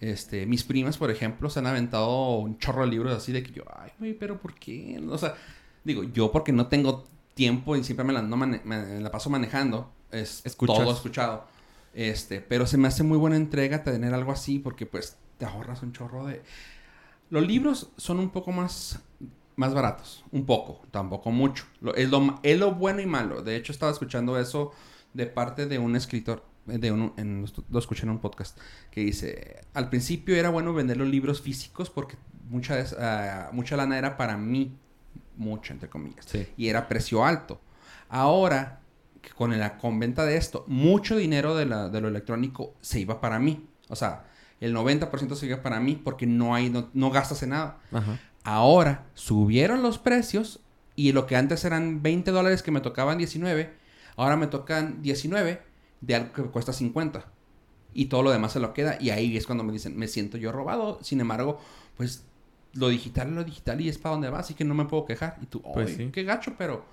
Este, 0.00 0.44
mis 0.44 0.64
primas, 0.64 0.98
por 0.98 1.10
ejemplo, 1.10 1.48
se 1.48 1.60
han 1.60 1.66
aventado 1.66 2.36
un 2.38 2.58
chorro 2.58 2.82
de 2.84 2.88
libros 2.90 3.16
así 3.16 3.32
de 3.32 3.42
que 3.42 3.52
yo, 3.52 3.62
ay, 3.74 3.90
güey, 3.98 4.12
pero 4.12 4.38
¿por 4.38 4.54
qué? 4.54 5.00
O 5.08 5.16
sea, 5.16 5.34
digo, 5.84 6.02
yo 6.04 6.32
porque 6.32 6.52
no 6.52 6.66
tengo 6.68 7.04
tiempo 7.34 7.76
y 7.76 7.84
siempre 7.84 8.04
me 8.04 8.12
la, 8.12 8.22
no 8.22 8.36
mane- 8.36 8.62
me 8.64 9.00
la 9.00 9.10
paso 9.10 9.30
manejando, 9.30 9.90
es 10.10 10.44
Escuchas. 10.44 10.76
todo 10.78 10.92
escuchado. 10.92 11.46
Este, 11.94 12.40
pero 12.40 12.66
se 12.66 12.76
me 12.76 12.88
hace 12.88 13.02
muy 13.04 13.18
buena 13.18 13.36
entrega 13.36 13.84
tener 13.84 14.14
algo 14.14 14.32
así 14.32 14.58
porque 14.58 14.84
pues 14.86 15.16
te 15.38 15.44
ahorras 15.44 15.82
un 15.82 15.92
chorro 15.92 16.26
de... 16.26 16.42
Los 17.30 17.46
libros 17.46 17.90
son 17.96 18.18
un 18.20 18.30
poco 18.30 18.52
más, 18.52 19.00
más 19.56 19.72
baratos, 19.74 20.24
un 20.32 20.44
poco, 20.44 20.82
tampoco 20.90 21.30
mucho. 21.30 21.64
Lo- 21.80 21.94
es, 21.94 22.08
lo, 22.10 22.38
es 22.42 22.58
lo 22.58 22.74
bueno 22.74 23.00
y 23.00 23.06
malo. 23.06 23.42
De 23.42 23.56
hecho, 23.56 23.72
estaba 23.72 23.92
escuchando 23.92 24.38
eso 24.38 24.72
de 25.12 25.26
parte 25.26 25.66
de 25.66 25.78
un 25.78 25.94
escritor, 25.96 26.44
eh, 26.68 26.78
de 26.78 26.90
un, 26.92 27.12
en, 27.16 27.46
lo 27.70 27.78
escuché 27.78 28.02
en 28.04 28.10
un 28.10 28.18
podcast, 28.18 28.58
que 28.90 29.00
dice, 29.02 29.60
al 29.74 29.88
principio 29.88 30.34
era 30.36 30.50
bueno 30.50 30.72
vender 30.74 30.96
los 30.96 31.08
libros 31.08 31.40
físicos 31.40 31.90
porque 31.90 32.16
mucha, 32.48 32.84
ah, 32.98 33.50
mucha 33.52 33.76
lana 33.76 33.96
era 33.98 34.16
para 34.16 34.36
mí, 34.36 34.76
mucha 35.36 35.72
entre 35.72 35.88
comillas, 35.88 36.24
Sí. 36.26 36.46
y 36.56 36.68
era 36.68 36.88
precio 36.88 37.24
alto. 37.24 37.60
Ahora, 38.08 38.80
con 39.36 39.56
la 39.58 39.78
conventa 39.78 40.24
de 40.24 40.36
esto, 40.36 40.64
mucho 40.68 41.16
dinero 41.16 41.54
de, 41.56 41.66
la, 41.66 41.88
de 41.88 42.00
lo 42.00 42.08
electrónico 42.08 42.74
se 42.80 43.00
iba 43.00 43.20
para 43.20 43.38
mí. 43.38 43.66
O 43.88 43.96
sea, 43.96 44.24
el 44.60 44.74
90% 44.74 45.34
se 45.34 45.46
iba 45.46 45.62
para 45.62 45.80
mí 45.80 45.96
porque 46.02 46.26
no 46.26 46.54
hay, 46.54 46.70
no, 46.70 46.90
no 46.92 47.10
gastas 47.10 47.42
en 47.42 47.50
nada. 47.50 47.78
Ajá. 47.92 48.20
Ahora 48.44 49.06
subieron 49.14 49.82
los 49.82 49.98
precios 49.98 50.60
y 50.96 51.12
lo 51.12 51.26
que 51.26 51.36
antes 51.36 51.64
eran 51.64 52.02
20 52.02 52.30
dólares 52.30 52.62
que 52.62 52.70
me 52.70 52.80
tocaban 52.80 53.16
19, 53.18 53.72
ahora 54.16 54.36
me 54.36 54.46
tocan 54.46 55.00
19 55.02 55.62
de 56.02 56.14
algo 56.14 56.32
que 56.32 56.42
cuesta 56.44 56.72
50. 56.72 57.24
Y 57.94 58.06
todo 58.06 58.22
lo 58.22 58.30
demás 58.30 58.52
se 58.52 58.60
lo 58.60 58.74
queda. 58.74 58.96
Y 59.00 59.10
ahí 59.10 59.36
es 59.36 59.46
cuando 59.46 59.64
me 59.64 59.72
dicen, 59.72 59.96
me 59.96 60.08
siento 60.08 60.36
yo 60.36 60.52
robado. 60.52 60.98
Sin 61.02 61.20
embargo, 61.20 61.60
pues 61.96 62.24
lo 62.74 62.88
digital 62.88 63.28
es 63.28 63.34
lo 63.34 63.44
digital 63.44 63.80
y 63.80 63.88
es 63.88 63.98
para 63.98 64.14
donde 64.14 64.30
va. 64.30 64.38
Así 64.40 64.54
que 64.54 64.64
no 64.64 64.74
me 64.74 64.84
puedo 64.84 65.04
quejar. 65.04 65.36
Y 65.42 65.46
tú, 65.46 65.62
Pues 65.62 65.90
"Ay, 65.90 65.96
sí. 65.96 66.10
qué 66.12 66.22
gacho, 66.24 66.54
pero 66.58 66.84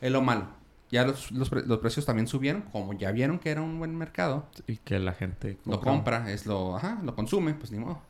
es 0.00 0.10
lo 0.12 0.22
malo. 0.22 0.46
Ya 0.90 1.04
los, 1.06 1.30
los 1.32 1.48
pre- 1.50 1.64
los 1.66 1.78
precios 1.78 2.04
también 2.04 2.26
subieron. 2.26 2.62
Como 2.72 2.92
ya 2.94 3.12
vieron 3.12 3.38
que 3.38 3.50
era 3.50 3.62
un 3.62 3.78
buen 3.78 3.96
mercado, 3.96 4.46
Y 4.66 4.76
que 4.78 4.98
la 4.98 5.12
gente 5.12 5.58
lo 5.64 5.80
compra, 5.80 6.30
es 6.32 6.46
lo, 6.46 6.76
ajá, 6.76 7.00
lo 7.04 7.14
consume, 7.14 7.54
pues 7.54 7.70
ni 7.70 7.78
modo. 7.78 8.00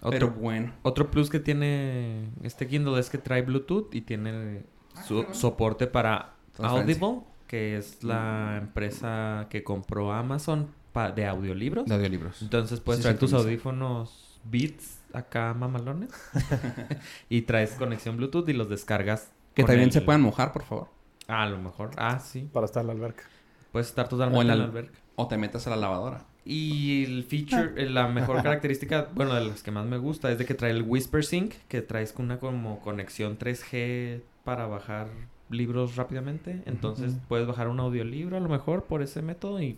Otro, 0.00 0.10
Pero 0.10 0.30
bueno. 0.30 0.72
otro 0.82 1.10
plus 1.10 1.28
que 1.30 1.40
tiene 1.40 2.28
este 2.44 2.68
Kindle 2.68 3.00
es 3.00 3.10
que 3.10 3.18
trae 3.18 3.42
Bluetooth 3.42 3.92
y 3.94 4.02
tiene 4.02 4.62
Ah, 4.94 5.02
su 5.02 5.14
bueno. 5.16 5.34
soporte 5.34 5.86
para. 5.88 6.34
Audible, 6.60 7.20
que 7.48 7.76
es 7.76 8.02
la 8.04 8.58
empresa 8.60 9.46
que 9.50 9.62
compró 9.64 10.12
Amazon 10.12 10.68
de 11.14 11.26
audiolibros. 11.26 11.86
De 11.86 11.94
audiolibros. 11.94 12.42
Entonces 12.42 12.80
puedes 12.80 12.98
Sí, 12.98 13.02
traer 13.04 13.18
tus 13.18 13.32
audífonos 13.32 14.27
Beats 14.50 14.98
acá 15.12 15.54
mamalones 15.54 16.10
y 17.28 17.42
traes 17.42 17.72
conexión 17.72 18.16
Bluetooth 18.16 18.48
y 18.48 18.52
los 18.52 18.68
descargas. 18.68 19.30
Que 19.54 19.64
también 19.64 19.88
el- 19.88 19.92
se 19.92 20.00
puedan 20.02 20.22
mojar, 20.22 20.52
por 20.52 20.64
favor. 20.64 20.88
Ah, 21.26 21.42
a 21.42 21.48
lo 21.48 21.58
mejor. 21.58 21.90
Ah, 21.96 22.18
sí. 22.20 22.48
Para 22.52 22.66
estar 22.66 22.82
en 22.82 22.86
la 22.88 22.92
alberca. 22.94 23.24
Puedes 23.72 23.88
estar 23.88 24.08
totalmente 24.08 24.38
O 24.38 24.42
en 24.42 24.50
en 24.50 24.58
la- 24.58 24.64
alberca. 24.64 24.98
O 25.16 25.26
te 25.28 25.36
metas 25.36 25.66
a 25.66 25.70
la 25.70 25.76
lavadora. 25.76 26.24
Y 26.44 27.04
el 27.04 27.24
feature, 27.24 27.72
eh, 27.76 27.90
la 27.90 28.08
mejor 28.08 28.42
característica, 28.42 29.08
bueno, 29.14 29.34
de 29.34 29.44
las 29.46 29.62
que 29.62 29.70
más 29.70 29.84
me 29.84 29.98
gusta, 29.98 30.30
es 30.30 30.38
de 30.38 30.46
que 30.46 30.54
trae 30.54 30.70
el 30.70 30.82
Whisper 30.82 31.24
Sync, 31.24 31.54
que 31.68 31.82
traes 31.82 32.12
con 32.12 32.26
una 32.26 32.38
como 32.38 32.80
conexión 32.80 33.36
3G 33.38 34.22
para 34.44 34.66
bajar 34.66 35.08
libros 35.50 35.96
rápidamente. 35.96 36.62
Entonces 36.66 37.14
puedes 37.28 37.46
bajar 37.46 37.68
un 37.68 37.80
audiolibro 37.80 38.36
a 38.36 38.40
lo 38.40 38.48
mejor 38.48 38.84
por 38.84 39.02
ese 39.02 39.20
método 39.22 39.60
y 39.60 39.76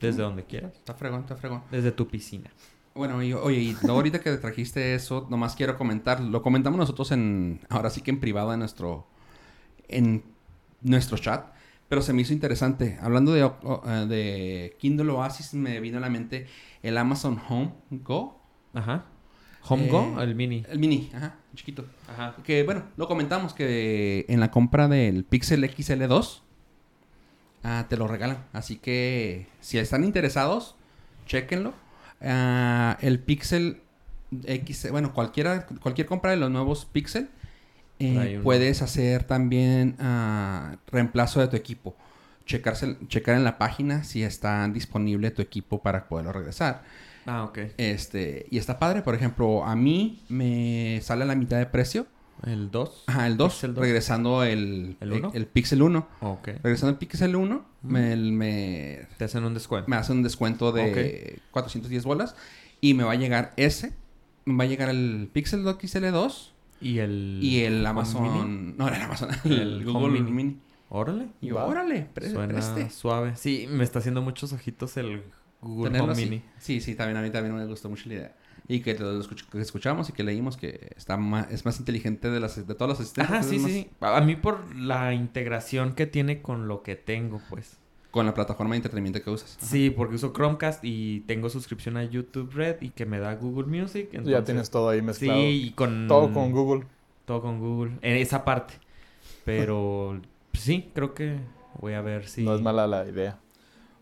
desde 0.00 0.22
donde 0.22 0.44
quieras. 0.44 0.74
Está 0.74 0.92
fregón, 0.94 1.20
está 1.20 1.36
fregón. 1.36 1.62
Desde 1.70 1.92
tu 1.92 2.08
piscina. 2.08 2.50
Bueno, 2.96 3.22
y, 3.22 3.32
oye, 3.32 3.58
y 3.58 3.76
ahorita 3.88 4.20
que 4.20 4.36
trajiste 4.38 4.94
eso, 4.94 5.26
nomás 5.30 5.54
quiero 5.54 5.76
comentar, 5.76 6.20
lo 6.20 6.42
comentamos 6.42 6.78
nosotros 6.78 7.12
en, 7.12 7.60
ahora 7.68 7.90
sí 7.90 8.00
que 8.00 8.10
en 8.10 8.20
privado 8.20 8.52
en 8.52 8.58
nuestro, 8.60 9.06
en 9.88 10.24
nuestro 10.82 11.18
chat, 11.18 11.46
pero 11.88 12.02
se 12.02 12.12
me 12.12 12.22
hizo 12.22 12.32
interesante. 12.32 12.98
Hablando 13.00 13.32
de, 13.32 13.42
eh, 13.44 14.06
de 14.08 14.76
Kindle 14.78 15.10
Oasis, 15.12 15.54
me 15.54 15.78
vino 15.80 15.98
a 15.98 16.00
la 16.00 16.08
mente 16.10 16.46
el 16.82 16.96
Amazon 16.98 17.40
Home 17.48 17.72
Go, 17.90 18.40
Ajá. 18.74 19.04
Home 19.68 19.88
Go, 19.88 20.20
Eh, 20.20 20.24
el 20.24 20.34
mini. 20.34 20.64
el 20.68 20.78
mini, 20.78 21.10
ajá. 21.14 21.34
chiquito. 21.54 21.84
Ajá. 22.08 22.36
Que 22.44 22.62
bueno, 22.62 22.84
lo 22.96 23.08
comentamos 23.08 23.52
que 23.52 24.24
en 24.28 24.40
la 24.40 24.50
compra 24.50 24.86
del 24.88 25.24
Pixel 25.24 25.62
XL2 25.64 26.40
ah, 27.64 27.86
te 27.88 27.96
lo 27.96 28.06
regalan. 28.06 28.44
Así 28.52 28.76
que 28.76 29.48
si 29.60 29.78
están 29.78 30.04
interesados, 30.04 30.76
chequenlo. 31.26 31.74
Ah, 32.20 32.96
el 33.00 33.18
Pixel 33.20 33.80
X, 34.44 34.88
bueno, 34.90 35.12
cualquiera, 35.12 35.66
cualquier 35.66 36.06
compra 36.06 36.30
de 36.30 36.36
los 36.36 36.50
nuevos 36.50 36.84
Pixel, 36.84 37.28
eh, 37.98 38.40
puedes 38.42 38.82
hacer 38.82 39.24
también 39.24 39.96
ah, 39.98 40.76
reemplazo 40.88 41.40
de 41.40 41.48
tu 41.48 41.56
equipo. 41.56 41.96
Checarse, 42.44 42.96
checar 43.08 43.36
en 43.36 43.44
la 43.44 43.58
página 43.58 44.04
si 44.04 44.22
está 44.22 44.68
disponible 44.68 45.30
tu 45.30 45.42
equipo 45.42 45.82
para 45.82 46.08
poderlo 46.08 46.32
regresar. 46.32 46.82
Ah, 47.26 47.44
ok. 47.44 47.58
Este, 47.76 48.46
y 48.50 48.58
está 48.58 48.78
padre, 48.78 49.02
por 49.02 49.14
ejemplo, 49.14 49.64
a 49.64 49.74
mí 49.74 50.22
me 50.28 51.00
sale 51.02 51.24
a 51.24 51.26
la 51.26 51.34
mitad 51.34 51.58
de 51.58 51.66
precio. 51.66 52.06
¿El 52.46 52.70
2? 52.70 53.04
Ajá, 53.08 53.26
el 53.26 53.36
2, 53.36 53.52
Pixel 53.52 53.74
2. 53.74 53.82
regresando 53.84 54.42
el, 54.44 54.96
¿El 55.00 55.12
uno? 55.12 55.30
el 55.34 55.46
Pixel 55.46 55.82
1. 55.82 56.08
Ok. 56.20 56.48
Regresando 56.62 56.90
el 56.92 56.96
Pixel 56.96 57.36
1, 57.36 57.66
me, 57.82 58.16
me, 58.16 59.08
Te 59.18 59.24
hacen 59.24 59.44
un 59.44 59.52
descuento. 59.52 59.90
me 59.90 59.96
hace 59.96 60.12
un 60.12 60.22
descuento 60.22 60.72
de 60.72 61.40
410 61.50 62.04
bolas 62.04 62.36
y 62.80 62.94
me 62.94 63.02
va 63.04 63.12
a 63.12 63.16
llegar 63.16 63.52
ese. 63.56 63.92
Me 64.44 64.56
va 64.58 64.64
a 64.64 64.66
llegar 64.68 64.88
el 64.88 65.28
Pixel 65.32 65.64
XL 65.80 66.10
2 66.12 66.54
¿Y 66.80 66.98
el... 66.98 67.40
y 67.42 67.64
el 67.64 67.84
Amazon. 67.84 68.22
Mini? 68.22 68.74
No, 68.78 68.88
el 68.88 68.94
Amazon. 69.02 69.30
El, 69.44 69.52
El 69.80 69.84
Google 69.84 70.12
Mini. 70.20 70.30
Mini. 70.30 70.60
Órale. 70.88 71.26
Y 71.40 71.50
Va. 71.50 71.64
órale, 71.64 72.06
pre- 72.14 72.30
Suena 72.30 72.52
preste. 72.52 72.90
suave. 72.90 73.34
Sí, 73.34 73.66
me 73.68 73.82
está 73.82 73.98
haciendo 73.98 74.22
muchos 74.22 74.52
ojitos 74.52 74.96
el 74.98 75.24
Google 75.60 75.88
Tenerlo 75.90 76.04
Home 76.04 76.12
así. 76.12 76.24
Mini. 76.30 76.42
Sí, 76.58 76.80
sí, 76.80 76.94
también 76.94 77.16
a 77.16 77.22
mí 77.22 77.30
también 77.30 77.56
me 77.56 77.66
gustó 77.66 77.88
mucho 77.88 78.08
la 78.08 78.14
idea. 78.14 78.36
Y 78.68 78.80
que 78.80 78.94
lo 78.98 79.20
escuch- 79.22 79.48
que 79.48 79.60
escuchamos 79.60 80.08
y 80.08 80.12
que 80.12 80.24
leímos 80.24 80.56
que 80.56 80.90
está 80.96 81.16
más, 81.16 81.50
es 81.52 81.64
más 81.64 81.78
inteligente 81.78 82.30
de, 82.30 82.40
las, 82.40 82.66
de 82.66 82.74
todos 82.74 82.88
los 82.88 83.00
asistentes. 83.00 83.32
Ajá, 83.32 83.42
sí, 83.44 83.58
más- 83.58 83.70
sí. 83.70 83.88
A 84.00 84.20
mí 84.20 84.34
por 84.36 84.74
la 84.74 85.14
integración 85.14 85.94
que 85.94 86.06
tiene 86.06 86.42
con 86.42 86.66
lo 86.68 86.82
que 86.82 86.96
tengo, 86.96 87.40
pues. 87.48 87.78
Con 88.10 88.26
la 88.26 88.34
plataforma 88.34 88.72
de 88.72 88.78
entretenimiento 88.78 89.22
que 89.22 89.30
usas. 89.30 89.56
Ajá. 89.58 89.66
Sí, 89.66 89.90
porque 89.90 90.16
uso 90.16 90.32
Chromecast 90.32 90.80
y 90.82 91.20
tengo 91.20 91.48
suscripción 91.50 91.96
a 91.96 92.04
YouTube 92.04 92.50
Red 92.54 92.76
y 92.80 92.88
que 92.90 93.06
me 93.06 93.18
da 93.20 93.34
Google 93.36 93.66
Music. 93.66 94.08
ya 94.10 94.18
entonces- 94.18 94.44
tienes 94.44 94.70
todo 94.70 94.88
ahí 94.88 95.02
mezclado. 95.02 95.38
Sí, 95.38 95.66
y 95.66 95.70
con... 95.72 96.08
Todo 96.08 96.32
con 96.32 96.50
Google. 96.50 96.86
Todo 97.24 97.42
con 97.42 97.60
Google. 97.60 97.92
En 98.02 98.16
esa 98.16 98.44
parte. 98.44 98.74
Pero 99.44 100.20
pues, 100.50 100.64
sí, 100.64 100.90
creo 100.94 101.14
que 101.14 101.38
voy 101.80 101.92
a 101.94 102.00
ver 102.00 102.26
si... 102.26 102.42
No 102.44 102.54
es 102.54 102.62
mala 102.62 102.86
la 102.86 103.06
idea. 103.08 103.38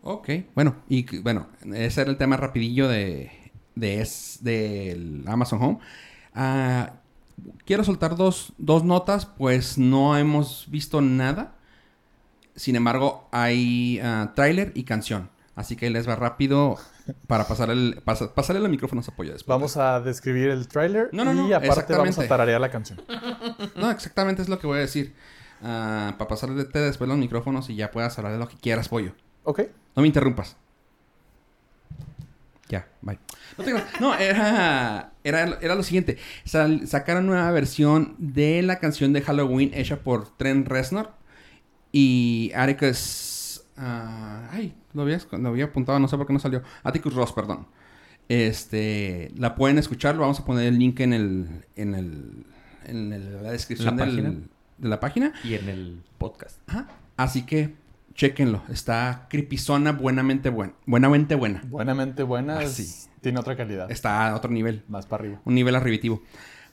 Ok, 0.01 0.29
bueno, 0.53 0.75
y 0.87 1.19
bueno, 1.19 1.47
ese 1.73 2.01
era 2.01 2.11
el 2.11 2.17
tema 2.17 2.37
rapidillo 2.37 2.87
de, 2.87 3.31
de 3.75 4.01
es, 4.01 4.39
del 4.41 5.23
Amazon 5.27 5.61
Home. 5.61 5.79
Ah, 6.33 6.93
quiero 7.65 7.83
soltar 7.83 8.15
dos, 8.15 8.53
dos 8.57 8.83
notas, 8.83 9.25
pues 9.25 9.77
no 9.77 10.17
hemos 10.17 10.65
visto 10.69 11.01
nada. 11.01 11.53
Sin 12.55 12.75
embargo, 12.75 13.27
hay 13.31 13.99
ah, 14.03 14.31
tráiler 14.35 14.71
y 14.75 14.83
canción. 14.83 15.29
Así 15.55 15.75
que 15.77 15.89
les 15.89 16.07
va 16.07 16.15
rápido 16.15 16.77
para 17.27 17.47
pasar 17.47 17.69
el, 17.69 18.01
pasa- 18.03 18.33
pasarle 18.33 18.61
los 18.61 18.69
micrófonos 18.69 19.07
a 19.07 19.11
apoyo 19.11 19.31
después. 19.31 19.47
Vamos 19.47 19.77
a 19.77 20.01
describir 20.01 20.49
el 20.49 20.67
tráiler 20.67 21.09
No, 21.13 21.23
no, 21.23 21.31
y 21.31 21.49
no, 21.49 21.55
aparte 21.55 21.93
vamos 21.93 22.19
a 22.19 22.27
tararear 22.27 22.59
la 22.59 22.69
canción. 22.71 23.01
No, 23.75 23.89
exactamente 23.91 24.41
es 24.41 24.49
lo 24.49 24.59
que 24.59 24.67
voy 24.67 24.77
a 24.77 24.81
decir. 24.81 25.13
Ah, 25.61 26.15
para 26.17 26.27
pasarle 26.27 26.65
después 26.65 27.07
los 27.07 27.17
micrófonos 27.17 27.69
y 27.69 27.75
ya 27.75 27.91
puedas 27.91 28.17
hablar 28.17 28.33
de 28.33 28.39
lo 28.39 28.47
que 28.47 28.57
quieras, 28.57 28.89
pollo. 28.89 29.13
¿Ok? 29.43 29.61
No 29.95 30.01
me 30.01 30.07
interrumpas. 30.07 30.57
Ya, 32.69 32.87
bye. 33.01 33.19
No, 33.57 33.63
te 33.63 33.71
creas. 33.71 33.85
No, 34.01 34.15
era, 34.15 35.13
era, 35.23 35.59
era 35.61 35.75
lo 35.75 35.83
siguiente. 35.83 36.17
Sal- 36.45 36.87
sacaron 36.87 37.29
una 37.29 37.51
versión 37.51 38.15
de 38.17 38.61
la 38.63 38.79
canción 38.79 39.13
de 39.13 39.21
Halloween 39.21 39.71
hecha 39.73 39.97
por 39.97 40.35
Trent 40.37 40.67
Reznor 40.67 41.11
y 41.91 42.51
Atticus... 42.55 43.63
ah, 43.77 44.49
ay, 44.51 44.73
lo 44.93 45.03
había, 45.03 45.19
lo 45.31 45.49
había 45.49 45.65
apuntado, 45.65 45.99
no 45.99 46.07
sé 46.07 46.17
por 46.17 46.25
qué 46.25 46.33
no 46.33 46.39
salió. 46.39 46.63
Atticus 46.83 47.13
Ross, 47.13 47.33
perdón. 47.33 47.67
Este, 48.27 49.31
la 49.37 49.53
pueden 49.55 49.77
escuchar, 49.77 50.15
lo 50.15 50.21
vamos 50.21 50.39
a 50.39 50.45
poner 50.45 50.65
el 50.65 50.79
link 50.79 50.99
en 51.01 51.13
el, 51.13 51.65
en 51.75 51.93
el, 51.93 52.45
en 52.85 53.13
el- 53.13 53.43
la 53.43 53.51
descripción 53.51 53.95
¿La 53.97 54.05
del- 54.05 54.15
página? 54.15 54.35
de 54.79 54.89
la 54.89 54.99
página. 54.99 55.33
Y 55.43 55.53
en 55.53 55.69
el 55.69 56.01
podcast. 56.17 56.57
Ajá. 56.67 56.87
Así 57.17 57.45
que, 57.45 57.75
chequenlo. 58.15 58.63
Está 58.69 59.27
creepyzona 59.29 59.91
buenamente 59.91 60.49
buena. 60.49 60.73
Buenamente 60.85 61.35
buena. 61.35 61.61
Buenamente 61.67 62.23
buena. 62.23 62.57
Ah, 62.59 62.63
es- 62.63 62.71
sí. 62.73 63.09
Tiene 63.21 63.39
otra 63.39 63.55
calidad. 63.57 63.89
Está 63.91 64.27
a 64.29 64.35
otro 64.35 64.51
nivel. 64.51 64.83
Más 64.87 65.05
para 65.07 65.23
arriba. 65.23 65.41
Un 65.45 65.55
nivel 65.55 65.75
arribitivo. 65.75 66.21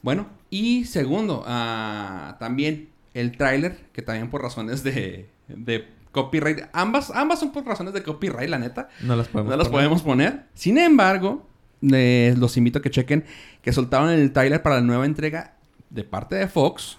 Bueno, 0.03 0.27
y 0.49 0.85
segundo, 0.85 1.43
ah, 1.47 2.37
también 2.39 2.89
el 3.13 3.35
tráiler, 3.37 3.77
que 3.91 4.01
también 4.01 4.29
por 4.29 4.41
razones 4.41 4.83
de, 4.83 5.29
de 5.47 5.87
copyright. 6.11 6.65
Ambas, 6.73 7.09
ambas 7.11 7.39
son 7.39 7.51
por 7.51 7.65
razones 7.65 7.93
de 7.93 8.03
copyright, 8.03 8.49
la 8.49 8.59
neta. 8.59 8.89
No 9.01 9.15
las 9.15 9.27
podemos 9.29 9.49
No 9.51 9.57
las 9.57 9.67
poner. 9.67 9.79
podemos 9.79 10.01
poner. 10.03 10.45
Sin 10.53 10.77
embargo, 10.77 11.47
les- 11.81 12.37
los 12.37 12.55
invito 12.57 12.79
a 12.79 12.81
que 12.81 12.91
chequen 12.91 13.25
que 13.63 13.73
soltaron 13.73 14.09
el 14.11 14.31
tráiler 14.31 14.61
para 14.61 14.75
la 14.75 14.81
nueva 14.81 15.05
entrega 15.05 15.55
de 15.89 16.03
parte 16.03 16.35
de 16.35 16.47
Fox, 16.47 16.97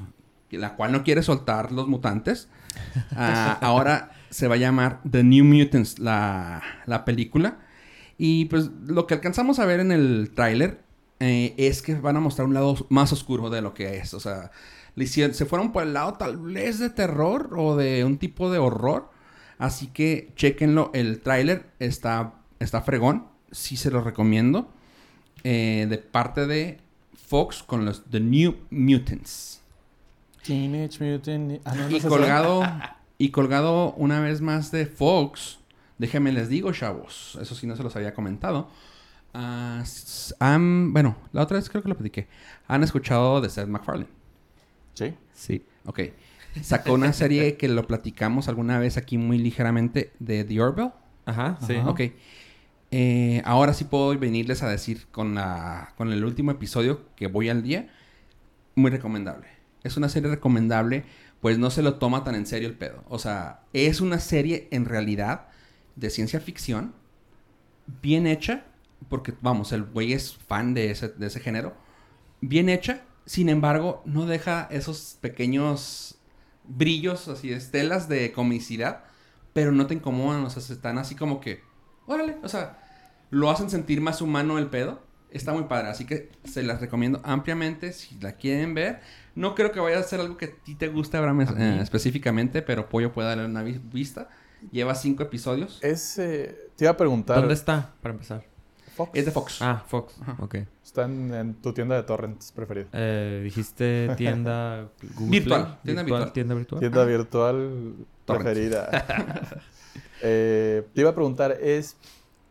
la 0.51 0.75
cual 0.75 0.91
no 0.93 1.05
quiere 1.05 1.23
soltar 1.23 1.71
los 1.73 1.87
mutantes. 1.89 2.49
Ah, 3.15 3.59
ahora 3.61 4.11
se 4.35 4.49
va 4.49 4.57
a 4.57 4.59
llamar 4.59 5.01
The 5.09 5.23
New 5.23 5.45
Mutants, 5.45 6.01
la, 6.01 6.61
la 6.87 7.05
película. 7.05 7.59
Y 8.19 8.47
pues 8.47 8.69
lo 8.85 9.07
que 9.07 9.15
alcanzamos 9.15 9.61
a 9.61 9.65
ver 9.65 9.79
en 9.79 9.93
el 9.93 10.33
tráiler 10.35 10.81
eh, 11.21 11.55
es 11.57 11.83
que 11.83 11.95
van 11.95 12.17
a 12.17 12.21
mostrar 12.21 12.49
un 12.49 12.55
lado 12.55 12.75
más 12.89 13.13
oscuro 13.13 13.49
de 13.49 13.63
lo 13.63 13.75
que 13.75 13.99
es. 13.99 14.13
O 14.13 14.19
sea, 14.19 14.51
se 14.97 15.47
fueron 15.47 15.71
por 15.71 15.85
el 15.85 15.93
lado 15.93 16.15
tal 16.15 16.37
vez 16.37 16.81
de 16.81 16.91
terror 16.91 17.51
o 17.57 17.77
de 17.77 18.05
un 18.05 18.19
tipo 18.19 18.51
de 18.51 18.59
horror. 18.59 19.09
Así 19.59 19.87
que 19.87 20.33
chequenlo, 20.35 20.91
el 20.95 21.21
tráiler 21.21 21.71
está, 21.79 22.35
está 22.59 22.83
fregón, 22.83 23.29
sí 23.53 23.77
se 23.77 23.93
lo 23.93 24.01
recomiendo. 24.01 24.69
Eh, 25.45 25.87
de 25.89 25.99
parte 25.99 26.49
de 26.49 26.81
Fox 27.29 27.63
con 27.63 27.85
los 27.85 28.05
The 28.11 28.19
New 28.19 28.57
Mutants. 28.71 29.61
Teenage 30.43 31.05
Mutant... 31.05 31.61
Ah, 31.65 31.75
no, 31.77 31.89
no 31.89 31.97
Y 31.97 32.01
colgado, 32.01 32.63
y 33.19 33.31
colgado 33.31 33.93
una 33.95 34.21
vez 34.21 34.41
más 34.41 34.71
de 34.71 34.87
Fox, 34.87 35.59
déjenme 35.99 36.33
les 36.33 36.49
digo, 36.49 36.73
chavos, 36.73 37.39
eso 37.41 37.55
sí 37.55 37.67
no 37.67 37.77
se 37.77 37.83
los 37.83 37.95
había 37.97 38.15
comentado. 38.15 38.69
Han- 40.41 40.93
bueno, 40.93 41.17
la 41.33 41.43
otra 41.43 41.57
vez 41.57 41.69
creo 41.69 41.83
que 41.83 41.89
lo 41.89 41.97
platiqué. 41.97 42.29
Han 42.69 42.83
escuchado 42.83 43.41
de 43.41 43.49
Seth 43.51 43.67
MacFarlane. 43.69 44.09
Sí. 44.95 45.15
Sí. 45.33 45.65
Ok. 45.87 46.01
Sacó 46.63 46.93
una 46.93 47.13
serie 47.13 47.57
que 47.59 47.69
lo 47.69 47.87
platicamos 47.87 48.49
alguna 48.49 48.79
vez 48.79 48.97
aquí 48.97 49.19
muy 49.19 49.39
ligeramente 49.39 50.13
de 50.21 50.45
The 50.45 50.61
Orville. 50.61 50.93
Ajá, 51.27 51.59
sí. 51.67 51.75
Ajá. 51.77 51.91
Ok. 51.91 52.01
Eh, 52.93 53.43
ahora 53.45 53.75
sí 53.75 53.85
puedo 53.85 54.17
venirles 54.17 54.63
a 54.63 54.69
decir 54.69 55.07
con, 55.11 55.35
la, 55.35 55.95
con 55.97 56.13
el 56.13 56.25
último 56.25 56.53
episodio 56.53 57.01
que 57.17 57.27
voy 57.27 57.49
al 57.49 57.63
día. 57.63 57.89
Muy 58.77 58.91
recomendable. 58.93 59.49
Es 59.83 59.97
una 59.97 60.09
serie 60.09 60.31
recomendable, 60.31 61.05
pues 61.45 61.59
no 61.59 61.69
se 61.71 61.83
lo 61.83 61.97
toma 61.97 62.25
tan 62.25 62.37
en 62.37 62.47
serio 62.47 62.67
el 62.67 62.75
pedo. 62.75 63.05
O 63.07 63.19
sea, 63.19 63.65
es 63.75 64.01
una 64.01 64.19
serie 64.19 64.67
en 64.71 64.87
realidad 64.87 65.49
de 65.95 66.09
ciencia 66.09 66.41
ficción, 66.41 66.95
bien 68.01 68.27
hecha, 68.27 68.65
porque 69.11 69.35
vamos, 69.43 69.71
el 69.73 69.83
güey 69.83 70.15
es 70.15 70.35
fan 70.35 70.73
de 70.73 70.91
ese, 70.91 71.11
de 71.11 71.27
ese 71.27 71.41
género, 71.41 71.77
bien 72.41 72.71
hecha, 72.71 73.03
sin 73.27 73.51
embargo, 73.51 74.01
no 74.07 74.25
deja 74.25 74.69
esos 74.71 75.19
pequeños 75.21 76.15
brillos, 76.67 77.29
así, 77.29 77.53
estelas 77.53 78.09
de 78.09 78.33
comicidad, 78.33 79.05
pero 79.53 79.71
no 79.71 79.87
te 79.87 79.93
incomodan, 79.93 80.45
o 80.45 80.49
sea, 80.49 80.63
están 80.75 80.97
así 80.97 81.15
como 81.15 81.43
que, 81.43 81.61
órale, 82.07 82.39
o 82.43 82.49
sea, 82.49 82.79
lo 83.29 83.51
hacen 83.51 83.69
sentir 83.69 84.01
más 84.01 84.23
humano 84.23 84.57
el 84.57 84.69
pedo. 84.69 85.03
Está 85.35 85.53
muy 85.53 85.65
padre, 85.65 85.89
así 85.89 86.07
que 86.07 86.31
se 86.45 86.63
las 86.63 86.81
recomiendo 86.81 87.21
ampliamente 87.25 87.93
si 87.93 88.19
la 88.21 88.33
quieren 88.33 88.73
ver. 88.73 89.01
No 89.35 89.55
creo 89.55 89.73
que 89.73 89.81
vaya 89.81 89.99
a 89.99 90.03
ser 90.03 90.21
algo 90.21 90.37
que 90.39 90.45
a 90.47 90.51
ti 90.65 90.75
te 90.77 90.89
guste 90.89 91.17
Abraham, 91.17 91.43
eh, 91.59 91.81
específicamente, 91.83 92.63
pero 92.63 92.89
Pollo 92.89 93.13
puede 93.13 93.29
darle 93.29 93.45
una 93.45 93.63
vi- 93.63 93.81
vista. 93.93 94.29
Lleva 94.71 94.95
cinco 94.95 95.23
episodios. 95.25 95.79
Es, 95.83 96.19
eh, 96.19 96.57
te 96.77 96.85
iba 96.85 96.93
a 96.93 96.97
preguntar... 96.97 97.37
¿Dónde 97.41 97.53
está, 97.55 97.93
para 98.01 98.15
empezar? 98.15 98.45
Fox. 98.97 99.11
Es 99.13 99.25
de 99.25 99.31
Fox. 99.33 99.61
Ah, 99.61 99.83
Fox. 99.89 100.15
Ajá. 100.23 100.37
Ok. 100.39 100.55
Está 100.85 101.05
en, 101.07 101.35
en 101.35 101.55
tu 101.55 101.73
tienda 101.73 101.97
de 101.97 102.05
torrents 102.05 102.53
preferida. 102.53 102.87
Eh, 102.93 103.41
dijiste 103.43 104.11
tienda 104.17 104.89
Google 105.17 105.31
Virtual, 105.31 105.63
Play? 105.65 105.77
tienda 105.83 106.03
virtual. 106.05 106.33
Tienda 106.33 106.55
virtual. 106.55 106.81
Tienda 106.81 107.05
virtual 107.05 107.95
preferida. 108.25 109.61
Eh, 110.23 110.87
te 110.95 111.01
iba 111.03 111.11
a 111.11 111.15
preguntar, 111.15 111.59
¿es, 111.61 111.97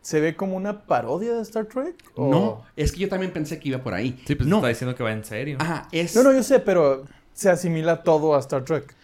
¿se 0.04 0.20
ve 0.20 0.36
como 0.36 0.56
una 0.56 0.82
parodia 0.86 1.32
de 1.32 1.40
Star 1.42 1.64
Trek? 1.66 1.96
o- 2.14 2.28
No, 2.30 2.62
es 2.76 2.92
que 2.92 2.98
yo 3.00 3.08
también 3.08 3.32
pensé 3.32 3.58
que 3.58 3.70
iba 3.70 3.78
por 3.82 3.94
ahí. 3.94 4.22
Sí, 4.26 4.34
pues 4.34 4.46
no. 4.48 4.56
está 4.56 4.68
diciendo 4.68 4.94
que 4.94 5.02
va 5.02 5.10
en 5.12 5.24
serio. 5.24 5.56
Ajá, 5.60 5.88
es... 5.90 6.14
No, 6.14 6.22
no, 6.22 6.32
yo 6.32 6.42
sé, 6.42 6.60
pero 6.60 7.04
se 7.32 7.48
asimila 7.50 8.02
todo 8.02 8.34
a 8.34 8.38
Star 8.40 8.64
Trek. 8.64 8.94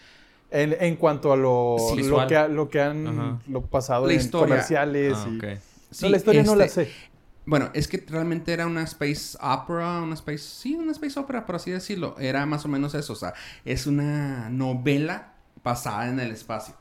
En, 0.52 0.76
en 0.80 0.96
cuanto 0.96 1.32
a 1.32 1.36
lo, 1.36 1.76
Sí, 1.94 2.02
lo, 2.02 2.26
que, 2.26 2.48
lo 2.48 2.68
que 2.68 2.80
han 2.82 3.06
Ajá. 3.06 3.38
lo 3.48 3.62
pasado 3.62 4.06
La 4.06 4.12
en 4.12 4.20
historia. 4.20 4.48
comerciales 4.56 5.16
Ah, 5.16 5.28
y... 5.30 5.40
Sí, 5.94 6.04
no, 6.04 6.10
la 6.10 6.16
historia 6.18 6.42
no 6.42 6.54
la 6.56 6.64
este, 6.66 6.84
sé. 6.86 6.92
Bueno, 7.46 7.70
es 7.72 7.88
que 7.88 8.04
realmente 8.08 8.52
era 8.52 8.66
una 8.66 8.82
space 8.82 9.38
opera, 9.40 10.02
una 10.02 10.14
space... 10.14 10.38
Sí, 10.38 10.74
una 10.76 10.92
space 10.92 11.18
opera, 11.18 11.46
por 11.46 11.56
así 11.56 11.70
decirlo. 11.70 12.14
Era 12.18 12.44
más 12.46 12.64
o 12.64 12.68
menos 12.68 12.94
eso. 12.94 13.12
O 13.12 13.16
sea, 13.16 13.32
es 13.64 13.86
una 13.86 14.50
novela 14.50 15.32
basada 15.64 16.08
en 16.08 16.20
el 16.20 16.30
espacio. 16.32 16.74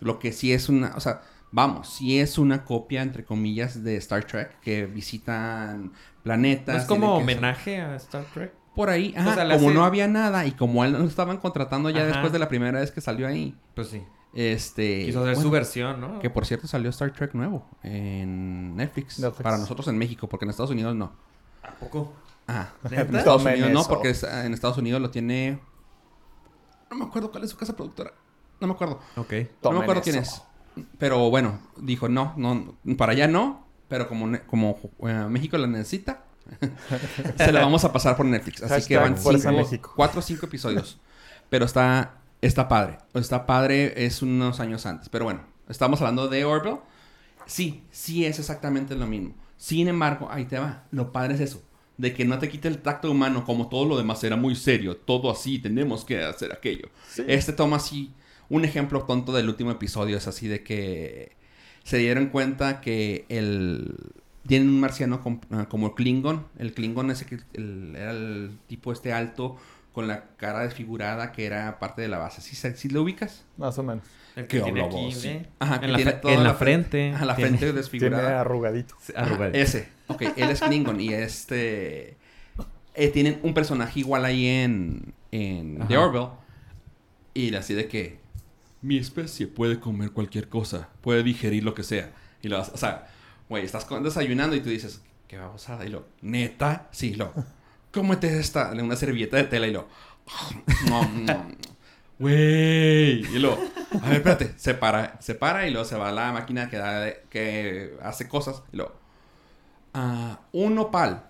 Lo 0.00 0.18
que 0.18 0.32
sí 0.32 0.52
es 0.52 0.68
una... 0.68 0.94
O 0.96 1.00
sea, 1.00 1.22
vamos, 1.56 1.88
sí 1.88 2.20
es 2.20 2.36
una 2.38 2.64
copia, 2.64 3.00
entre 3.02 3.24
comillas, 3.24 3.82
de 3.82 3.96
Star 3.96 4.24
Trek. 4.24 4.60
Que 4.60 4.84
visitan 4.86 5.92
planetas. 6.22 6.74
¿No 6.76 6.80
es 6.82 6.86
como 6.86 7.16
homenaje 7.16 7.80
a 7.80 7.96
Star 7.96 8.24
Trek? 8.34 8.52
Por 8.74 8.90
ahí, 8.90 9.14
ajá, 9.16 9.30
O 9.30 9.34
sea, 9.34 9.44
le 9.44 9.54
como 9.56 9.68
hace- 9.70 9.78
no 9.78 9.84
había 9.86 10.06
nada 10.06 10.44
y 10.44 10.52
como 10.52 10.84
él 10.84 10.92
no 10.92 10.98
lo 10.98 11.06
estaban 11.06 11.38
contratando 11.38 11.88
ya 11.88 12.00
Ajá. 12.02 12.08
después 12.08 12.32
de 12.32 12.38
la 12.38 12.48
primera 12.48 12.78
vez 12.80 12.90
que 12.92 13.00
salió 13.00 13.26
ahí. 13.26 13.58
Pues 13.74 13.88
sí. 13.88 14.02
Este... 14.34 15.06
Quiso 15.06 15.22
hacer 15.22 15.36
su 15.36 15.50
versión, 15.50 15.98
¿no? 15.98 16.18
Que 16.18 16.28
por 16.28 16.44
cierto 16.44 16.66
salió 16.68 16.90
Star 16.90 17.10
Trek 17.12 17.32
nuevo 17.32 17.66
en 17.82 18.76
Netflix. 18.76 19.18
Netflix. 19.18 19.42
Para 19.42 19.56
nosotros 19.56 19.88
en 19.88 19.96
México, 19.96 20.28
porque 20.28 20.44
en 20.44 20.50
Estados 20.50 20.70
Unidos 20.70 20.94
no. 20.94 21.10
¿A 21.62 21.70
poco? 21.72 22.12
Ah, 22.46 22.68
en 22.84 23.16
Estados 23.16 23.42
Tomen 23.42 23.54
Unidos 23.64 23.72
no, 23.72 23.84
porque 23.94 24.10
es- 24.10 24.22
en 24.24 24.52
Estados 24.52 24.76
Unidos 24.76 25.00
lo 25.00 25.10
tiene. 25.10 25.58
No 26.90 26.96
me 26.98 27.04
acuerdo 27.06 27.30
cuál 27.32 27.44
es 27.44 27.50
su 27.50 27.56
casa 27.56 27.74
productora. 27.74 28.12
No 28.60 28.66
me 28.68 28.74
acuerdo. 28.74 29.00
Ok. 29.16 29.32
no 29.32 29.36
me 29.38 29.44
Tomen 29.62 29.82
acuerdo 29.82 30.02
quién 30.02 30.16
es. 30.16 30.42
Pero 30.98 31.30
bueno, 31.30 31.60
dijo 31.76 32.08
no, 32.08 32.34
no, 32.36 32.76
para 32.96 33.12
allá 33.12 33.28
no. 33.28 33.66
Pero 33.88 34.08
como, 34.08 34.36
como 34.46 34.78
eh, 35.06 35.26
México 35.28 35.56
la 35.56 35.68
necesita, 35.68 36.24
se 37.36 37.52
la 37.52 37.60
vamos 37.60 37.84
a 37.84 37.92
pasar 37.92 38.16
por 38.16 38.26
Netflix. 38.26 38.62
Así 38.62 38.88
que 38.88 38.96
van 38.96 39.16
cinco, 39.16 39.92
cuatro 39.94 40.18
o 40.20 40.22
cinco 40.22 40.46
episodios. 40.46 40.98
Pero 41.48 41.64
está, 41.64 42.16
está 42.42 42.68
padre. 42.68 42.98
Está 43.14 43.46
padre, 43.46 44.04
es 44.04 44.22
unos 44.22 44.58
años 44.60 44.86
antes. 44.86 45.08
Pero 45.08 45.24
bueno, 45.24 45.42
estamos 45.68 46.00
hablando 46.00 46.28
de 46.28 46.44
Orville. 46.44 46.80
Sí, 47.46 47.84
sí 47.90 48.24
es 48.24 48.38
exactamente 48.38 48.96
lo 48.96 49.06
mismo. 49.06 49.34
Sin 49.56 49.88
embargo, 49.88 50.28
ahí 50.30 50.44
te 50.44 50.58
va. 50.58 50.84
Lo 50.90 51.12
padre 51.12 51.34
es 51.34 51.40
eso. 51.40 51.62
De 51.96 52.12
que 52.12 52.24
no 52.24 52.38
te 52.38 52.48
quite 52.48 52.68
el 52.68 52.78
tacto 52.78 53.10
humano 53.10 53.44
como 53.44 53.68
todo 53.68 53.86
lo 53.86 53.96
demás 53.96 54.22
era 54.24 54.36
muy 54.36 54.56
serio. 54.56 54.96
Todo 54.96 55.30
así, 55.30 55.58
tenemos 55.60 56.04
que 56.04 56.22
hacer 56.22 56.52
aquello. 56.52 56.88
Sí. 57.08 57.22
Este 57.26 57.52
toma 57.52 57.76
así... 57.76 58.12
Un 58.48 58.64
ejemplo 58.64 59.02
tonto 59.02 59.32
del 59.32 59.48
último 59.48 59.70
episodio 59.70 60.16
es 60.16 60.26
así 60.26 60.48
de 60.48 60.62
que... 60.62 61.32
Se 61.84 61.98
dieron 61.98 62.26
cuenta 62.26 62.80
que 62.80 63.24
el... 63.28 63.94
Tienen 64.46 64.68
un 64.68 64.80
marciano 64.80 65.20
com- 65.22 65.40
ah, 65.50 65.66
como 65.68 65.94
Klingon. 65.94 66.46
El 66.58 66.72
Klingon 66.72 67.10
ese 67.10 67.26
que 67.26 67.38
el- 67.54 67.94
era 67.96 68.10
el 68.12 68.58
tipo 68.68 68.92
este 68.92 69.12
alto 69.12 69.56
con 69.92 70.06
la 70.08 70.24
cara 70.36 70.60
desfigurada 70.60 71.32
que 71.32 71.46
era 71.46 71.78
parte 71.80 72.02
de 72.02 72.08
la 72.08 72.18
base. 72.18 72.40
¿Sí, 72.42 72.54
se- 72.54 72.76
sí 72.76 72.88
lo 72.88 73.02
ubicas? 73.02 73.44
Más 73.56 73.76
o 73.78 73.82
menos. 73.82 74.04
El 74.36 74.46
que 74.46 74.58
Que 74.58 74.62
tiene 74.64 74.82
aquí. 74.84 75.08
Ajá, 75.58 75.80
que 75.80 75.86
en 75.86 75.92
la, 75.92 75.96
tiene 75.98 76.12
toda 76.12 76.34
en 76.34 76.42
la 76.44 76.48
la 76.50 76.54
fre- 76.54 76.58
frente. 76.58 77.10
Ajá, 77.12 77.24
la 77.24 77.34
tiene- 77.36 77.48
frente 77.50 77.66
Tiene 77.66 77.78
desfigurada. 77.78 78.40
arrugadito. 78.42 78.94
Ajá, 79.14 79.26
arrugadito. 79.26 79.58
ese. 79.58 79.88
Ok, 80.08 80.22
él 80.36 80.50
es 80.50 80.60
Klingon 80.60 81.00
y 81.00 81.12
este... 81.12 82.16
eh, 82.94 83.08
tienen 83.08 83.40
un 83.42 83.54
personaje 83.54 83.98
igual 84.00 84.24
ahí 84.24 84.46
en, 84.46 85.12
en 85.32 85.86
The. 85.88 85.96
Orville. 85.98 86.28
Y 87.34 87.54
así 87.54 87.74
de 87.74 87.88
que... 87.88 88.18
Mi 88.82 88.98
especie 88.98 89.46
puede 89.46 89.80
comer 89.80 90.12
cualquier 90.12 90.48
cosa. 90.48 90.88
Puede 91.00 91.22
digerir 91.22 91.64
lo 91.64 91.74
que 91.74 91.82
sea. 91.82 92.12
Y 92.42 92.48
lo, 92.48 92.60
o 92.60 92.76
sea, 92.76 93.08
güey, 93.48 93.64
estás 93.64 93.86
desayunando 94.02 94.56
y 94.56 94.60
tú 94.60 94.70
dices... 94.70 95.02
Qué 95.28 95.38
babosada. 95.38 95.84
Y 95.84 95.88
lo... 95.88 96.06
¿Neta? 96.22 96.88
Sí, 96.92 97.14
lo... 97.14 97.32
Cómete 97.92 98.38
esta... 98.38 98.70
Una 98.70 98.94
servilleta 98.94 99.38
de 99.38 99.44
tela 99.44 99.66
y 99.66 99.72
lo... 99.72 99.88
No, 100.88 101.08
no. 101.08 101.48
Güey. 102.18 103.22
Y 103.34 103.38
lo... 103.40 103.58
A 104.02 104.08
ver, 104.08 104.18
espérate. 104.18 104.54
Se 104.56 104.74
para. 104.74 105.20
Se 105.20 105.34
para 105.34 105.66
y 105.66 105.70
luego 105.70 105.84
se 105.84 105.96
va 105.96 106.10
a 106.10 106.12
la 106.12 106.32
máquina 106.32 106.70
que, 106.70 106.76
da, 106.76 107.12
que 107.28 107.96
hace 108.02 108.28
cosas. 108.28 108.62
Y 108.72 108.76
lo... 108.76 108.94
Ah, 109.94 110.40
un 110.52 110.76
nopal. 110.76 111.26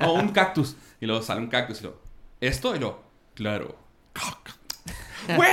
O 0.00 0.12
un 0.14 0.28
cactus. 0.30 0.76
Y 1.00 1.06
luego 1.06 1.22
sale 1.22 1.40
un 1.40 1.48
cactus 1.48 1.80
y 1.80 1.84
lo... 1.84 2.00
¿Esto? 2.40 2.74
Y 2.74 2.78
lo... 2.78 3.02
Claro. 3.34 3.76
¡Güey! 5.26 5.50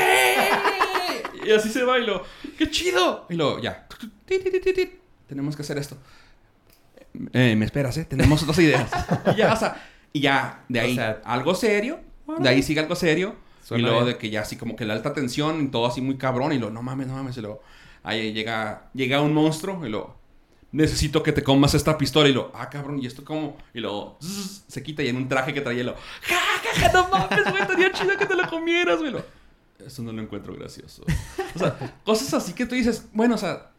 Y 1.45 1.51
así 1.51 1.70
se 1.70 1.84
va 1.84 1.97
y 1.97 2.05
lo... 2.05 2.24
¡Qué 2.57 2.70
chido! 2.70 3.26
Y 3.30 3.36
lo... 3.36 3.59
Ya. 3.59 3.88
Tenemos 5.26 5.55
que 5.55 5.61
hacer 5.61 5.78
esto. 5.78 5.97
Eh, 7.34 7.55
me 7.55 7.65
esperas, 7.65 7.97
¿eh? 7.97 8.05
Tenemos 8.05 8.43
otras 8.43 8.59
ideas. 8.59 8.91
y 9.34 9.38
ya, 9.38 9.53
o 9.53 9.55
sea... 9.55 9.89
Y 10.11 10.20
ya, 10.20 10.65
de 10.67 10.80
O 10.80 10.84
ahí 10.84 10.95
sea, 10.95 11.22
algo 11.24 11.55
serio. 11.55 12.01
De 12.39 12.49
ahí 12.49 12.61
sigue 12.61 12.82
algo 12.82 12.95
serio. 12.95 13.36
Y 13.72 13.78
luego 13.78 14.01
bien. 14.01 14.13
de 14.13 14.17
que 14.17 14.30
ya 14.30 14.41
así 14.41 14.57
como 14.57 14.76
que 14.76 14.86
la 14.86 14.93
alta 14.93 15.13
tensión 15.13 15.63
y 15.63 15.67
todo 15.70 15.86
así 15.86 16.01
muy 16.01 16.17
cabrón. 16.17 16.51
Y 16.51 16.59
lo, 16.59 16.70
no 16.70 16.82
mames, 16.82 17.07
no 17.07 17.13
mames. 17.13 17.38
Y 17.38 17.41
luego 17.41 17.61
ahí 18.03 18.34
llega, 18.34 18.89
llega 18.93 19.22
un 19.22 19.34
monstruo 19.34 19.86
y 19.86 19.89
lo, 19.89 20.20
necesito 20.72 21.24
que 21.24 21.32
te 21.32 21.43
comas 21.43 21.74
esta 21.74 21.97
pistola. 21.97 22.30
Y 22.30 22.34
lo, 22.34 22.51
ah, 22.55 22.70
cabrón, 22.70 22.99
¿y 23.01 23.05
esto 23.05 23.24
cómo? 23.24 23.57
Y 23.74 23.80
luego 23.80 24.17
zzz, 24.22 24.63
se 24.67 24.84
quita 24.84 25.03
y 25.03 25.09
en 25.09 25.17
un 25.17 25.28
traje 25.28 25.53
que 25.53 25.61
traía 25.61 25.82
y 25.82 25.86
lo, 25.86 25.93
ja, 25.93 26.39
ja, 26.63 26.82
ja, 26.82 26.91
no 26.91 27.07
mames, 27.09 27.43
güey, 27.49 27.61
estaría 27.61 27.91
chido 27.91 28.17
que 28.17 28.26
te 28.26 28.36
lo 28.36 28.47
comieras, 28.49 28.99
güey. 28.99 29.15
Eso 29.86 30.03
no 30.03 30.11
lo 30.11 30.21
encuentro 30.21 30.53
gracioso. 30.55 31.03
O 31.55 31.59
sea, 31.59 31.77
cosas 32.05 32.34
así 32.34 32.53
que 32.53 32.65
tú 32.65 32.75
dices, 32.75 33.05
bueno, 33.13 33.36
o 33.36 33.38
sea, 33.38 33.71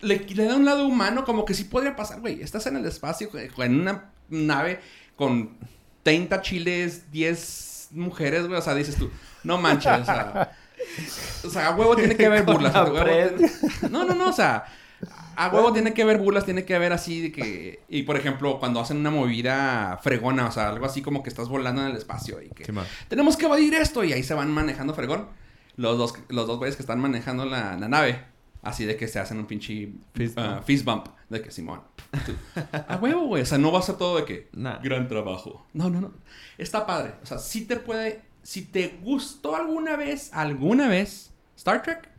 le, 0.00 0.18
le 0.18 0.44
da 0.44 0.56
un 0.56 0.64
lado 0.64 0.86
humano 0.86 1.24
como 1.24 1.44
que 1.44 1.54
sí 1.54 1.64
podría 1.64 1.96
pasar, 1.96 2.20
güey. 2.20 2.42
Estás 2.42 2.66
en 2.66 2.76
el 2.76 2.84
espacio, 2.84 3.30
en 3.34 3.80
una 3.80 4.10
nave 4.28 4.80
con 5.16 5.56
30 6.02 6.40
chiles, 6.42 7.10
10 7.10 7.88
mujeres, 7.92 8.46
güey. 8.46 8.58
O 8.58 8.62
sea, 8.62 8.74
dices 8.74 8.96
tú, 8.96 9.10
no 9.42 9.58
manches, 9.58 10.00
o 10.00 10.04
sea. 10.04 10.56
O 11.44 11.50
sea, 11.50 11.68
a 11.68 11.76
huevo 11.76 11.96
tiene 11.96 12.16
que 12.16 12.26
haber 12.26 12.44
burlas. 12.44 12.74
a 12.74 12.84
huevo 12.84 13.46
No, 13.90 14.04
no, 14.04 14.14
no, 14.14 14.28
o 14.28 14.32
sea. 14.32 14.64
A 15.36 15.48
huevo 15.48 15.72
tiene 15.72 15.92
que 15.92 16.02
haber 16.02 16.18
burlas, 16.18 16.44
tiene 16.44 16.64
que 16.64 16.76
haber 16.76 16.92
así 16.92 17.20
de 17.20 17.32
que... 17.32 17.82
Y 17.88 18.04
por 18.04 18.16
ejemplo, 18.16 18.60
cuando 18.60 18.78
hacen 18.78 18.98
una 18.98 19.10
movida 19.10 19.98
fregona, 20.00 20.46
o 20.46 20.52
sea, 20.52 20.68
algo 20.68 20.86
así 20.86 21.02
como 21.02 21.24
que 21.24 21.28
estás 21.28 21.48
volando 21.48 21.82
en 21.82 21.88
el 21.88 21.96
espacio 21.96 22.40
y 22.40 22.50
que... 22.50 22.72
Tenemos 23.08 23.36
que 23.36 23.46
evadir 23.46 23.74
esto. 23.74 24.04
Y 24.04 24.12
ahí 24.12 24.22
se 24.22 24.34
van 24.34 24.52
manejando 24.52 24.94
fregón. 24.94 25.26
Los 25.76 25.98
dos, 25.98 26.14
los 26.28 26.46
dos 26.46 26.58
güeyes 26.58 26.76
que 26.76 26.82
están 26.82 27.00
manejando 27.00 27.44
la, 27.44 27.76
la 27.76 27.88
nave. 27.88 28.24
Así 28.62 28.86
de 28.86 28.96
que 28.96 29.08
se 29.08 29.18
hacen 29.18 29.38
un 29.38 29.46
pinche 29.46 29.92
Fist 30.14 30.38
ah, 30.38 30.54
bump. 30.54 30.64
fist 30.64 30.84
bump. 30.84 31.08
De 31.28 31.42
que 31.42 31.50
Simón. 31.50 31.82
A 32.88 32.96
huevo, 32.96 33.26
güey. 33.26 33.42
O 33.42 33.46
sea, 33.46 33.58
no 33.58 33.70
va 33.70 33.80
a 33.80 33.82
ser 33.82 33.96
todo 33.96 34.16
de 34.16 34.24
que... 34.24 34.48
Nah. 34.52 34.78
Gran 34.82 35.06
trabajo. 35.06 35.66
No, 35.74 35.90
no, 35.90 36.00
no. 36.00 36.12
Está 36.56 36.86
padre. 36.86 37.14
O 37.22 37.26
sea, 37.26 37.38
si 37.38 37.66
te 37.66 37.76
puede... 37.76 38.22
Si 38.42 38.62
te 38.62 38.98
gustó 39.02 39.56
alguna 39.56 39.96
vez, 39.96 40.30
alguna 40.32 40.88
vez 40.88 41.32
Star 41.56 41.82
Trek, 41.82 42.10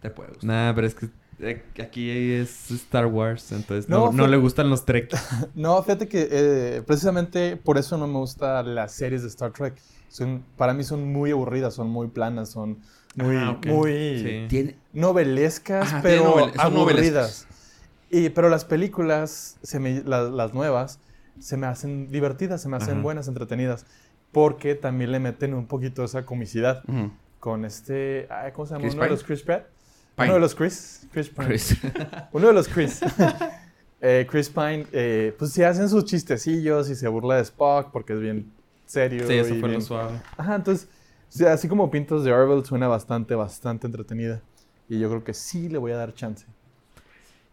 te 0.00 0.10
puede 0.10 0.30
gustar. 0.30 0.48
Nah, 0.48 0.74
pero 0.74 0.86
es 0.86 0.94
que 0.94 1.08
eh, 1.38 1.62
aquí 1.82 2.10
es 2.10 2.70
Star 2.70 3.06
Wars, 3.06 3.52
entonces 3.52 3.88
No, 3.88 4.10
no, 4.10 4.26
le 4.26 4.36
gustan 4.36 4.70
los 4.70 4.84
Trek. 4.84 5.14
No, 5.54 5.82
fíjate 5.82 6.08
que 6.08 6.28
eh, 6.30 6.82
precisamente 6.86 7.56
por 7.56 7.78
eso 7.78 7.98
no 7.98 8.06
me 8.06 8.18
gustan 8.18 8.74
las 8.74 8.92
series 8.92 9.22
de 9.22 9.28
Star 9.28 9.52
Trek. 9.52 9.74
Son, 10.08 10.42
para 10.56 10.72
mí 10.72 10.84
son 10.84 11.12
muy 11.12 11.30
aburridas, 11.30 11.74
son 11.74 11.88
muy 11.88 12.08
planas, 12.08 12.50
son 12.50 12.78
muy, 13.16 13.36
Ah, 13.36 13.50
ok. 13.50 13.66
muy 13.66 13.92
Sí. 14.22 14.46
Tiene... 14.48 14.76
novelescas, 14.92 15.82
Ajá, 15.88 16.02
tiene 16.02 16.18
pero 16.18 16.30
novel- 16.36 16.52
son 16.54 16.60
aburridas. 16.60 17.46
Y, 18.10 18.28
pero 18.30 18.48
las 18.48 18.64
películas, 18.64 19.56
se 19.62 19.80
me- 19.80 20.02
la- 20.04 20.22
las 20.22 20.54
nuevas, 20.54 21.00
se 21.40 21.56
me 21.56 21.66
hacen 21.66 22.10
divertidas, 22.10 22.62
se 22.62 22.68
me 22.68 22.76
hacen 22.76 22.94
Ajá. 22.94 23.02
buenas, 23.02 23.28
entretenidas, 23.28 23.84
porque 24.32 24.74
también 24.74 25.12
le 25.12 25.18
meten 25.18 25.54
un 25.54 25.66
poquito 25.66 26.04
esa 26.04 26.24
comicidad 26.24 26.82
con 27.40 27.64
este, 27.64 28.28
¿cómo 28.54 28.66
se 28.66 28.74
llama? 28.74 28.82
Chris 28.82 28.94
Uno 28.94 29.02
de 29.02 29.08
Pine. 29.08 29.16
los 29.16 29.24
Chris 29.24 29.42
Pratt. 29.42 29.66
Pine. 30.16 30.28
Uno 30.28 30.34
de 30.34 30.40
los 30.40 30.54
Chris. 30.54 31.06
Chris 31.12 31.28
Pine. 31.28 31.46
Chris. 31.46 31.76
Uno 32.32 32.46
de 32.48 32.52
los 32.52 32.68
Chris. 32.68 33.00
Eh, 33.98 34.26
Chris 34.30 34.50
Pine, 34.50 34.86
eh, 34.92 35.34
pues 35.38 35.52
se 35.52 35.64
hacen 35.64 35.88
sus 35.88 36.04
chistecillos 36.04 36.90
y 36.90 36.94
se 36.94 37.08
burla 37.08 37.36
de 37.36 37.42
Spock 37.42 37.90
porque 37.92 38.12
es 38.12 38.20
bien 38.20 38.52
serio. 38.84 39.26
Sí, 39.26 39.32
eso 39.32 39.54
y 39.54 39.58
fue 39.58 39.70
bien- 39.70 39.80
lo 39.80 39.86
suave. 39.86 40.20
Ajá, 40.36 40.54
entonces, 40.56 40.86
así 41.48 41.68
como 41.68 41.90
Pintos 41.90 42.24
de 42.24 42.32
Orville 42.32 42.64
suena 42.64 42.88
bastante, 42.88 43.34
bastante 43.34 43.86
entretenida. 43.86 44.40
Y 44.88 44.98
yo 44.98 45.08
creo 45.08 45.24
que 45.24 45.34
sí 45.34 45.68
le 45.68 45.78
voy 45.78 45.92
a 45.92 45.96
dar 45.96 46.14
chance. 46.14 46.46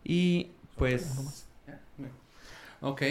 Y 0.03 0.51
pues 0.77 1.45
Ok. 2.81 3.01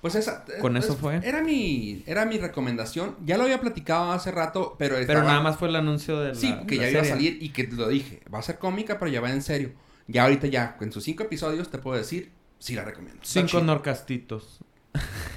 Pues 0.00 0.14
esa... 0.14 0.44
¿Con 0.60 0.76
es- 0.76 0.84
eso 0.84 0.94
fue? 0.94 1.16
Era 1.24 1.42
mi, 1.42 2.04
era 2.06 2.24
mi 2.26 2.38
recomendación. 2.38 3.16
Ya 3.24 3.36
lo 3.36 3.42
había 3.42 3.60
platicado 3.60 4.12
hace 4.12 4.30
rato, 4.30 4.76
pero... 4.78 4.94
Pero 4.94 5.00
estaba- 5.00 5.24
nada 5.24 5.40
más 5.40 5.56
fue 5.56 5.68
el 5.68 5.74
anuncio 5.76 6.20
de 6.20 6.28
la 6.28 6.34
Sí, 6.36 6.54
que 6.68 6.76
la 6.76 6.82
ya 6.84 6.90
iba 6.90 7.00
a 7.00 7.04
salir 7.04 7.42
y 7.42 7.48
que 7.48 7.64
te 7.64 7.74
lo 7.74 7.88
dije. 7.88 8.22
Va 8.32 8.38
a 8.38 8.42
ser 8.42 8.58
cómica, 8.58 9.00
pero 9.00 9.10
ya 9.10 9.20
va 9.20 9.32
en 9.32 9.42
serio. 9.42 9.72
Ya 10.06 10.22
ahorita 10.22 10.46
ya, 10.46 10.76
en 10.80 10.92
sus 10.92 11.02
cinco 11.02 11.24
episodios, 11.24 11.68
te 11.68 11.78
puedo 11.78 11.98
decir, 11.98 12.30
sí 12.60 12.76
la 12.76 12.84
recomiendo. 12.84 13.20
Está 13.20 13.32
Cinco 13.40 13.48
chido. 13.48 13.64
norcastitos. 13.64 14.60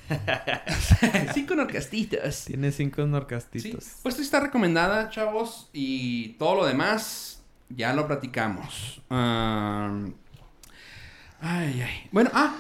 cinco 1.33 1.55
norcastitas. 1.55 2.45
Tiene 2.45 2.71
cinco 2.71 3.03
Sí, 3.03 3.07
norcastitos. 3.07 3.85
pues 4.01 4.15
esta 4.15 4.23
está 4.23 4.39
recomendada, 4.39 5.09
chavos. 5.09 5.69
Y 5.73 6.29
todo 6.33 6.55
lo 6.55 6.65
demás, 6.65 7.41
ya 7.69 7.93
lo 7.93 8.07
platicamos. 8.07 9.01
Am, 9.09 10.13
ay, 11.41 11.81
ay. 11.81 12.09
Bueno, 12.11 12.29
ah. 12.33 12.55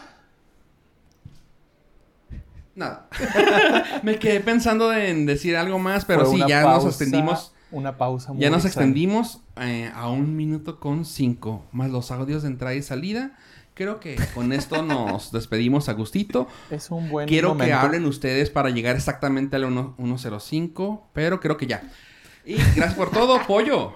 Nada. 2.75 3.09
Me 4.03 4.17
quedé 4.19 4.39
pensando 4.39 4.93
en 4.93 5.25
decir 5.25 5.57
algo 5.57 5.79
más, 5.79 6.05
pero 6.05 6.25
Fue 6.25 6.39
sí, 6.39 6.43
ya 6.47 6.61
nos 6.63 6.85
extendimos. 6.85 7.53
Una 7.71 7.97
pausa 7.97 8.33
muy 8.33 8.41
Ya 8.41 8.49
nos 8.49 8.65
extendimos 8.65 9.41
eh, 9.57 9.91
a 9.93 10.09
un 10.09 10.35
minuto 10.35 10.79
con 10.79 11.05
cinco, 11.05 11.65
más 11.71 11.91
los 11.91 12.09
audios 12.09 12.41
de 12.41 12.47
entrada 12.47 12.73
y 12.73 12.81
salida, 12.81 13.37
creo 13.79 14.01
que 14.01 14.17
con 14.35 14.51
esto 14.51 14.83
nos 14.83 15.31
despedimos 15.31 15.87
a 15.87 15.93
gustito. 15.93 16.47
Es 16.69 16.91
un 16.91 17.09
buen 17.09 17.29
Quiero 17.29 17.55
que 17.57 17.71
hablen 17.71 18.03
ustedes 18.05 18.49
para 18.49 18.69
llegar 18.71 18.97
exactamente 18.97 19.55
al 19.55 19.63
1- 19.63 19.95
105, 19.95 21.09
pero 21.13 21.39
creo 21.39 21.55
que 21.55 21.65
ya. 21.65 21.83
Y 22.43 22.55
gracias 22.55 22.95
por 22.95 23.09
todo, 23.09 23.39
pollo. 23.47 23.93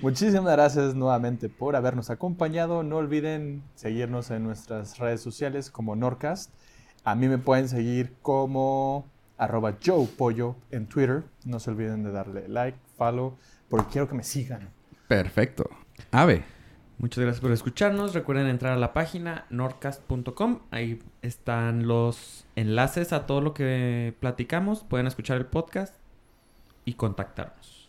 Muchísimas 0.00 0.50
gracias 0.52 0.94
nuevamente 0.94 1.50
por 1.50 1.76
habernos 1.76 2.08
acompañado. 2.08 2.82
No 2.82 2.96
olviden 2.96 3.62
seguirnos 3.74 4.30
en 4.30 4.44
nuestras 4.44 4.96
redes 4.96 5.20
sociales 5.20 5.70
como 5.70 5.94
Norcast. 5.94 6.50
A 7.04 7.14
mí 7.14 7.28
me 7.28 7.36
pueden 7.36 7.68
seguir 7.68 8.14
como 8.22 9.06
arroba 9.36 9.74
Joe 9.84 10.06
Pollo 10.06 10.56
en 10.70 10.86
Twitter. 10.86 11.24
No 11.44 11.60
se 11.60 11.70
olviden 11.70 12.02
de 12.02 12.12
darle 12.12 12.48
like, 12.48 12.78
follow, 12.96 13.36
porque 13.68 13.90
quiero 13.92 14.08
que 14.08 14.14
me 14.14 14.22
sigan. 14.22 14.70
Perfecto. 15.06 15.68
Ave. 16.12 16.44
Muchas 16.98 17.22
gracias 17.22 17.40
por 17.40 17.52
escucharnos. 17.52 18.12
Recuerden 18.12 18.48
entrar 18.48 18.72
a 18.72 18.76
la 18.76 18.92
página 18.92 19.46
norcast.com. 19.50 20.58
Ahí 20.72 20.98
están 21.22 21.86
los 21.86 22.44
enlaces 22.56 23.12
a 23.12 23.24
todo 23.24 23.40
lo 23.40 23.54
que 23.54 24.14
platicamos. 24.18 24.82
Pueden 24.82 25.06
escuchar 25.06 25.36
el 25.36 25.46
podcast 25.46 25.94
y 26.84 26.94
contactarnos. 26.94 27.88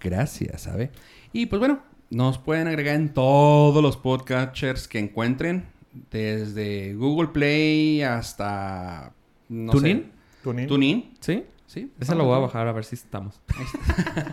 Gracias, 0.00 0.66
Ave. 0.66 0.90
Y 1.34 1.46
pues 1.46 1.60
bueno, 1.60 1.82
nos 2.08 2.38
pueden 2.38 2.66
agregar 2.66 2.94
en 2.96 3.12
todos 3.12 3.82
los 3.82 3.98
podcatchers 3.98 4.88
que 4.88 4.98
encuentren. 5.00 5.66
Desde 6.10 6.94
Google 6.94 7.28
Play 7.28 8.02
hasta... 8.02 9.12
No 9.50 9.70
¿TuneIn? 9.70 10.10
¿Tunin? 10.42 10.64
Sé, 10.64 10.68
TuneIn. 10.68 11.14
¿Sí? 11.20 11.44
Sí. 11.66 11.92
Ese 12.00 12.14
lo 12.14 12.24
voy 12.24 12.36
a 12.36 12.38
bajar 12.38 12.68
a 12.68 12.72
ver 12.72 12.84
si 12.84 12.94
estamos. 12.94 13.40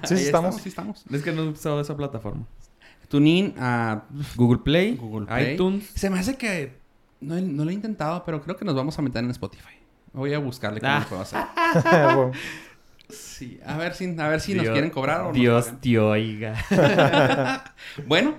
Sí, 0.05 0.13
Ahí 0.13 0.23
estamos. 0.23 0.55
Sí 0.55 0.69
estamos. 0.69 1.03
Es 1.11 1.21
que 1.23 1.31
no 1.31 1.43
he 1.43 1.49
usado 1.49 1.81
esa 1.81 1.97
plataforma. 1.97 2.45
TuneIn 3.11 3.53
a 3.59 4.03
Google 4.35 4.59
Play, 4.63 4.95
Google 4.95 5.27
Play. 5.27 5.53
iTunes. 5.53 5.85
Se 5.93 6.09
me 6.09 6.17
hace 6.17 6.35
que 6.37 6.73
no, 7.19 7.39
no 7.39 7.63
lo 7.65 7.69
he 7.69 7.73
intentado, 7.73 8.23
pero 8.25 8.41
creo 8.41 8.55
que 8.57 8.65
nos 8.65 8.73
vamos 8.73 8.97
a 8.97 9.01
meter 9.03 9.23
en 9.23 9.29
Spotify. 9.31 9.75
Voy 10.13 10.33
a 10.33 10.39
buscarle 10.39 10.79
cómo 10.79 10.91
Ah. 10.93 10.99
lo 11.01 11.07
puedo 11.07 11.21
hacer. 11.21 12.31
Sí, 13.09 13.59
a 13.65 13.75
ver 13.75 13.93
si, 13.93 14.05
a 14.17 14.27
ver 14.29 14.39
si 14.39 14.53
nos 14.53 14.69
quieren 14.69 14.89
cobrar 14.89 15.19
o 15.25 15.33
Dios 15.33 15.73
te 15.81 15.99
oiga. 15.99 16.55
Bueno, 18.07 18.35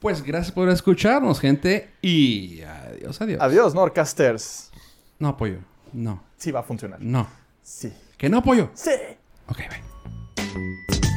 pues 0.00 0.22
gracias 0.22 0.50
por 0.50 0.66
escucharnos, 0.70 1.40
gente. 1.40 1.90
Y 2.00 2.62
adiós, 2.62 3.20
adiós. 3.20 3.40
Adiós, 3.42 3.74
Norcasters. 3.74 4.70
No 5.18 5.28
apoyo. 5.28 5.58
No, 5.92 6.22
Sí 6.38 6.50
va 6.50 6.60
a 6.60 6.62
funcionar. 6.62 7.00
no. 7.02 7.26
Sí. 7.62 7.92
Que 8.16 8.28
no 8.30 8.38
apoyo. 8.38 8.70
Sí. 8.74 8.90
Ok, 9.48 9.58
bye. 9.58 11.13